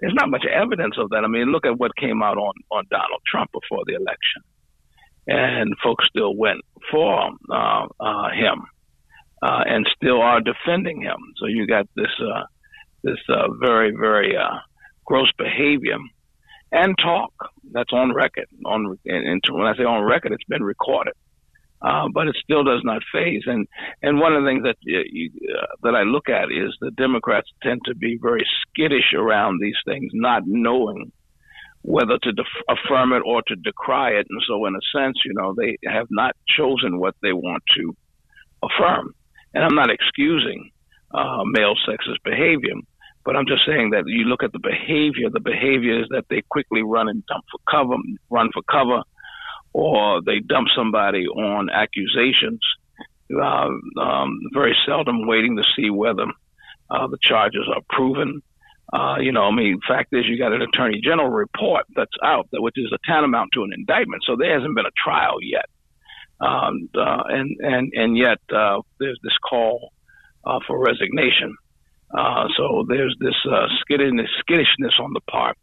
there's 0.00 0.14
not 0.14 0.30
much 0.30 0.44
evidence 0.46 0.96
of 0.98 1.10
that. 1.10 1.24
I 1.24 1.28
mean, 1.28 1.52
look 1.52 1.66
at 1.66 1.78
what 1.78 1.94
came 1.96 2.22
out 2.22 2.38
on, 2.38 2.54
on 2.70 2.84
Donald 2.90 3.20
Trump 3.26 3.50
before 3.52 3.84
the 3.86 3.94
election. 3.94 4.42
And 5.26 5.74
folks 5.82 6.06
still 6.08 6.34
went 6.34 6.62
for 6.90 7.30
uh, 7.52 7.86
uh, 8.00 8.30
him 8.30 8.64
uh, 9.42 9.62
and 9.66 9.86
still 9.94 10.20
are 10.20 10.40
defending 10.40 11.02
him. 11.02 11.18
So 11.36 11.46
you 11.46 11.66
got 11.66 11.86
this 11.94 12.10
uh, 12.20 12.44
this 13.02 13.18
uh, 13.28 13.48
very 13.60 13.92
very 13.92 14.36
uh, 14.36 14.58
gross 15.04 15.30
behavior 15.36 15.98
and 16.72 16.96
talk 16.98 17.32
that's 17.72 17.92
on 17.92 18.14
record. 18.14 18.46
On 18.64 18.98
and, 19.04 19.42
when 19.50 19.66
I 19.66 19.76
say 19.76 19.84
on 19.84 20.04
record, 20.04 20.32
it's 20.32 20.44
been 20.44 20.62
recorded. 20.62 21.14
Uh, 21.82 22.08
but 22.12 22.28
it 22.28 22.36
still 22.42 22.62
does 22.62 22.82
not 22.84 23.02
phase. 23.12 23.42
And 23.46 23.66
and 24.02 24.20
one 24.20 24.34
of 24.34 24.42
the 24.42 24.48
things 24.48 24.64
that 24.64 24.76
you, 24.82 25.30
uh, 25.58 25.66
that 25.82 25.94
I 25.94 26.02
look 26.02 26.28
at 26.28 26.52
is 26.52 26.76
the 26.80 26.90
Democrats 26.90 27.48
tend 27.62 27.80
to 27.86 27.94
be 27.94 28.18
very 28.20 28.46
skittish 28.62 29.14
around 29.16 29.60
these 29.60 29.78
things, 29.86 30.10
not 30.14 30.42
knowing 30.46 31.10
whether 31.82 32.18
to 32.18 32.32
def- 32.32 32.66
affirm 32.68 33.14
it 33.14 33.22
or 33.24 33.40
to 33.46 33.56
decry 33.56 34.10
it. 34.10 34.26
And 34.28 34.42
so, 34.46 34.66
in 34.66 34.74
a 34.74 34.84
sense, 34.94 35.16
you 35.24 35.32
know, 35.32 35.54
they 35.56 35.78
have 35.86 36.08
not 36.10 36.36
chosen 36.46 36.98
what 36.98 37.14
they 37.22 37.32
want 37.32 37.62
to 37.76 37.96
affirm. 38.62 39.14
And 39.54 39.64
I'm 39.64 39.74
not 39.74 39.90
excusing 39.90 40.70
uh, 41.12 41.42
male 41.44 41.74
sexist 41.88 42.22
behavior, 42.24 42.74
but 43.24 43.36
I'm 43.36 43.46
just 43.46 43.66
saying 43.66 43.90
that 43.90 44.04
you 44.06 44.24
look 44.24 44.42
at 44.42 44.52
the 44.52 44.58
behavior. 44.58 45.28
The 45.30 45.40
behavior 45.40 46.00
is 46.00 46.08
that 46.10 46.24
they 46.30 46.42
quickly 46.48 46.82
run 46.82 47.08
and 47.08 47.24
dump 47.26 47.44
for 47.50 47.58
cover, 47.70 47.96
run 48.30 48.50
for 48.52 48.62
cover, 48.70 49.02
or 49.72 50.22
they 50.22 50.40
dump 50.40 50.68
somebody 50.74 51.26
on 51.26 51.70
accusations. 51.70 52.60
Uh, 53.32 53.68
um, 54.00 54.40
very 54.52 54.76
seldom 54.86 55.26
waiting 55.26 55.56
to 55.56 55.62
see 55.76 55.90
whether 55.90 56.26
uh, 56.90 57.06
the 57.06 57.18
charges 57.22 57.68
are 57.72 57.82
proven. 57.90 58.42
Uh, 58.92 59.18
you 59.20 59.30
know, 59.30 59.44
I 59.44 59.54
mean, 59.54 59.78
fact 59.86 60.08
is, 60.12 60.24
you 60.26 60.36
got 60.36 60.52
an 60.52 60.62
attorney 60.62 61.00
general 61.00 61.28
report 61.28 61.84
that's 61.94 62.10
out, 62.24 62.48
which 62.52 62.74
is 62.76 62.90
a 62.92 62.98
tantamount 63.06 63.50
to 63.54 63.62
an 63.62 63.70
indictment. 63.72 64.24
So 64.26 64.34
there 64.36 64.52
hasn't 64.54 64.74
been 64.74 64.86
a 64.86 65.02
trial 65.04 65.36
yet, 65.40 65.66
um, 66.40 66.88
uh, 66.96 67.22
and 67.28 67.56
and 67.60 67.92
and 67.94 68.16
yet 68.16 68.38
uh, 68.52 68.80
there's 68.98 69.20
this 69.22 69.36
call 69.48 69.92
for 70.66 70.78
resignation. 70.78 71.56
Uh, 72.16 72.48
so 72.56 72.84
there's 72.88 73.14
this 73.20 73.34
uh, 73.50 73.66
skittishness, 73.80 74.28
skittishness 74.40 74.94
on 75.00 75.12
the 75.12 75.20
part 75.30 75.56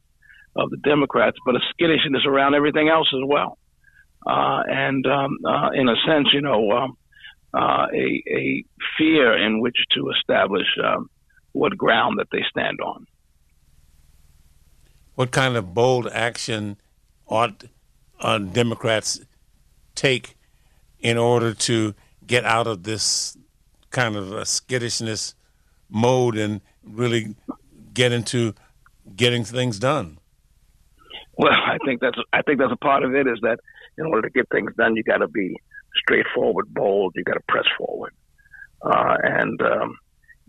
of 0.55 0.69
the 0.69 0.77
Democrats, 0.77 1.37
but 1.45 1.55
a 1.55 1.59
skittishness 1.71 2.25
around 2.25 2.55
everything 2.55 2.89
else 2.89 3.07
as 3.13 3.21
well. 3.25 3.57
Uh, 4.25 4.63
and 4.67 5.05
um, 5.05 5.37
uh, 5.45 5.69
in 5.73 5.87
a 5.87 5.95
sense, 6.05 6.27
you 6.33 6.41
know, 6.41 6.71
um, 6.71 6.97
uh, 7.53 7.87
a, 7.93 8.23
a 8.29 8.65
fear 8.97 9.37
in 9.37 9.61
which 9.61 9.77
to 9.93 10.09
establish 10.09 10.67
um, 10.83 11.09
what 11.51 11.77
ground 11.77 12.19
that 12.19 12.27
they 12.31 12.43
stand 12.49 12.79
on. 12.81 13.05
What 15.15 15.31
kind 15.31 15.55
of 15.55 15.73
bold 15.73 16.07
action 16.07 16.77
ought 17.27 17.63
uh, 18.19 18.37
Democrats 18.37 19.19
take 19.95 20.35
in 20.99 21.17
order 21.17 21.53
to 21.53 21.95
get 22.25 22.45
out 22.45 22.67
of 22.67 22.83
this 22.83 23.37
kind 23.97 24.15
of 24.15 24.31
a 24.31 24.45
skittishness 24.45 25.33
mode 25.89 26.37
and 26.37 26.61
really 26.83 27.35
get 27.95 28.11
into 28.11 28.53
getting 29.15 29.43
things 29.43 29.79
done? 29.79 30.19
Well, 31.35 31.51
I 31.51 31.77
think 31.83 32.01
that's 32.01 32.17
I 32.31 32.43
think 32.43 32.59
that's 32.59 32.71
a 32.71 32.77
part 32.77 33.03
of 33.03 33.15
it 33.15 33.25
is 33.27 33.39
that 33.41 33.57
in 33.97 34.05
order 34.05 34.29
to 34.29 34.29
get 34.29 34.47
things 34.49 34.71
done, 34.77 34.95
you 34.95 35.03
got 35.03 35.17
to 35.17 35.27
be 35.27 35.55
straightforward, 35.95 36.71
bold. 36.71 37.13
You 37.15 37.23
got 37.23 37.33
to 37.33 37.43
press 37.49 37.65
forward, 37.75 38.13
uh, 38.83 39.17
and 39.23 39.59
um, 39.63 39.97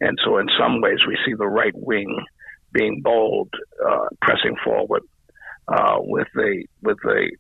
and 0.01 0.19
so 0.25 0.37
in 0.39 0.49
some 0.61 0.83
ways 0.83 0.99
we 1.07 1.17
see 1.25 1.33
the 1.33 1.47
right 1.47 1.75
wing 1.75 2.25
being 2.73 3.01
bold, 3.03 3.49
uh, 3.87 4.09
pressing 4.21 4.57
forward 4.63 5.03
uh, 5.69 5.97
with 6.01 6.29
a 6.37 6.65
with 6.83 6.99
a 7.07 7.31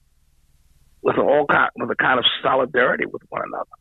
with 1.03 1.19
all 1.19 1.47
kind 1.51 1.71
with 1.77 1.91
a 1.91 1.97
kind 1.97 2.19
of 2.19 2.25
solidarity 2.43 3.05
with 3.05 3.23
one 3.29 3.43
another. 3.47 3.77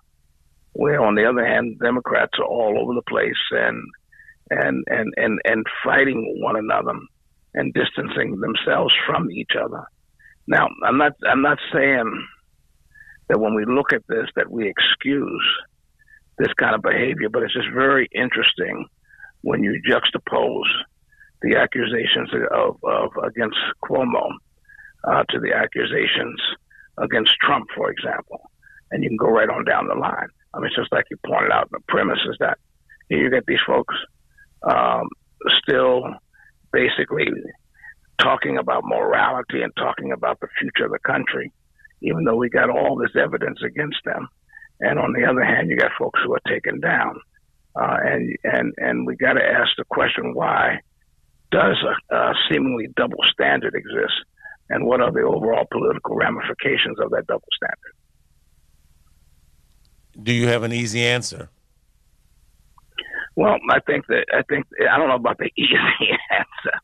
Where 0.78 1.02
on 1.02 1.16
the 1.16 1.26
other 1.26 1.44
hand, 1.44 1.80
Democrats 1.80 2.34
are 2.38 2.46
all 2.46 2.78
over 2.80 2.94
the 2.94 3.10
place 3.10 3.44
and 3.50 3.82
and 4.52 4.84
and 4.86 5.12
and 5.18 5.40
and 5.44 5.66
fighting 5.84 6.38
one 6.40 6.56
another 6.56 6.94
and 7.56 7.74
distancing 7.74 8.40
themselves 8.40 8.94
from 9.08 9.32
each 9.32 9.54
other. 9.60 9.84
Now, 10.46 10.68
I'm 10.86 11.00
not 11.00 11.14
I'm 11.28 11.42
not 11.42 11.58
saying 11.74 12.28
that 13.28 13.40
when 13.40 13.56
we 13.56 13.66
look 13.66 13.92
at 13.92 14.04
this 14.08 14.28
that 14.36 14.52
we 14.52 14.70
excuse 14.70 15.48
this 16.38 16.54
kind 16.60 16.76
of 16.76 16.84
behavior, 16.84 17.30
but 17.30 17.42
it's 17.42 17.56
just 17.56 17.74
very 17.74 18.08
interesting 18.14 18.86
when 19.42 19.64
you 19.64 19.82
juxtapose 19.90 20.72
the 21.42 21.56
accusations 21.56 22.30
of, 22.52 22.78
of 22.84 23.10
against 23.26 23.58
Cuomo 23.84 24.30
uh, 25.08 25.24
to 25.30 25.40
the 25.40 25.54
accusations 25.54 26.40
against 27.00 27.32
Trump, 27.42 27.66
for 27.76 27.90
example, 27.90 28.52
and 28.92 29.04
you 29.04 29.10
can 29.10 29.18
go 29.18 29.30
right 29.30 29.50
on 29.50 29.66
down 29.66 29.88
the 29.88 29.96
line. 29.96 30.30
I 30.58 30.60
mean, 30.60 30.72
just 30.76 30.92
like 30.92 31.06
you 31.12 31.18
pointed 31.26 31.52
out. 31.52 31.70
The 31.72 31.80
premise 31.88 32.20
is 32.28 32.36
that 32.40 32.58
you 33.10 33.30
get 33.30 33.46
these 33.46 33.60
folks 33.66 33.94
um, 34.64 35.08
still 35.62 36.04
basically 36.74 37.28
talking 38.20 38.58
about 38.58 38.84
morality 38.84 39.62
and 39.62 39.72
talking 39.76 40.12
about 40.12 40.40
the 40.40 40.48
future 40.60 40.86
of 40.86 40.92
the 40.92 41.00
country, 41.00 41.52
even 42.02 42.24
though 42.24 42.36
we 42.36 42.50
got 42.50 42.72
all 42.72 42.96
this 42.98 43.16
evidence 43.16 43.60
against 43.64 44.00
them. 44.04 44.28
And 44.80 44.98
on 45.00 45.14
the 45.14 45.26
other 45.26 45.44
hand, 45.44 45.70
you 45.70 45.78
got 45.78 45.92
folks 45.98 46.20
who 46.26 46.34
are 46.34 46.42
taken 46.48 46.80
down. 46.80 47.20
Uh, 47.76 47.98
and 48.04 48.36
and 48.44 48.74
and 48.78 49.06
we 49.06 49.16
got 49.16 49.34
to 49.34 49.44
ask 49.44 49.70
the 49.78 49.86
question: 49.86 50.34
Why 50.34 50.80
does 51.52 51.78
a, 52.12 52.16
a 52.16 52.34
seemingly 52.50 52.88
double 52.96 53.24
standard 53.32 53.76
exist, 53.76 54.16
and 54.72 54.86
what 54.86 55.00
are 55.00 55.12
the 55.12 55.22
overall 55.22 55.68
political 55.72 56.16
ramifications 56.16 57.00
of 57.00 57.12
that 57.12 57.28
double 57.28 57.48
standard? 57.56 57.97
Do 60.22 60.34
you 60.34 60.48
have 60.48 60.64
an 60.64 60.74
easy 60.74 61.06
answer? 61.06 61.50
Well, 63.36 63.58
I 63.70 63.80
think 63.82 64.08
that 64.08 64.26
I 64.34 64.42
think 64.50 64.66
I 64.92 64.98
don't 64.98 65.10
know 65.10 65.16
about 65.16 65.38
the 65.38 65.52
easy 65.58 66.18
answer, 66.32 66.78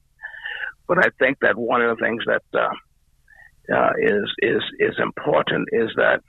but 0.88 1.00
I 1.00 1.10
think 1.20 1.40
that 1.42 1.58
one 1.58 1.82
of 1.82 1.98
the 1.98 2.04
things 2.04 2.24
that 2.28 2.44
uh, 2.54 3.76
uh, 3.76 3.92
is 4.00 4.32
is 4.40 4.62
is 4.80 4.96
important 5.00 5.68
is 5.72 5.90
that 5.96 6.22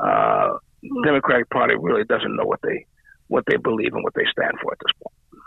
uh, 0.00 0.58
Democratic 1.04 1.50
Party 1.50 1.74
really 1.76 2.04
doesn't 2.04 2.36
know 2.36 2.44
what 2.44 2.60
they 2.62 2.86
what 3.26 3.44
they 3.48 3.56
believe 3.56 3.94
and 3.94 4.04
what 4.04 4.14
they 4.14 4.24
stand 4.30 4.52
for 4.62 4.72
at 4.72 4.78
this 4.78 4.92
point. 5.02 5.42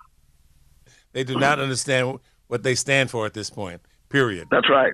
They 1.13 1.23
do 1.23 1.39
not 1.39 1.59
understand 1.59 2.19
what 2.47 2.63
they 2.63 2.75
stand 2.75 3.09
for 3.09 3.25
at 3.25 3.33
this 3.33 3.49
point. 3.49 3.81
Period. 4.09 4.47
That's 4.51 4.69
right. 4.69 4.93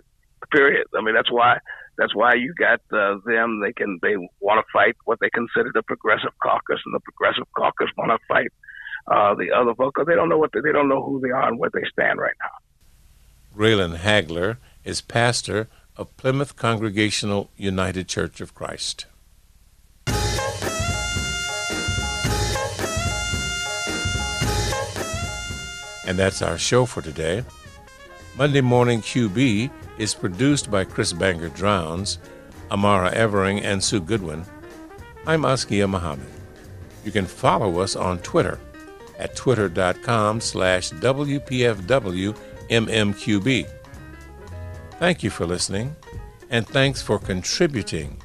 Period. 0.51 0.85
I 0.95 1.01
mean, 1.01 1.15
that's 1.15 1.31
why 1.31 1.57
that's 1.97 2.15
why 2.15 2.33
you 2.35 2.53
got 2.53 2.79
uh, 2.91 3.17
them. 3.25 3.59
They 3.61 3.73
can 3.73 3.99
they 4.01 4.15
want 4.39 4.63
to 4.63 4.71
fight 4.71 4.95
what 5.05 5.19
they 5.19 5.29
consider 5.29 5.71
the 5.73 5.83
progressive 5.83 6.31
caucus, 6.41 6.79
and 6.85 6.93
the 6.93 6.99
progressive 6.99 7.51
caucus 7.55 7.89
want 7.97 8.11
to 8.11 8.19
fight 8.27 8.51
uh, 9.07 9.35
the 9.35 9.51
other 9.51 9.73
folks. 9.75 10.01
They 10.05 10.15
don't 10.15 10.29
know 10.29 10.37
what 10.37 10.51
they, 10.53 10.61
they 10.61 10.71
don't 10.71 10.89
know 10.89 11.03
who 11.03 11.19
they 11.19 11.31
are 11.31 11.47
and 11.47 11.59
where 11.59 11.71
they 11.73 11.83
stand 11.91 12.19
right 12.19 12.35
now. 12.41 13.57
Graylan 13.57 13.97
Hagler 13.97 14.57
is 14.83 15.01
pastor 15.01 15.67
of 15.95 16.15
Plymouth 16.17 16.55
Congregational 16.55 17.49
United 17.57 18.07
Church 18.07 18.39
of 18.39 18.53
Christ. 18.53 19.07
And 26.05 26.17
that's 26.17 26.41
our 26.41 26.57
show 26.57 26.85
for 26.85 27.01
today. 27.01 27.43
Monday 28.37 28.61
Morning 28.61 29.01
QB 29.01 29.71
is 29.97 30.13
produced 30.13 30.69
by 30.69 30.83
Chris 30.83 31.13
Bangert 31.13 31.55
Drowns, 31.55 32.19
Amara 32.71 33.11
Evering, 33.11 33.63
and 33.63 33.83
Sue 33.83 34.01
Goodwin. 34.01 34.45
I'm 35.25 35.43
Askia 35.43 35.87
Muhammad. 35.87 36.27
You 37.03 37.11
can 37.11 37.25
follow 37.25 37.79
us 37.79 37.95
on 37.95 38.19
Twitter 38.19 38.59
at 39.17 39.35
twitter.com 39.35 40.41
slash 40.41 40.91
WPFWMMQB. 40.91 42.35
Thank 44.99 45.23
you 45.23 45.29
for 45.29 45.45
listening, 45.45 45.95
and 46.49 46.67
thanks 46.67 47.01
for 47.01 47.19
contributing 47.19 48.21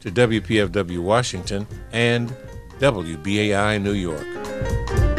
to 0.00 0.10
WPFW 0.10 1.00
Washington 1.00 1.66
and 1.92 2.34
WBAI 2.78 3.82
New 3.82 3.92
York. 3.92 5.09